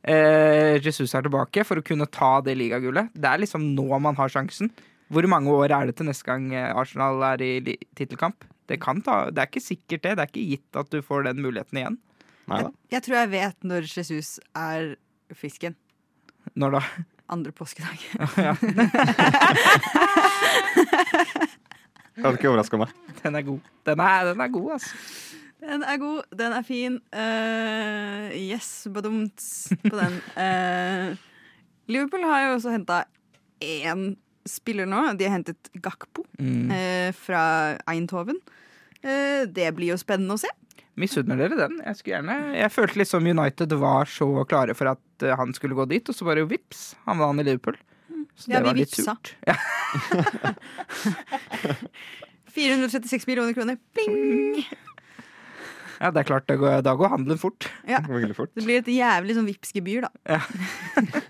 Jesus 0.04 1.14
er 1.16 1.24
tilbake, 1.24 1.64
for 1.64 1.80
å 1.80 1.84
kunne 1.86 2.08
ta 2.12 2.36
det 2.44 2.56
ligagullet. 2.60 3.12
Det 3.16 3.30
er 3.30 3.40
liksom 3.40 3.70
nå 3.76 3.86
man 4.04 4.18
har 4.18 4.32
sjansen. 4.32 4.68
Hvor 5.12 5.26
mange 5.30 5.52
år 5.52 5.72
er 5.72 5.88
det 5.88 5.96
til 5.98 6.08
neste 6.08 6.26
gang 6.28 6.50
eh, 6.52 6.72
Arsenal 6.76 7.22
er 7.32 7.44
i 7.44 7.76
tittelkamp? 7.96 8.44
Det, 8.68 8.78
det 8.80 9.40
er 9.40 9.48
ikke 9.48 9.60
sikkert 9.60 10.04
det. 10.04 10.14
Det 10.16 10.22
er 10.22 10.30
ikke 10.30 10.48
gitt 10.50 10.78
at 10.80 10.92
du 10.92 11.00
får 11.04 11.26
den 11.28 11.42
muligheten 11.44 11.80
igjen. 11.80 11.98
Jeg. 12.48 12.70
Jeg 12.92 13.02
tror 13.06 13.16
jeg 13.16 13.32
vet 13.32 13.64
når 13.64 13.88
Jesus 13.88 14.36
er 14.56 14.94
fisken. 15.32 15.76
Når 16.56 16.78
da? 16.78 16.82
Andre 17.32 17.52
påskedag. 17.56 17.98
Det 22.14 22.22
hadde 22.22 22.38
ikke 22.38 22.50
overraska 22.52 22.78
meg. 22.78 22.92
Den 23.24 23.34
er 23.34 23.42
god. 23.42 23.70
Den 23.88 24.00
er, 24.04 24.28
den 24.28 24.42
er 24.44 24.50
god, 24.54 24.68
altså. 24.76 24.92
Den 25.64 25.82
er 25.88 25.96
god, 26.00 26.22
den 26.36 26.52
er 26.52 26.62
fin. 26.66 26.98
Uh, 27.14 28.28
yes, 28.36 28.68
badumts 28.92 29.46
på 29.84 29.94
den. 29.96 30.18
Uh, 30.36 31.16
Liverpool 31.92 32.24
har 32.28 32.46
jo 32.48 32.56
også 32.58 32.72
henta 32.74 33.02
én 33.64 34.14
spiller 34.48 34.84
nå. 34.88 35.00
De 35.16 35.24
har 35.28 35.38
hentet 35.38 35.70
Gakpo 35.80 36.24
Mm. 36.38 36.68
eh, 36.74 37.10
fra 37.16 37.42
Eindhoven. 37.88 38.36
Det 39.04 39.68
blir 39.76 39.92
jo 39.92 39.96
spennende 40.00 40.34
å 40.36 40.40
se. 40.40 40.48
Misunner 41.00 41.36
dere 41.38 41.56
den? 41.58 41.74
Jeg 41.84 41.96
skulle 41.98 42.14
gjerne 42.18 42.36
Jeg 42.56 42.70
følte 42.72 43.00
liksom 43.00 43.26
United 43.28 43.72
var 43.80 44.08
så 44.08 44.28
klare 44.48 44.74
for 44.78 44.88
at 44.92 45.24
han 45.40 45.52
skulle 45.56 45.74
gå 45.76 45.84
dit, 45.90 46.08
og 46.08 46.14
så 46.16 46.24
bare 46.28 46.44
vips, 46.48 46.94
han 47.06 47.18
var 47.20 47.32
han 47.32 47.40
i 47.42 47.46
Liverpool. 47.48 47.76
Så 48.36 48.48
Ja, 48.50 48.60
det 48.60 48.64
vi 48.64 48.68
var 48.70 48.78
litt 48.80 48.96
vipsa. 48.96 49.14
surt. 49.14 49.34
Ja. 49.46 49.56
436 52.54 53.26
millioner 53.26 53.52
kroner. 53.56 53.78
Bling! 53.94 54.64
Ja, 56.04 56.10
det 56.12 56.20
er 56.20 56.28
klart, 56.28 56.44
da 56.50 56.58
går, 56.60 56.82
da 56.84 56.92
går 57.00 57.14
handelen 57.14 57.40
fort. 57.40 57.64
Ja. 57.88 58.02
Fort. 58.36 58.52
Det 58.52 58.64
blir 58.66 58.82
et 58.82 58.90
jævlig 58.92 59.38
sånn 59.38 59.48
Vipps-gebyr, 59.48 60.04
da. 60.04 60.36
Ja. 60.36 60.42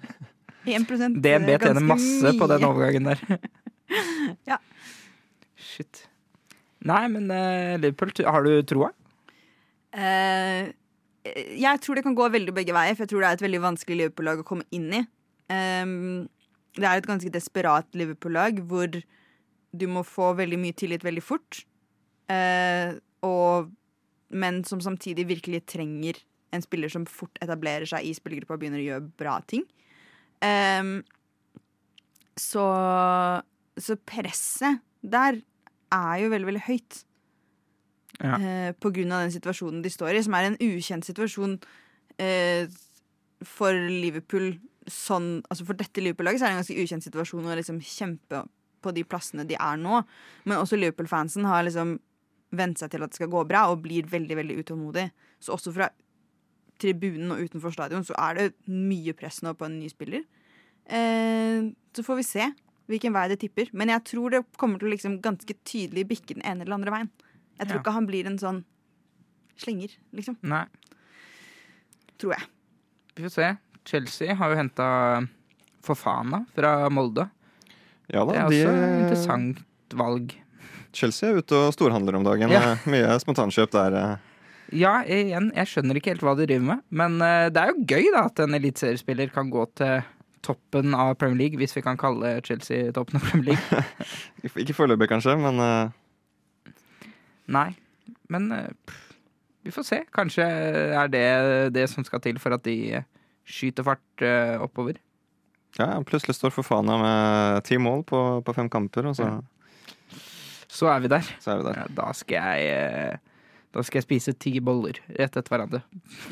1 0.64 0.88
DNB 1.20 1.50
eh, 1.52 1.58
tjener 1.60 1.84
masse 1.84 2.24
masse 2.24 2.38
på 2.40 2.48
den 2.50 2.66
overgangen 2.66 3.12
der. 3.12 3.22
Ja. 4.48 4.56
Shit. 5.60 6.06
Nei, 6.88 7.04
men 7.12 7.28
uh, 7.30 7.76
Liverpool, 7.78 8.10
har 8.26 8.46
du 8.46 8.54
troa? 8.66 8.88
Uh, 9.94 10.72
jeg 11.54 11.82
tror 11.84 12.00
det 12.00 12.04
kan 12.06 12.16
gå 12.16 12.26
veldig 12.32 12.54
begge 12.56 12.74
veier, 12.74 12.96
for 12.96 13.04
jeg 13.04 13.12
tror 13.12 13.22
det 13.22 13.28
er 13.28 13.38
et 13.38 13.44
veldig 13.44 13.60
vanskelig 13.62 13.98
Liverpool-lag 14.00 14.40
å 14.42 14.46
komme 14.48 14.66
inn 14.74 14.88
i. 14.96 15.02
Um, 15.52 16.24
det 16.74 16.88
er 16.88 16.98
et 16.98 17.08
ganske 17.08 17.30
desperat 17.32 17.86
Liverpool-lag 17.94 18.58
hvor 18.66 18.90
du 19.74 19.86
må 19.90 20.02
få 20.06 20.32
veldig 20.40 20.58
mye 20.64 20.76
tillit 20.76 21.04
veldig 21.06 21.22
fort. 21.22 21.62
Uh, 22.32 22.96
og, 23.24 23.70
men 24.34 24.62
som 24.66 24.82
samtidig 24.82 25.28
virkelig 25.30 25.62
trenger 25.70 26.18
en 26.54 26.62
spiller 26.62 26.90
som 26.92 27.06
fort 27.10 27.38
etablerer 27.42 27.86
seg 27.90 28.06
i 28.06 28.12
spillergruppa 28.14 28.56
og 28.56 28.62
begynner 28.62 28.82
å 28.82 28.86
gjøre 28.88 29.08
bra 29.18 29.38
ting. 29.50 29.64
Um, 30.44 31.00
så, 32.38 32.64
så 33.78 33.96
presset 34.06 34.80
der 35.04 35.40
er 35.94 36.14
jo 36.22 36.30
veldig, 36.32 36.48
veldig 36.50 36.64
høyt 36.68 37.00
Ja. 38.22 38.36
eh, 38.38 38.70
på 38.78 38.90
grunn 38.94 39.12
av 39.14 39.24
den 39.24 39.34
situasjonen 39.34 39.82
de 39.82 39.90
står 39.90 40.14
i, 40.18 40.22
som 40.22 40.34
er 40.38 40.48
en 40.48 40.58
ukjent 40.62 41.06
situasjon 41.06 41.56
eh, 42.22 42.70
for 43.42 43.74
Liverpool. 43.74 44.52
Sånn, 44.90 45.40
altså 45.50 45.64
for 45.66 45.78
dette 45.78 46.02
Liverpool-laget 46.02 46.42
så 46.42 46.46
er 46.46 46.52
det 46.52 46.56
en 46.58 46.62
ganske 46.62 46.82
ukjent 46.84 47.06
situasjon 47.06 47.46
å 47.48 47.56
liksom 47.58 47.80
kjempe 47.82 48.42
på 48.84 48.92
de 48.94 49.02
plassene 49.08 49.46
de 49.48 49.56
er 49.56 49.78
nå. 49.80 50.02
Men 50.44 50.60
også 50.60 50.76
Liverpool-fansen 50.78 51.46
har 51.48 51.64
liksom 51.66 51.96
vent 52.58 52.78
seg 52.80 52.90
til 52.92 53.02
at 53.04 53.10
det 53.12 53.18
skal 53.18 53.30
gå 53.32 53.44
bra, 53.48 53.66
og 53.72 53.82
blir 53.84 54.06
veldig 54.10 54.36
veldig 54.40 54.56
utålmodig. 54.62 55.08
Så 55.40 55.54
også 55.56 55.72
fra 55.74 55.88
tribunen 56.80 57.30
og 57.34 57.42
utenfor 57.44 57.72
stadion 57.74 58.04
så 58.06 58.16
er 58.18 58.34
det 58.38 58.46
mye 58.66 59.14
press 59.16 59.42
nå 59.44 59.52
på 59.56 59.66
en 59.68 59.78
ny 59.78 59.88
spiller. 59.92 60.24
Eh, 60.90 61.70
så 61.94 62.02
får 62.04 62.18
vi 62.20 62.26
se 62.26 62.48
hvilken 62.90 63.14
vei 63.14 63.28
det 63.30 63.38
tipper. 63.40 63.70
Men 63.72 63.88
jeg 63.94 64.04
tror 64.10 64.34
det 64.34 64.42
kommer 64.60 64.78
til 64.82 64.90
å 64.90 64.94
liksom 64.94 65.20
ganske 65.24 65.54
tydelig 65.64 66.06
bikke 66.10 66.34
den 66.36 66.44
ene 66.44 66.66
eller 66.66 66.76
andre 66.80 66.92
veien. 66.96 67.10
Jeg 67.58 67.68
tror 67.68 67.78
Ja. 67.78 67.82
ikke 67.82 67.94
han 67.94 68.06
blir 68.10 68.26
en 68.26 68.38
sånn 68.38 68.64
slenger, 69.56 69.94
liksom. 70.12 70.36
Nei. 70.42 70.64
Tror 72.18 72.34
jeg. 72.34 72.46
Vi 73.14 73.22
får 73.22 73.30
se. 73.30 73.56
Chelsea 73.84 74.34
har 74.34 74.50
jo 74.50 74.56
henta 74.56 75.28
Fofana 75.84 76.46
fra 76.54 76.88
Molde. 76.90 77.28
Ja 78.10 78.24
Det 78.26 78.34
da, 78.34 78.40
er 78.44 78.50
de, 78.50 78.58
også 78.64 78.74
et 78.74 79.02
interessant 79.02 79.64
valg. 79.94 80.34
Chelsea 80.94 81.30
er 81.32 81.40
ute 81.42 81.58
og 81.58 81.72
storhandler 81.74 82.16
om 82.18 82.24
dagen. 82.26 82.52
Ja. 82.54 82.74
Eh, 82.74 82.86
Mye 82.92 83.18
spontankjøp 83.22 83.72
der. 83.74 83.96
eh. 84.00 84.30
Ja, 84.74 84.94
igjen, 85.04 85.50
jeg 85.54 85.68
skjønner 85.70 85.98
ikke 86.00 86.14
helt 86.14 86.22
hva 86.24 86.32
de 86.38 86.46
driver 86.48 86.64
med. 86.72 86.82
Men 86.90 87.18
eh, 87.22 87.48
det 87.52 87.60
er 87.62 87.72
jo 87.74 87.84
gøy 87.90 88.08
da 88.14 88.24
at 88.30 88.40
en 88.44 88.56
eliteseriespiller 88.56 89.30
kan 89.34 89.50
gå 89.52 89.66
til 89.78 90.00
toppen 90.44 90.92
av 90.96 91.14
Premier 91.20 91.38
League, 91.46 91.56
hvis 91.60 91.72
vi 91.76 91.82
kan 91.84 91.96
kalle 92.00 92.34
Chelsea 92.44 92.90
toppen 92.92 93.16
av 93.20 93.28
Premier 93.30 93.54
League. 93.54 93.84
Ikke 94.64 94.76
foreløpig, 94.76 95.08
kanskje, 95.12 95.36
men 95.40 95.60
Nei, 97.54 97.70
men 98.32 98.48
pff, 98.88 99.00
vi 99.64 99.72
får 99.72 99.86
se. 99.88 99.98
Kanskje 100.16 100.44
er 100.96 101.08
det 101.12 101.24
det 101.76 101.86
som 101.92 102.04
skal 102.04 102.22
til 102.24 102.38
for 102.40 102.56
at 102.56 102.64
de 102.64 103.02
skyter 103.48 103.84
fart 103.84 104.24
oppover. 104.64 104.96
ja, 105.78 105.88
plutselig 106.06 106.36
står 106.38 106.52
Fofana 106.54 106.96
med 107.00 107.64
ti 107.68 107.76
mål 107.80 108.04
på, 108.08 108.20
på 108.44 108.54
fem 108.56 108.68
kamper, 108.72 109.08
og 109.10 109.16
så, 109.18 109.30
Så 110.74 110.88
er 110.90 111.04
vi 111.04 111.10
der. 111.12 111.28
så 111.40 111.52
er 111.54 111.60
vi 111.62 111.68
der. 111.68 111.78
Ja, 111.78 111.86
da 111.94 112.08
skal 112.18 112.40
jeg 112.58 112.72
eh, 112.74 113.18
Da 113.74 113.82
skal 113.86 114.00
jeg 114.00 114.06
spise 114.08 114.32
ti 114.38 114.52
boller 114.62 114.98
rett 115.18 115.34
etter 115.38 115.50
hverandre. 115.54 115.80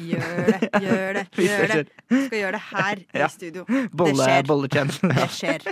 Gjør 0.02 0.50
det, 0.50 0.68
gjør 0.82 1.16
det. 1.18 1.24
Gjør 1.46 1.64
det 1.72 1.78
det. 1.78 1.96
Du 2.10 2.16
skal 2.26 2.38
gjøre 2.40 2.52
det 2.58 2.64
her 2.72 3.02
Ja. 3.18 3.26
i 3.26 3.30
studio. 3.36 3.64
Bolle, 3.90 4.18
skjer. 4.26 4.46
Bolletjeneste. 4.50 5.10
Det 5.14 5.28
skjer. 5.38 5.66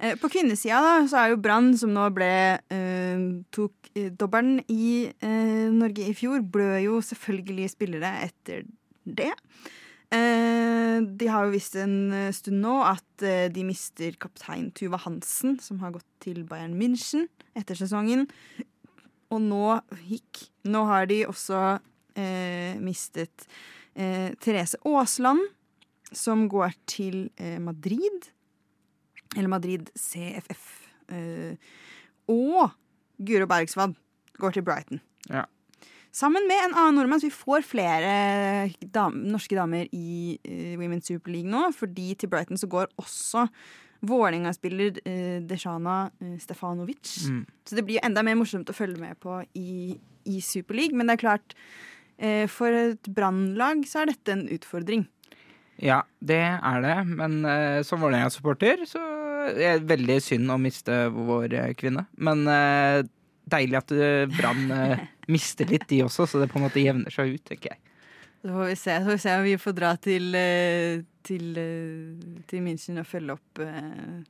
Eh, 0.00 0.14
På 0.22 0.30
kvinnesida 0.32 0.78
da, 0.80 0.92
så 1.10 1.18
er 1.24 1.32
jo 1.34 1.40
Brann, 1.42 1.72
som 1.76 1.90
nå 1.94 2.06
ble 2.16 2.30
eh, 2.72 3.24
tok 3.52 3.90
eh, 3.98 4.08
dobbelen 4.16 4.62
i 4.72 5.10
eh, 5.10 5.66
Norge 5.74 6.06
i 6.08 6.14
fjor, 6.16 6.40
blør 6.54 6.78
jo 6.86 7.00
selvfølgelig 7.04 7.66
spillere 7.74 8.14
etter 8.28 8.62
det. 9.04 9.32
Eh, 10.10 10.96
de 11.20 11.28
har 11.30 11.44
jo 11.46 11.52
visst 11.54 11.76
en 11.78 11.98
stund 12.34 12.62
nå 12.64 12.78
at 12.82 13.22
eh, 13.26 13.44
de 13.52 13.62
mister 13.68 14.16
kaptein 14.22 14.70
Tuva 14.74 14.98
Hansen, 15.04 15.58
som 15.62 15.78
har 15.84 15.92
gått 15.94 16.06
til 16.24 16.42
Bayern 16.48 16.74
München 16.80 17.28
etter 17.58 17.78
sesongen. 17.78 18.26
Og 19.30 19.42
nå 19.44 19.78
hikk. 20.08 20.46
Nå 20.70 20.84
har 20.88 21.06
de 21.10 21.22
også 21.28 21.60
eh, 22.18 22.78
mistet 22.82 23.46
eh, 23.94 24.32
Therese 24.42 24.80
Aasland, 24.86 25.42
som 26.10 26.48
går 26.50 26.74
til 26.90 27.28
eh, 27.38 27.58
Madrid. 27.62 28.30
Eller 29.36 29.50
Madrid 29.52 29.92
CFF. 29.94 30.66
Eh, 31.14 31.54
og 32.30 32.74
Guro 33.20 33.46
Bergsvad 33.50 33.94
går 34.40 34.56
til 34.56 34.66
Brighton. 34.66 35.02
Ja. 35.30 35.46
Sammen 36.10 36.48
med 36.50 36.58
en 36.64 36.74
annen 36.74 36.96
nordmann, 36.98 37.20
så 37.22 37.28
vi 37.28 37.36
får 37.36 37.62
flere 37.62 38.14
dam 38.82 39.20
norske 39.30 39.54
damer 39.54 39.86
i 39.94 40.40
eh, 40.42 40.74
Women's 40.80 41.06
Super 41.06 41.30
League 41.30 41.50
nå. 41.50 41.68
Fordi 41.76 42.14
til 42.18 42.30
Brighton 42.32 42.58
så 42.58 42.66
går 42.70 42.90
også 42.98 43.46
Vålerenga-spiller 44.06 45.00
uh, 45.04 45.38
Deshana 45.44 46.10
eh, 46.22 46.36
Stefanovic. 46.40 47.14
Mm. 47.28 47.44
Så 47.68 47.76
det 47.76 47.84
blir 47.86 47.98
jo 47.98 48.04
enda 48.08 48.24
mer 48.26 48.38
morsomt 48.40 48.70
å 48.72 48.76
følge 48.76 49.00
med 49.02 49.18
på 49.20 49.42
i, 49.58 49.96
i 50.24 50.40
Super 50.44 50.78
League. 50.78 50.96
Men 50.96 51.10
det 51.10 51.18
er 51.18 51.24
klart, 51.24 51.56
eh, 52.16 52.46
for 52.50 52.72
et 52.72 53.10
brannlag 53.12 53.84
så 53.88 54.02
er 54.02 54.14
dette 54.14 54.36
en 54.36 54.46
utfordring. 54.56 55.04
Ja, 55.80 56.02
det 56.20 56.42
er 56.44 56.82
det. 56.84 56.96
Men 57.08 57.40
eh, 57.48 57.80
som 57.86 58.02
Vålerenga-supporter 58.04 58.84
så 58.88 59.04
er 59.50 59.80
det 59.80 59.88
veldig 59.88 60.18
synd 60.24 60.52
å 60.52 60.58
miste 60.60 61.06
vår 61.14 61.56
eh, 61.56 61.72
kvinne. 61.78 62.06
Men 62.20 62.44
eh, 62.48 63.02
deilig 63.50 63.80
at 63.80 63.94
eh, 63.96 64.24
Brann 64.36 64.74
eh, 64.74 65.06
mister 65.34 65.68
litt, 65.70 65.88
de 65.90 66.02
også, 66.06 66.28
så 66.28 66.42
det 66.42 66.50
på 66.52 66.60
en 66.60 66.66
måte 66.68 66.82
jevner 66.82 67.12
seg 67.14 67.36
ut, 67.36 67.44
tenker 67.48 67.74
jeg. 67.74 67.82
Så 68.40 68.48
får 68.48 68.64
vi 68.70 68.76
se, 68.76 68.98
så 68.98 69.04
får 69.04 69.12
vi 69.12 69.18
se 69.18 69.36
om 69.36 69.42
vi 69.44 69.58
får 69.60 69.74
dra 69.76 69.90
til, 70.00 70.34
eh, 70.34 71.02
til, 71.26 71.50
eh, 71.60 72.40
til 72.48 72.62
München 72.64 73.00
og 73.02 73.06
følge 73.08 73.34
opp 73.36 73.60
uh, 73.60 74.22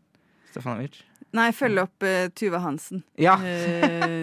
Stefanovic. 0.51 0.99
Nei, 1.39 1.53
følge 1.55 1.85
opp 1.87 2.03
uh, 2.03 2.27
Tuva 2.35 2.59
Hansen. 2.65 3.05
Ja. 3.23 3.37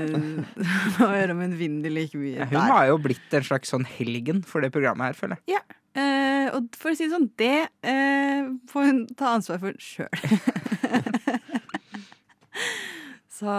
Og 1.00 1.08
høre 1.08 1.32
om 1.32 1.40
hun 1.40 1.56
vinner 1.56 1.94
like 1.94 2.20
mye 2.20 2.36
Ja, 2.42 2.50
hun 2.50 2.58
der. 2.58 2.74
har 2.74 2.90
jo 2.90 2.98
blitt 3.00 3.38
en 3.38 3.48
slags 3.48 3.72
sånn 3.72 3.88
helgen 3.88 4.44
for 4.44 4.60
det 4.66 4.74
programmet 4.76 5.08
her, 5.08 5.16
føler 5.16 5.40
jeg. 5.48 5.64
Eh, 5.98 6.52
og 6.54 6.68
for 6.78 6.92
å 6.92 6.98
si 6.98 7.08
det 7.08 7.16
sånn, 7.16 7.32
det 7.40 7.70
får 8.70 8.84
hun 8.86 9.00
ta 9.18 9.32
ansvar 9.38 9.58
for 9.64 9.80
sjøl. 9.82 10.12
så 13.40 13.56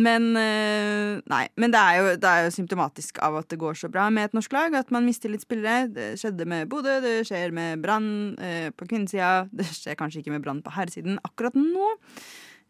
Men 0.00 0.30
eh, 0.40 1.20
Nei. 1.28 1.42
Men 1.60 1.72
det 1.74 1.80
er, 1.80 1.96
jo, 1.98 2.12
det 2.20 2.28
er 2.28 2.46
jo 2.46 2.54
symptomatisk 2.54 3.20
av 3.24 3.36
at 3.42 3.50
det 3.52 3.58
går 3.60 3.76
så 3.78 3.90
bra 3.92 4.06
med 4.14 4.30
et 4.30 4.36
norsk 4.36 4.54
lag. 4.56 4.76
At 4.78 4.92
man 4.94 5.04
mister 5.08 5.32
litt 5.32 5.44
spillere. 5.44 5.90
Det 5.92 6.12
skjedde 6.20 6.46
med 6.48 6.70
Bodø, 6.72 6.98
det 7.04 7.18
skjer 7.28 7.52
med 7.54 7.82
Brann 7.84 8.08
eh, 8.40 8.70
på 8.72 8.88
kvinnesida. 8.88 9.50
Det 9.52 9.68
skjer 9.68 9.98
kanskje 10.00 10.22
ikke 10.22 10.34
med 10.34 10.46
Brann 10.46 10.64
på 10.64 10.72
herresiden 10.76 11.20
akkurat 11.26 11.58
nå. 11.58 11.92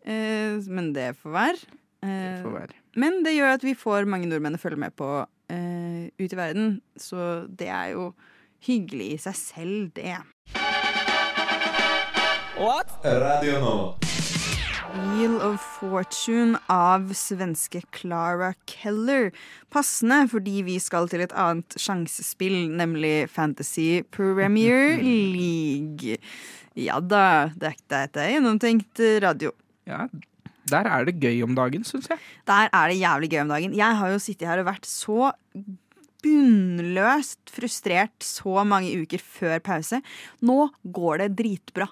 Eh, 0.02 0.58
men 0.66 0.90
det 0.96 1.12
får 1.22 1.36
være. 1.36 1.78
Eh. 2.02 2.76
Men 2.98 3.22
det 3.24 3.36
gjør 3.36 3.54
at 3.56 3.64
vi 3.66 3.78
får 3.78 4.10
mange 4.10 4.28
nordmenn 4.30 4.58
å 4.58 4.62
følge 4.62 4.82
med 4.82 4.96
på 4.98 5.08
eh, 5.52 6.10
ut 6.18 6.26
i 6.32 6.38
verden. 6.38 6.80
Så 6.98 7.46
det 7.48 7.70
er 7.70 7.94
jo 7.94 8.10
hyggelig 8.66 9.12
i 9.14 9.22
seg 9.22 9.38
selv, 9.38 9.92
det. 9.94 10.18
What? 12.58 12.98
Radio 13.02 13.60
Nova. 13.62 14.12
Wheel 14.92 15.38
of 15.40 15.60
Fortune 15.78 16.58
av 16.68 17.12
svenske 17.16 17.80
Clara 17.94 18.50
Keller. 18.68 19.30
Passende 19.72 20.26
fordi 20.28 20.60
vi 20.66 20.74
skal 20.82 21.08
til 21.08 21.22
et 21.24 21.32
annet 21.38 21.76
sjansespill, 21.80 22.68
nemlig 22.76 23.30
Fantasy 23.32 24.02
Premier 24.12 24.98
League. 25.04 26.18
Ja 26.76 26.98
da, 27.00 27.48
dette 27.56 28.02
er 28.20 28.34
gjennomtenkt 28.34 29.00
radio. 29.24 29.54
Ja, 29.88 30.06
der 30.68 30.88
er 30.88 31.08
det 31.08 31.16
gøy 31.22 31.40
om 31.46 31.56
dagen, 31.56 31.86
syns 31.88 32.10
jeg. 32.12 32.20
Der 32.48 32.68
er 32.68 32.92
det 32.92 33.00
jævlig 33.00 33.32
gøy 33.32 33.40
om 33.46 33.54
dagen. 33.54 33.78
Jeg 33.78 33.98
har 34.02 34.12
jo 34.12 34.20
sittet 34.22 34.48
her 34.50 34.60
og 34.62 34.68
vært 34.68 34.88
så 34.88 35.32
bunnløst 36.22 37.50
frustrert 37.50 38.22
så 38.22 38.62
mange 38.68 38.92
uker 39.02 39.24
før 39.24 39.58
pause. 39.64 39.98
Nå 40.44 40.68
går 40.84 41.24
det 41.24 41.32
dritbra. 41.40 41.88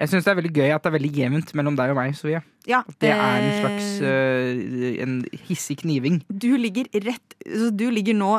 Jeg 0.00 0.08
syns 0.08 0.24
det 0.24 0.30
er 0.32 0.38
veldig 0.38 0.52
gøy 0.56 0.70
at 0.72 0.80
det 0.80 0.88
er 0.88 0.94
veldig 0.96 1.10
jevnt 1.12 1.50
mellom 1.58 1.74
deg 1.76 1.90
og 1.92 1.98
meg, 1.98 2.14
Sofie. 2.16 2.40
Ja, 2.68 2.80
Det 3.02 3.10
er 3.12 3.18
en 3.20 3.48
eh, 3.50 3.58
slags 3.60 3.88
uh, 4.00 5.02
en 5.04 5.18
hissig 5.48 5.76
kniving. 5.82 6.22
Du 6.28 6.56
ligger 6.56 6.88
rett 7.04 7.36
så 7.44 7.68
Du 7.72 7.90
ligger 7.92 8.16
nå 8.16 8.38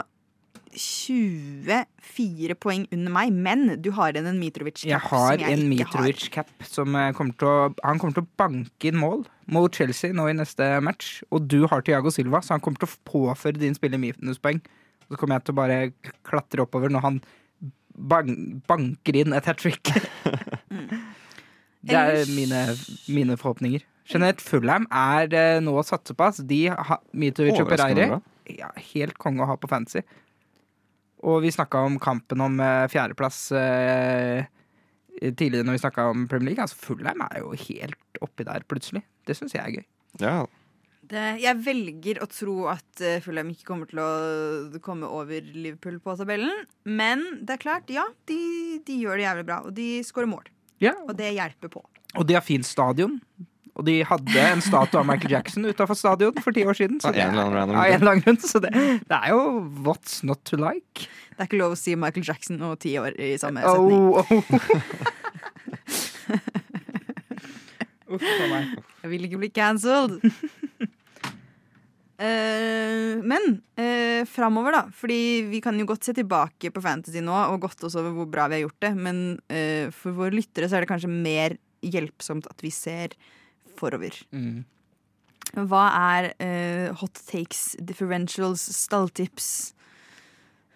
24 0.72 2.56
poeng 2.64 2.86
under 2.96 3.12
meg, 3.12 3.34
men 3.36 3.76
du 3.84 3.92
har 3.98 4.16
igjen 4.16 4.30
en 4.32 4.40
Mitrovic-cap. 4.40 4.88
Jeg 4.88 5.02
har 5.04 5.36
som 5.36 5.44
jeg 5.44 5.52
en 5.52 5.66
ikke 5.76 5.84
har. 5.84 6.06
Mitrovic-cap 6.08 6.50
som 6.66 6.96
eh, 6.96 7.12
kommer 7.18 7.36
til 7.38 7.48
å 7.50 7.58
Han 7.84 8.00
kommer 8.00 8.16
til 8.18 8.24
å 8.26 8.32
banke 8.40 8.90
inn 8.90 9.02
mål 9.02 9.26
mot 9.52 9.76
Chelsea 9.76 10.16
nå 10.16 10.30
i 10.32 10.38
neste 10.38 10.64
match. 10.82 11.20
Og 11.30 11.46
du 11.52 11.68
har 11.70 11.84
Tiago 11.86 12.10
Silva, 12.14 12.42
så 12.42 12.56
han 12.56 12.64
kommer 12.64 12.80
til 12.82 12.90
å 12.90 12.98
påføre 13.12 13.62
din 13.62 13.78
spiller 13.78 14.02
minuspoeng. 14.02 14.64
Så 15.12 15.20
kommer 15.20 15.38
jeg 15.38 15.46
til 15.46 15.54
å 15.58 15.62
bare 15.62 15.80
klatre 16.26 16.64
oppover 16.64 16.90
når 16.90 17.06
han 17.06 17.22
bang, 17.92 18.30
banker 18.72 19.14
inn 19.22 19.36
et 19.36 19.46
hat 19.52 19.60
trick. 19.62 19.92
Det 21.82 21.98
er 21.98 22.30
mine, 22.36 22.66
mine 23.10 23.38
forhåpninger. 23.40 23.86
Jeanette 24.12 24.44
Fulham 24.44 24.88
er 24.92 25.34
eh, 25.38 25.60
nå 25.64 25.74
å 25.78 25.86
satse 25.86 26.16
på. 26.18 26.28
ass. 26.28 26.42
De 26.46 26.66
har 26.72 27.00
Mitovic 27.14 27.58
og 27.58 27.68
Overraskende 27.68 28.10
bra. 28.14 28.22
Ja, 28.52 28.72
helt 28.94 29.18
konge 29.22 29.46
å 29.46 29.50
ha 29.52 29.58
på 29.60 29.70
fancy. 29.72 30.04
Og 31.22 31.44
vi 31.44 31.54
snakka 31.54 31.84
om 31.88 32.00
kampen 32.02 32.42
om 32.44 32.58
eh, 32.64 32.88
fjerdeplass 32.92 33.44
eh, 33.58 34.48
tidligere 35.22 35.68
når 35.68 35.78
vi 35.78 35.84
snakka 35.84 36.08
om 36.12 36.26
Premier 36.30 36.52
League. 36.52 36.66
Altså, 36.66 36.80
Fulham 36.82 37.22
er 37.28 37.44
jo 37.44 37.54
helt 37.68 38.24
oppi 38.26 38.48
der 38.48 38.66
plutselig. 38.68 39.04
Det 39.28 39.38
syns 39.38 39.56
jeg 39.56 39.62
er 39.62 39.78
gøy. 39.80 39.86
Ja, 40.22 40.40
Det, 41.12 41.22
jeg 41.44 41.60
velger 41.66 42.22
å 42.24 42.28
tro 42.32 42.56
at 42.72 43.02
uh, 43.04 43.20
Fulham 43.24 43.50
ikke 43.52 43.68
kommer 43.68 43.90
til 43.90 44.00
å 44.00 44.80
komme 44.84 45.10
over 45.12 45.44
Liverpool 45.44 46.00
på 46.04 46.16
tabellen. 46.20 46.66
Men 46.88 47.24
det 47.42 47.58
er 47.58 47.64
klart, 47.64 47.92
ja, 47.92 48.06
de, 48.30 48.38
de 48.88 48.98
gjør 49.02 49.20
det 49.20 49.26
jævlig 49.26 49.46
bra. 49.50 49.58
Og 49.68 49.76
de 49.78 49.88
skårer 50.08 50.32
mål. 50.32 50.48
Ja, 50.82 50.96
Og 51.08 51.16
det 51.18 51.32
hjelper 51.36 51.72
på. 51.72 51.84
Og 52.18 52.28
de 52.28 52.36
har 52.36 52.44
fint 52.44 52.66
stadion. 52.68 53.20
Og 53.80 53.86
de 53.88 54.02
hadde 54.04 54.42
en 54.44 54.62
statue 54.64 55.00
av 55.00 55.06
Michael 55.08 55.32
Jackson 55.38 55.64
utafor 55.64 55.96
stadion 55.96 56.36
for 56.44 56.52
ti 56.56 56.66
år 56.68 56.76
siden. 56.76 57.00
Så 57.00 57.14
det 57.16 57.24
av 57.24 57.32
en 57.32 57.40
eller 57.56 58.10
annen 58.12 58.24
grunn. 58.26 58.40
Så 58.44 58.60
det, 58.64 58.72
det 59.08 59.16
er 59.18 59.32
jo 59.32 59.62
what's 59.86 60.20
not 60.28 60.44
to 60.50 60.60
like. 60.60 61.08
Det 61.32 61.40
er 61.40 61.48
ikke 61.48 61.62
lov 61.62 61.78
å 61.78 61.80
si 61.80 61.96
Michael 61.96 62.28
Jackson 62.28 62.60
og 62.68 62.76
ti 62.84 62.98
år 63.00 63.16
i 63.16 63.32
samme 63.40 63.64
setning. 63.64 63.96
Oh, 64.12 64.20
oh. 64.20 64.32
Uff 68.12 68.28
a 68.28 68.48
meg. 68.52 68.76
Jeg 69.06 69.14
vil 69.14 69.30
ikke 69.30 69.40
bli 69.46 69.52
cancelled. 69.56 70.20
Eh, 72.22 73.18
men 73.26 73.56
uh, 73.80 74.22
framover, 74.30 74.76
da. 74.76 74.82
Fordi 74.94 75.20
vi 75.50 75.62
kan 75.64 75.78
jo 75.80 75.88
godt 75.90 76.06
se 76.06 76.14
tilbake 76.18 76.70
på 76.74 76.84
Fantasy 76.84 77.24
nå 77.24 77.34
og 77.34 77.64
godt 77.64 77.88
også 77.88 78.04
over 78.04 78.14
hvor 78.20 78.30
bra 78.30 78.48
vi 78.52 78.60
har 78.60 78.68
gjort 78.68 78.86
det. 78.86 78.92
Men 78.98 79.24
uh, 79.50 79.88
for 79.96 80.18
våre 80.18 80.36
lyttere 80.36 80.70
så 80.70 80.78
er 80.78 80.86
det 80.86 80.92
kanskje 80.92 81.12
mer 81.12 81.58
hjelpsomt 81.82 82.50
at 82.52 82.62
vi 82.62 82.74
ser 82.74 83.18
forover. 83.80 84.14
Mm. 84.36 84.62
Hva 85.68 85.86
er 85.98 86.32
uh, 86.38 86.98
hot 87.02 87.24
takes, 87.26 87.72
differentials, 87.82 88.68
stalltips? 88.78 89.74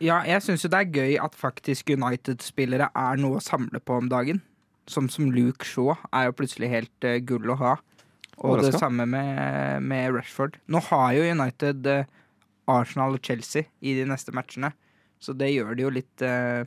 Ja, 0.02 0.24
jeg 0.28 0.42
syns 0.44 0.66
jo 0.66 0.72
det 0.74 0.82
er 0.82 0.96
gøy 0.98 1.14
at 1.24 1.38
faktisk 1.40 1.94
United-spillere 1.94 2.90
er 2.90 3.22
noe 3.22 3.38
å 3.38 3.44
samle 3.44 3.80
på 3.80 4.02
om 4.02 4.10
dagen. 4.12 4.42
Som 4.90 5.08
som 5.10 5.30
Luke 5.34 5.66
Shaw 5.66 5.94
er 6.12 6.28
jo 6.28 6.36
plutselig 6.42 6.74
helt 6.74 7.08
gull 7.30 7.54
å 7.54 7.62
ha. 7.62 7.76
Og 8.44 8.62
det 8.64 8.74
samme 8.76 9.06
med, 9.08 9.84
med 9.86 10.16
Rashford. 10.16 10.58
Nå 10.68 10.82
har 10.90 11.14
jo 11.16 11.28
United 11.32 11.88
eh, 11.88 12.10
Arsenal 12.68 13.16
og 13.18 13.24
Chelsea 13.24 13.70
i 13.80 13.94
de 13.98 14.06
neste 14.10 14.34
matchene, 14.36 14.74
så 15.22 15.34
det 15.38 15.54
gjør 15.54 15.76
det 15.78 15.86
jo 15.86 15.92
litt 15.94 16.24
uh, 16.26 16.66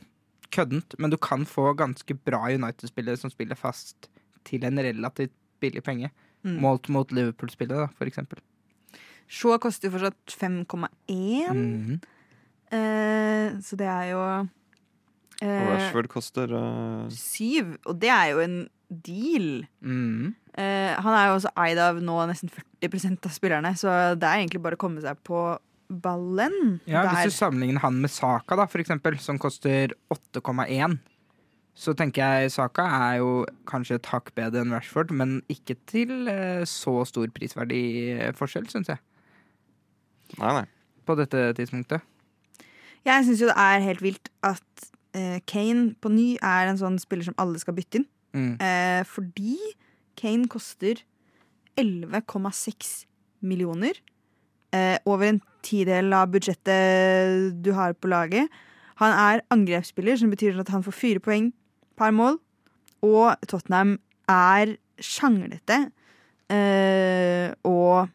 køddent. 0.55 0.95
Men 0.97 1.13
du 1.13 1.17
kan 1.21 1.45
få 1.47 1.73
ganske 1.77 2.15
bra 2.25 2.47
United-spillere 2.49 3.19
som 3.19 3.31
spiller 3.31 3.59
fast 3.59 4.09
til 4.47 4.65
en 4.67 4.81
relativt 4.81 5.35
billig 5.61 5.83
penge. 5.85 6.11
Mm. 6.43 6.55
Målt 6.63 6.89
mot 6.89 7.11
Liverpool-spillere, 7.11 7.85
da, 7.85 7.97
for 7.99 8.09
eksempel. 8.09 8.41
Shaw 9.29 9.59
koster 9.61 9.89
jo 9.89 9.97
fortsatt 9.97 10.33
5,1, 10.33 11.53
mm 11.53 11.85
-hmm. 11.85 11.99
uh, 12.73 13.61
så 13.61 13.75
det 13.75 13.87
er 13.87 14.03
jo 14.09 14.21
eh, 15.41 15.67
Rashford 15.69 16.07
koster 16.07 16.53
uh... 16.53 17.09
syv, 17.09 17.75
og 17.85 18.01
det 18.01 18.09
er 18.09 18.25
jo 18.25 18.39
en 18.39 18.69
deal. 18.89 19.67
Mhm. 19.81 20.35
Eh, 20.59 20.91
han 20.99 21.15
er 21.15 21.29
jo 21.29 21.37
også 21.37 21.51
eid 21.63 21.79
av 21.79 21.99
nå 22.03 22.15
nesten 22.27 22.51
40% 22.83 23.27
av 23.29 23.35
spillerne, 23.35 23.71
så 23.79 23.93
det 24.19 24.27
er 24.27 24.41
egentlig 24.41 24.61
bare 24.65 24.75
å 24.79 24.81
komme 24.81 25.03
seg 25.03 25.19
på 25.27 25.43
ballen 25.89 26.79
Ja, 26.85 27.05
der. 27.05 27.15
Hvis 27.23 27.31
du 27.33 27.37
sammenligner 27.39 27.81
han 27.85 28.01
med 28.03 28.11
Saka, 28.13 28.57
da, 28.59 28.67
for 28.69 28.81
eksempel, 28.83 29.15
som 29.23 29.39
koster 29.41 29.95
8,1, 30.13 30.99
så 31.79 31.93
tenker 31.95 32.35
jeg 32.41 32.51
Saka 32.51 32.83
er 32.97 33.21
jo 33.21 33.31
kanskje 33.69 33.97
et 34.01 34.09
hakk 34.11 34.33
bedre 34.35 34.65
enn 34.65 34.75
Rashford, 34.75 35.13
men 35.15 35.39
ikke 35.49 35.77
til 35.89 36.27
eh, 36.27 36.65
så 36.67 36.97
stor 37.07 37.31
prisverdig 37.35 37.83
forskjell, 38.37 38.67
syns 38.69 38.91
jeg, 38.91 38.99
Nei, 40.37 40.51
nei. 40.59 40.65
på 41.07 41.15
dette 41.17 41.47
tidspunktet. 41.57 42.03
Jeg 43.07 43.25
syns 43.25 43.39
jo 43.41 43.47
det 43.49 43.55
er 43.63 43.85
helt 43.87 44.03
vilt 44.03 44.27
at 44.45 44.89
eh, 45.15 45.39
Kane 45.47 45.93
på 46.03 46.11
ny 46.11 46.33
er 46.43 46.69
en 46.69 46.77
sånn 46.81 46.99
spiller 47.01 47.29
som 47.31 47.37
alle 47.39 47.61
skal 47.61 47.77
bytte 47.79 48.01
inn. 48.01 48.09
Mm. 48.35 48.51
Eh, 48.61 49.01
fordi 49.09 49.55
Kane 50.19 50.49
koster 50.51 51.01
11,6 51.79 53.05
millioner. 53.41 53.95
Eh, 54.75 54.97
over 55.09 55.31
en 55.31 55.39
tidel 55.65 56.13
av 56.13 56.29
budsjettet 56.33 57.55
du 57.63 57.71
har 57.73 57.95
på 57.97 58.11
laget. 58.11 58.51
Han 58.99 59.15
er 59.15 59.45
angrepsspiller, 59.53 60.19
som 60.19 60.29
betyr 60.29 60.59
at 60.59 60.69
han 60.73 60.83
får 60.83 60.95
fire 60.95 61.23
poeng 61.23 61.49
per 61.97 62.11
mål. 62.11 62.37
Og 63.05 63.35
Tottenham 63.47 63.97
er 64.29 64.75
sjanglete. 64.99 65.85
Eh, 66.51 67.53
og 67.63 68.09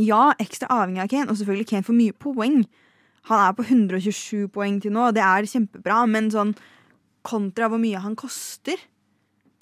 ja, 0.00 0.32
ekstra 0.40 0.70
avhengig 0.72 1.04
av 1.04 1.12
Kane. 1.12 1.28
Og 1.28 1.38
selvfølgelig 1.38 1.68
Kane 1.68 1.86
får 1.86 1.98
mye 1.98 2.16
poeng. 2.16 2.62
Han 3.30 3.38
er 3.44 3.52
på 3.54 3.66
127 3.68 4.48
poeng 4.50 4.80
til 4.82 4.94
nå, 4.94 5.12
det 5.14 5.22
er 5.22 5.46
kjempebra, 5.46 6.02
men 6.10 6.32
sånn 6.32 6.56
kontra 7.22 7.68
hvor 7.70 7.78
mye 7.78 8.00
han 8.02 8.16
koster, 8.18 8.80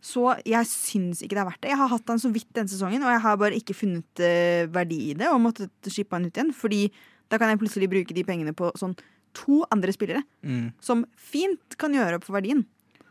så 0.01 0.31
jeg 0.49 0.65
syns 0.67 1.21
ikke 1.23 1.37
det 1.37 1.43
er 1.43 1.49
verdt 1.51 1.61
det. 1.63 1.71
Jeg 1.75 1.79
har 1.81 1.89
hatt 1.93 2.09
han 2.09 2.19
så 2.23 2.31
vidt 2.33 2.49
denne 2.57 2.69
sesongen, 2.73 3.03
og 3.05 3.11
jeg 3.13 3.21
har 3.21 3.37
bare 3.37 3.59
ikke 3.61 3.75
funnet 3.77 4.21
eh, 4.25 4.67
verdi 4.73 5.11
i 5.11 5.15
det 5.15 5.29
og 5.29 5.41
måttet 5.45 5.91
shippe 5.93 6.17
han 6.17 6.25
ut 6.25 6.33
igjen. 6.37 6.53
Fordi 6.57 6.91
da 7.29 7.39
kan 7.39 7.49
jeg 7.53 7.61
plutselig 7.61 7.89
bruke 7.93 8.15
de 8.17 8.25
pengene 8.25 8.55
på 8.57 8.73
sånn 8.81 8.97
to 9.37 9.61
andre 9.71 9.93
spillere 9.95 10.25
Mm. 10.43 10.73
som 10.81 11.05
fint 11.17 11.77
kan 11.79 11.93
gjøre 11.95 12.17
opp 12.19 12.25
for 12.25 12.35
verdien. 12.41 12.65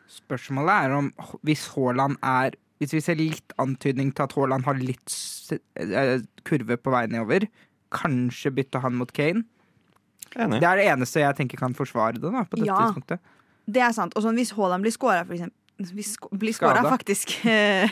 Spørsmålet 0.09 0.73
er 0.89 0.95
om 0.97 1.11
hvis 1.45 1.67
Haaland 1.75 2.17
er 2.23 2.57
Hvis 2.79 2.93
vi 2.95 3.01
ser 3.03 3.15
litt 3.19 3.51
antydning 3.59 4.13
til 4.15 4.23
at 4.23 4.31
Haaland 4.33 4.63
har 4.63 4.77
litt 4.79 5.11
eh, 5.75 6.21
kurve 6.47 6.77
på 6.79 6.91
vei 6.93 7.01
nedover, 7.11 7.43
kanskje 7.91 8.53
bytte 8.55 8.79
han 8.79 8.95
mot 8.95 9.11
Kane. 9.11 9.43
Enig. 10.39 10.61
Det 10.61 10.67
er 10.69 10.77
det 10.79 10.85
eneste 10.87 11.19
jeg 11.19 11.35
tenker 11.35 11.59
kan 11.59 11.73
forsvare 11.75 12.13
det, 12.15 12.21
da, 12.23 12.45
på 12.47 12.55
dette 12.55 12.67
Ja. 12.69 12.77
tidspunktet. 12.79 13.19
Det 13.67 13.81
er 13.83 13.91
sant. 13.91 14.15
Og 14.15 14.23
sånn 14.23 14.35
hvis 14.39 14.53
Haaland 14.55 14.81
blir 14.85 14.95
scora, 14.95 15.25
for 15.25 15.35
hvis 15.79 16.13
sk 16.17 16.27
blir 16.35 16.51
Skada. 16.53 16.81
faktisk 16.91 17.31
eh, 17.45 17.89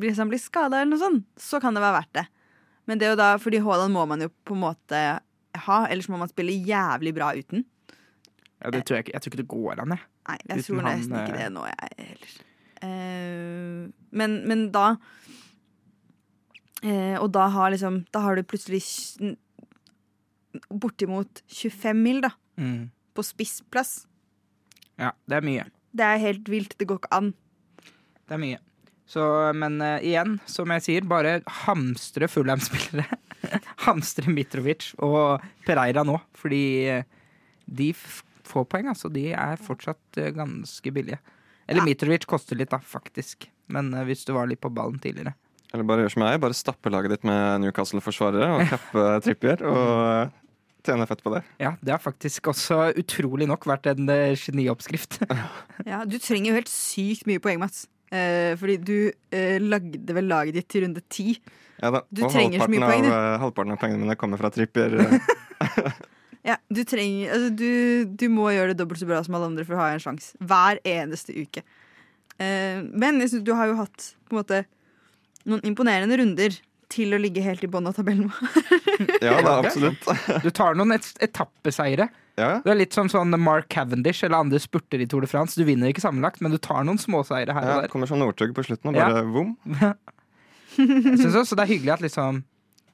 Hvis 0.00 0.16
han 0.18 0.28
blir 0.32 0.40
skada 0.40 0.80
eller 0.80 0.94
noe 0.94 1.02
sånt, 1.02 1.26
så 1.38 1.60
kan 1.62 1.74
det 1.76 1.82
være 1.84 1.98
verdt 2.00 2.14
det. 2.18 2.26
Men 2.88 2.98
det 3.00 3.06
er 3.06 3.12
jo 3.12 3.18
da, 3.20 3.28
fordi 3.42 3.58
Haaland 3.60 3.92
må 3.92 4.06
man 4.08 4.20
jo 4.24 4.28
på 4.48 4.54
en 4.56 4.62
måte 4.64 4.98
ha, 5.66 5.78
ellers 5.92 6.08
må 6.08 6.16
man 6.20 6.30
spille 6.30 6.54
jævlig 6.64 7.12
bra 7.16 7.28
uten. 7.36 7.64
Ja, 8.62 8.70
det 8.74 8.80
tror 8.88 8.96
jeg, 8.98 9.04
ikke, 9.06 9.14
jeg 9.14 9.20
tror 9.22 9.30
ikke 9.34 9.42
det 9.42 9.52
går 9.52 9.74
an, 9.84 9.92
jeg. 9.94 10.02
Nei, 10.28 10.38
jeg 10.48 10.56
Uten 10.58 10.66
tror 10.66 10.80
han, 10.88 10.98
ikke 11.04 11.20
eh, 11.20 11.24
det 11.38 11.48
nå, 11.54 11.62
jeg 11.68 11.78
heller. 12.08 12.30
Eh, 12.88 13.80
men, 14.22 14.30
men 14.48 14.60
da 14.74 14.86
eh, 16.86 17.16
Og 17.18 17.28
da 17.34 17.44
har 17.50 17.72
liksom 17.74 17.94
Da 18.14 18.18
har 18.22 18.32
du 18.38 18.42
plutselig 18.46 18.82
bortimot 20.70 21.42
25 21.50 21.94
mil, 22.02 22.20
da, 22.24 22.30
Mm. 22.58 22.90
på 23.14 23.22
spissplass. 23.22 24.06
Ja, 24.98 25.12
det 25.28 25.36
er 25.36 25.40
mye. 25.46 25.64
Det 25.98 26.06
er 26.06 26.22
helt 26.22 26.48
vilt. 26.50 26.76
Det 26.78 26.86
går 26.88 27.02
ikke 27.02 27.14
an. 27.16 27.32
Det 28.28 28.36
er 28.36 28.42
mye. 28.42 28.60
Så, 29.08 29.22
men 29.56 29.78
uh, 29.80 29.96
igjen, 30.04 30.36
som 30.48 30.68
jeg 30.76 30.84
sier, 30.84 31.06
bare 31.08 31.38
hamstre 31.64 32.28
Fulham-spillere. 32.28 33.18
hamstre 33.86 34.28
Mitrovic 34.34 34.90
og 35.04 35.44
Pereira 35.64 36.02
nå, 36.04 36.18
fordi 36.36 36.62
eh, 36.90 37.06
de 37.64 37.92
f 37.94 38.24
får 38.48 38.64
poeng, 38.68 38.88
altså. 38.92 39.10
De 39.12 39.26
er 39.36 39.60
fortsatt 39.60 40.20
uh, 40.20 40.28
ganske 40.36 40.92
billige. 40.92 41.20
Eller 41.68 41.82
Ja. 41.82 41.88
Mitrovic 41.88 42.24
koster 42.28 42.56
litt, 42.56 42.72
da, 42.72 42.80
faktisk. 42.84 43.48
Men 43.72 43.90
uh, 43.96 44.04
hvis 44.08 44.26
du 44.28 44.34
var 44.36 44.48
litt 44.50 44.60
på 44.64 44.72
ballen 44.72 45.00
tidligere. 45.00 45.34
Eller 45.72 45.84
bare 45.88 46.04
gjør 46.04 46.14
som 46.14 46.24
jeg, 46.24 46.40
bare 46.44 46.56
stappe 46.56 46.92
laget 46.92 47.12
ditt 47.12 47.26
med 47.28 47.64
Newcastle-forsvarere 47.64 48.48
og 48.56 48.62
kappe 48.74 49.08
Trippier. 49.24 49.64
Og 49.68 50.36
eh, 50.78 50.86
tjene 50.88 51.06
fett 51.10 51.22
på 51.24 51.34
det. 51.34 51.42
Ja, 51.62 51.74
det 51.82 51.94
har 51.94 52.02
faktisk 52.02 52.50
også 52.54 52.92
utrolig 52.98 53.48
nok 53.50 53.66
vært 53.68 53.90
en 53.92 54.08
uh, 54.08 54.34
genioppskrift. 54.38 55.20
Ja, 55.86 56.02
du 56.04 56.18
trenger 56.18 56.50
jo 56.52 56.58
helt 56.58 56.70
sykt 56.72 57.26
mye 57.30 57.42
poeng, 57.42 57.60
Mats. 57.62 57.86
Uh, 58.08 58.56
fordi 58.58 58.78
du 58.80 58.96
uh, 59.12 59.58
lagde 59.60 60.14
vel 60.16 60.30
laget 60.30 60.56
ditt 60.56 60.68
til 60.72 60.86
runde 60.86 61.02
ti. 61.12 61.36
Ja, 61.78 61.90
da. 61.94 62.02
Du 62.10 62.24
og 62.26 62.32
trenger 62.34 62.62
så 62.64 62.66
mye 62.70 62.80
halvparten 62.80 62.88
poeng, 62.90 63.04
du. 63.06 63.10
av, 63.14 63.24
eh, 63.24 63.40
halvparten 63.44 63.74
av 63.74 63.80
pengene 63.82 64.02
mine 64.02 64.16
kommer 64.18 64.40
fra 64.40 64.50
Trippier. 64.54 64.96
eh, 64.98 65.90
Ja, 66.48 66.56
du 66.72 66.80
trenger 66.86 67.34
Altså, 67.34 67.50
du, 67.54 67.70
du 68.18 68.26
må 68.32 68.48
gjøre 68.54 68.72
det 68.72 68.78
dobbelt 68.80 69.00
så 69.02 69.06
bra 69.08 69.20
som 69.26 69.36
alle 69.36 69.50
andre 69.50 69.66
for 69.68 69.76
å 69.76 69.82
ha 69.82 69.92
en 69.92 70.02
sjanse. 70.02 70.32
Hver 70.42 70.80
eneste 70.86 71.34
uke. 71.36 71.62
Eh, 72.38 72.80
men 72.82 73.20
jeg 73.22 73.34
synes 73.34 73.46
du 73.46 73.54
har 73.58 73.70
jo 73.70 73.78
hatt 73.78 74.10
på 74.26 74.34
en 74.34 74.40
måte 74.40 74.62
noen 75.48 75.62
imponerende 75.68 76.18
runder 76.18 76.58
til 76.88 77.12
å 77.12 77.18
ligge 77.20 77.42
helt 77.44 77.62
i 77.64 77.68
bånn 77.70 77.86
av 77.90 77.96
tabellen. 77.98 78.30
Ja 79.24 79.36
det 79.38 79.46
er 79.46 79.60
absolutt. 79.62 80.06
Du 80.44 80.48
tar 80.50 80.74
noen 80.78 80.94
et 80.96 81.06
etappeseiere. 81.22 82.08
Ja, 82.38 82.60
Du 82.64 82.70
er 82.70 82.78
litt 82.78 82.94
som 82.94 83.08
sånn 83.10 83.34
Mark 83.42 83.68
Cavendish 83.72 84.22
eller 84.24 84.40
andre 84.44 84.60
spurter 84.62 85.02
i 85.02 85.06
Tour 85.10 85.22
de 85.26 85.30
France. 85.30 85.58
Du 85.58 85.66
vinner 85.66 85.90
ikke 85.90 86.02
sammenlagt, 86.04 86.40
men 86.44 86.54
du 86.54 86.58
tar 86.62 86.84
noen 86.86 86.98
småseire 87.02 87.54
her 87.54 87.66
ja, 87.66 87.76
og 87.76 87.82
der. 87.84 87.90
kommer 87.92 88.10
sånn 88.10 88.22
Northug 88.22 88.54
på 88.56 88.64
slutten 88.66 88.92
og 88.92 88.98
Ja. 88.98 89.08
bare 89.10 89.24
vom. 89.34 89.56
Jeg 90.78 91.18
synes 91.18 91.34
også 91.40 91.56
det 91.58 91.64
er 91.66 91.72
hyggelig 91.72 91.92
at 91.96 92.04
liksom 92.04 92.42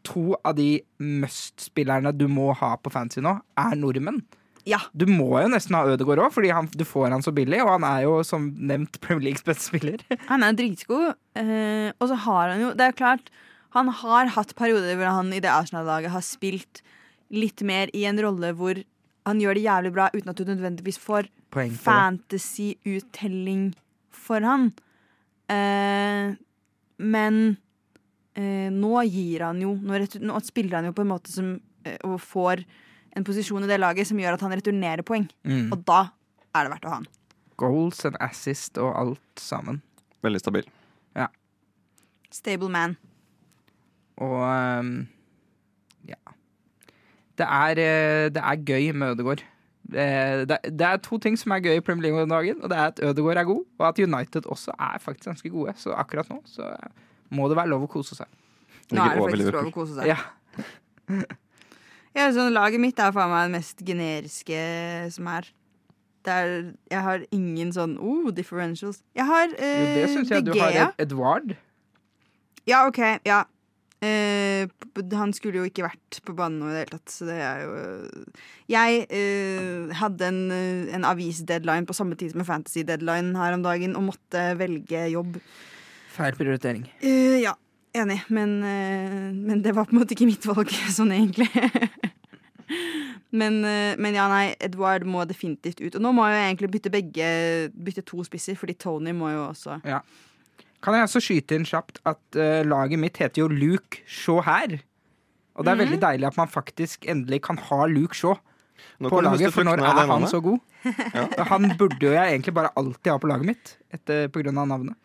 to 0.04 0.34
av 0.44 0.54
de 0.56 0.68
must-spillerne 1.00 2.12
du 2.16 2.26
må 2.28 2.50
ha 2.60 2.74
på 2.80 2.92
fancy 2.92 3.22
nå, 3.24 3.38
er 3.60 3.76
nordmenn. 3.80 4.22
Ja. 4.68 4.78
Du 4.96 5.04
må 5.08 5.26
jo 5.42 5.48
nesten 5.52 5.76
ha 5.76 5.82
Ødegaard 5.92 6.22
òg, 6.24 6.30
fordi 6.32 6.50
han, 6.56 6.68
du 6.72 6.84
får 6.88 7.10
han 7.12 7.24
så 7.24 7.32
billig. 7.36 7.58
Og 7.64 7.68
han 7.74 7.84
er 7.84 8.06
jo 8.06 8.14
som 8.24 8.46
nevnt 8.56 8.96
Premier 9.04 9.26
Leagues 9.30 9.44
beste 9.44 9.66
spiller. 9.68 10.00
Han 10.30 10.44
er 10.46 10.56
dritgod. 10.56 11.10
Eh, 11.36 11.90
og 12.00 12.08
så 12.08 12.16
har 12.24 12.54
han 12.54 12.62
jo 12.62 12.70
Det 12.78 12.86
er 12.86 12.96
klart, 12.96 13.28
han 13.74 13.90
har 13.90 14.30
hatt 14.36 14.54
perioder 14.58 14.94
hvor 14.98 15.10
han 15.10 15.32
i 15.34 15.40
det 15.42 15.50
Arsenal-laget 15.50 16.10
har 16.14 16.22
spilt 16.24 16.82
litt 17.34 17.62
mer 17.66 17.90
i 17.96 18.04
en 18.06 18.20
rolle 18.22 18.52
hvor 18.54 18.78
han 19.24 19.40
gjør 19.40 19.54
det 19.56 19.64
jævlig 19.64 19.92
bra 19.94 20.10
uten 20.14 20.30
at 20.30 20.38
du 20.38 20.44
nødvendigvis 20.46 20.98
får 21.00 21.28
fantasy-uttelling 21.54 23.74
for 24.14 24.40
han. 24.44 24.72
Eh, 25.50 26.34
men 27.04 27.56
eh, 28.38 28.70
nå 28.72 29.02
gir 29.08 29.40
han 29.48 29.62
jo 29.62 29.70
nå, 29.76 29.92
nå 30.24 30.40
spiller 30.46 30.76
han 30.78 30.86
jo 30.88 30.96
på 30.96 31.02
en 31.04 31.10
måte 31.10 31.28
som 31.28 31.60
eh, 31.84 31.98
Og 32.08 32.16
får 32.22 32.56
en 33.14 33.26
posisjon 33.26 33.64
i 33.66 33.68
det 33.68 33.78
laget 33.82 34.08
som 34.08 34.18
gjør 34.18 34.34
at 34.38 34.44
han 34.46 34.56
returnerer 34.56 35.02
poeng. 35.06 35.26
Mm. 35.46 35.72
Og 35.74 35.78
da 35.86 36.00
er 36.54 36.60
det 36.64 36.72
verdt 36.74 36.86
å 36.86 36.92
ha 36.92 36.98
han. 37.02 37.10
Goals 37.60 37.98
and 38.06 38.16
assist 38.22 38.72
og 38.82 38.90
alt 38.98 39.36
sammen. 39.38 39.76
Veldig 40.26 40.40
stabil. 40.42 40.66
Stable 42.34 42.66
man. 42.72 42.96
Og 44.22 44.36
ehm, 44.46 44.94
ja. 46.08 46.20
Det 47.38 47.46
er, 47.46 47.80
eh, 47.82 48.28
det 48.34 48.42
er 48.42 48.64
gøy 48.66 48.92
med 48.92 49.14
Ødegaard. 49.14 49.44
Det, 49.84 50.48
Det, 50.48 50.58
det 50.78 50.86
er 50.86 50.96
to 51.02 51.18
ting 51.18 51.36
som 51.38 51.52
er 51.52 51.64
gøy 51.64 51.76
i 51.76 51.84
Premier 51.84 52.08
League 52.08 52.22
om 52.22 52.28
dagen. 52.28 52.62
Og 52.62 52.70
det 52.70 52.78
er 52.78 52.92
at 52.92 53.00
Ødegaard 53.02 53.36
er 53.42 53.44
god, 53.44 53.64
og 53.78 53.88
at 53.88 53.98
United 53.98 54.46
også 54.46 54.72
er 54.78 54.98
faktisk 54.98 55.28
ganske 55.28 55.50
gode. 55.50 55.74
Så 55.76 55.92
akkurat 55.92 56.30
nå 56.30 56.40
så 56.44 56.74
må 57.30 57.48
det 57.48 57.56
være 57.56 57.68
lov 57.68 57.88
å 57.88 57.90
kose 57.90 58.16
seg. 58.16 58.26
Nå 58.92 59.02
er 59.02 59.16
det 59.16 59.24
faktisk 59.24 59.56
lov 59.56 59.72
å 59.72 59.74
kose 59.74 59.98
seg. 59.98 60.12
Ja. 60.14 60.20
Ja, 62.14 62.28
sånn, 62.30 62.52
laget 62.54 62.78
mitt 62.78 63.00
er 63.02 63.10
faen 63.10 63.32
meg 63.32 63.48
det 63.48 63.56
mest 63.56 63.80
generiske 63.82 64.58
som 65.10 65.26
er. 65.32 65.48
Det 66.24 66.34
er 66.34 66.52
jeg 66.92 67.00
har 67.02 67.24
ingen 67.34 67.72
sånn 67.74 67.96
oh, 67.98 68.28
differentials. 68.30 69.00
Jeg 69.18 69.26
har 69.26 69.48
Jo, 69.50 69.56
eh, 69.58 69.96
det 69.98 70.04
syns 70.12 70.30
jeg 70.30 70.46
du 70.46 70.52
har 70.54 70.94
Edvard. 71.02 71.56
Ja, 72.70 72.84
OK. 72.86 73.00
Ja. 73.26 73.42
Eh, 74.04 74.68
han 75.16 75.32
skulle 75.36 75.62
jo 75.62 75.68
ikke 75.68 75.86
vært 75.86 76.18
på 76.26 76.34
banen 76.36 76.60
nå 76.60 76.70
i 76.70 76.74
det 76.74 76.82
hele 76.82 76.96
tatt, 76.96 77.12
så 77.12 77.28
det 77.28 77.36
er 77.40 77.62
jo 77.62 77.74
Jeg 78.72 79.04
eh, 79.08 79.92
hadde 80.00 80.28
en, 80.28 80.40
eh, 80.52 80.94
en 80.96 81.06
avis-deadline 81.08 81.88
på 81.88 81.96
samme 81.96 82.18
tid 82.18 82.32
som 82.32 82.42
en 82.42 82.48
fantasy-deadline 82.48 83.36
her 83.38 83.56
om 83.56 83.64
dagen 83.64 83.96
og 83.98 84.08
måtte 84.10 84.46
velge 84.60 85.06
jobb. 85.14 85.38
Feil 86.14 86.36
prioritering. 86.38 86.88
Eh, 87.00 87.40
ja, 87.42 87.54
enig, 87.96 88.20
men, 88.28 88.58
eh, 88.66 89.30
men 89.32 89.62
det 89.62 89.74
var 89.74 89.88
på 89.88 89.96
en 89.96 90.02
måte 90.02 90.16
ikke 90.16 90.28
mitt 90.28 90.46
valg, 90.48 90.70
sånn 90.98 91.14
egentlig. 91.14 91.48
men, 93.40 93.62
eh, 93.64 93.94
men 93.98 94.18
ja, 94.18 94.28
nei, 94.30 94.44
Edward 94.62 95.06
må 95.08 95.24
definitivt 95.28 95.80
ut. 95.82 95.96
Og 95.96 96.04
nå 96.04 96.12
må 96.16 96.28
jeg 96.30 96.44
egentlig 96.50 96.74
bytte 96.76 96.92
begge 96.94 97.32
Bytte 97.74 98.04
to 98.06 98.22
spisser, 98.26 98.58
fordi 98.58 98.76
Tony 98.78 99.14
må 99.16 99.32
jo 99.32 99.48
også 99.48 99.80
Kan 100.84 100.94
jeg 100.98 101.06
også 101.08 101.20
skyte 101.24 101.56
inn 101.56 101.64
kjapt 101.64 102.02
at 102.04 102.36
uh, 102.36 102.60
laget 102.68 103.00
mitt 103.00 103.16
heter 103.22 103.40
jo 103.44 103.48
Luke 103.48 104.02
Shaw 104.04 104.42
her. 104.44 104.74
Og 105.56 105.64
det 105.64 105.70
er 105.72 105.78
Mhm. 105.78 105.84
veldig 105.84 106.00
deilig 106.02 106.26
at 106.28 106.36
man 106.36 106.48
faktisk 106.50 107.06
endelig 107.08 107.40
kan 107.46 107.56
ha 107.70 107.84
Luke 107.88 108.14
Shaw 108.18 108.34
på 109.00 109.20
laget, 109.24 109.52
for 109.54 109.64
når 109.64 109.78
er 109.80 109.86
han 109.94 110.08
navnet. 110.08 110.28
så 110.30 110.40
god? 110.42 110.58
Han 111.48 111.70
burde 111.78 112.02
jo 112.04 112.10
jeg 112.12 112.34
egentlig 112.34 112.52
bare 112.54 112.68
alltid 112.76 113.10
ha 113.12 113.18
på 113.18 113.26
laget 113.30 113.46
mitt, 113.46 113.76
etter, 113.94 114.26
på 114.28 114.42
grunn 114.42 114.58
av 114.60 114.66
navnet. 114.68 114.96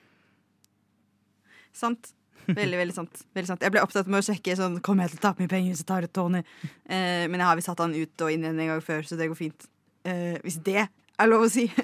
Sant. 1.71 2.11
Veldig, 2.49 2.77
veldig 2.81 2.95
sant. 2.97 3.21
veldig 3.37 3.47
sant. 3.47 3.61
Jeg 3.61 3.71
ble 3.71 3.79
opptatt 3.85 4.07
med 4.09 4.19
å 4.19 4.25
sjekke 4.25 4.55
sånn 4.57 4.79
Kommer 4.81 5.05
jeg 5.05 5.11
til 5.13 5.19
å 5.21 5.21
tape 5.27 5.39
mye 5.43 5.51
penger 5.51 5.69
hvis 5.71 5.83
jeg 5.83 5.87
tar 5.87 6.03
ut 6.03 6.11
Tony? 6.17 6.41
Eh, 6.89 7.27
men 7.29 7.37
jeg 7.39 7.45
har 7.47 7.55
visst 7.59 7.69
hatt 7.71 7.79
han 7.85 7.93
ut 7.95 8.21
og 8.25 8.31
inn 8.33 8.43
igjen 8.43 8.59
en 8.59 8.71
gang 8.73 8.81
før, 8.83 9.05
så 9.05 9.15
det 9.15 9.29
går 9.29 9.37
fint. 9.37 9.67
Eh, 10.03 10.39
hvis 10.43 10.57
det 10.65 10.81
er 10.89 11.27
lov 11.29 11.45
å 11.45 11.49
si. 11.53 11.69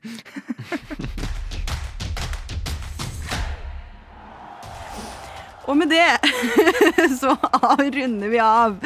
Og 5.70 5.76
med 5.78 5.90
det 5.92 6.02
så 7.20 7.34
runder 7.94 8.32
vi 8.32 8.40
av 8.42 8.76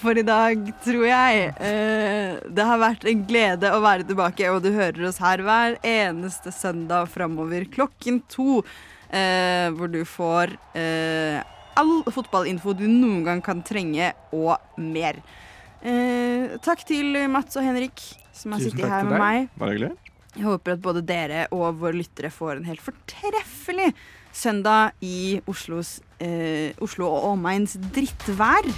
for 0.00 0.16
i 0.18 0.24
dag, 0.26 0.62
tror 0.84 1.04
jeg. 1.06 1.42
Eh, 1.60 2.38
Det 2.56 2.64
har 2.66 2.80
vært 2.80 3.04
en 3.10 3.24
glede 3.28 3.68
å 3.76 3.82
være 3.84 4.06
tilbake, 4.08 4.48
og 4.50 4.62
du 4.64 4.70
hører 4.74 5.04
oss 5.10 5.20
her 5.22 5.42
hver 5.44 5.76
eneste 5.86 6.52
søndag 6.56 7.10
framover 7.12 7.66
klokken 7.70 8.22
to. 8.32 8.62
eh, 9.12 9.68
Hvor 9.76 9.92
du 9.92 10.00
får 10.08 10.54
eh, 10.78 11.42
all 11.76 11.92
fotballinfo 12.12 12.74
du 12.76 12.86
noen 12.88 13.22
gang 13.28 13.42
kan 13.44 13.62
trenge, 13.64 14.12
og 14.32 14.56
mer. 14.80 15.20
Takk 16.62 16.84
til 16.86 17.16
Mats 17.32 17.56
og 17.58 17.64
Henrik, 17.66 17.98
som 18.36 18.52
har 18.54 18.60
sittet 18.62 18.86
her 18.86 19.02
med 19.08 19.18
meg. 19.18 19.48
Bare 19.58 19.72
hyggelig. 19.74 19.92
Jeg 20.36 20.46
håper 20.46 20.76
at 20.76 20.82
både 20.84 21.02
dere 21.04 21.46
og 21.52 21.80
våre 21.80 21.96
lyttere 21.98 22.30
får 22.32 22.60
en 22.60 22.68
helt 22.68 22.80
fortreffelig 22.84 23.88
søndag 24.32 24.94
i 25.04 25.40
Oslos, 25.50 25.98
eh, 26.22 26.70
Oslo 26.82 27.08
og 27.10 27.32
omegns 27.34 27.76
drittvær. 27.94 28.68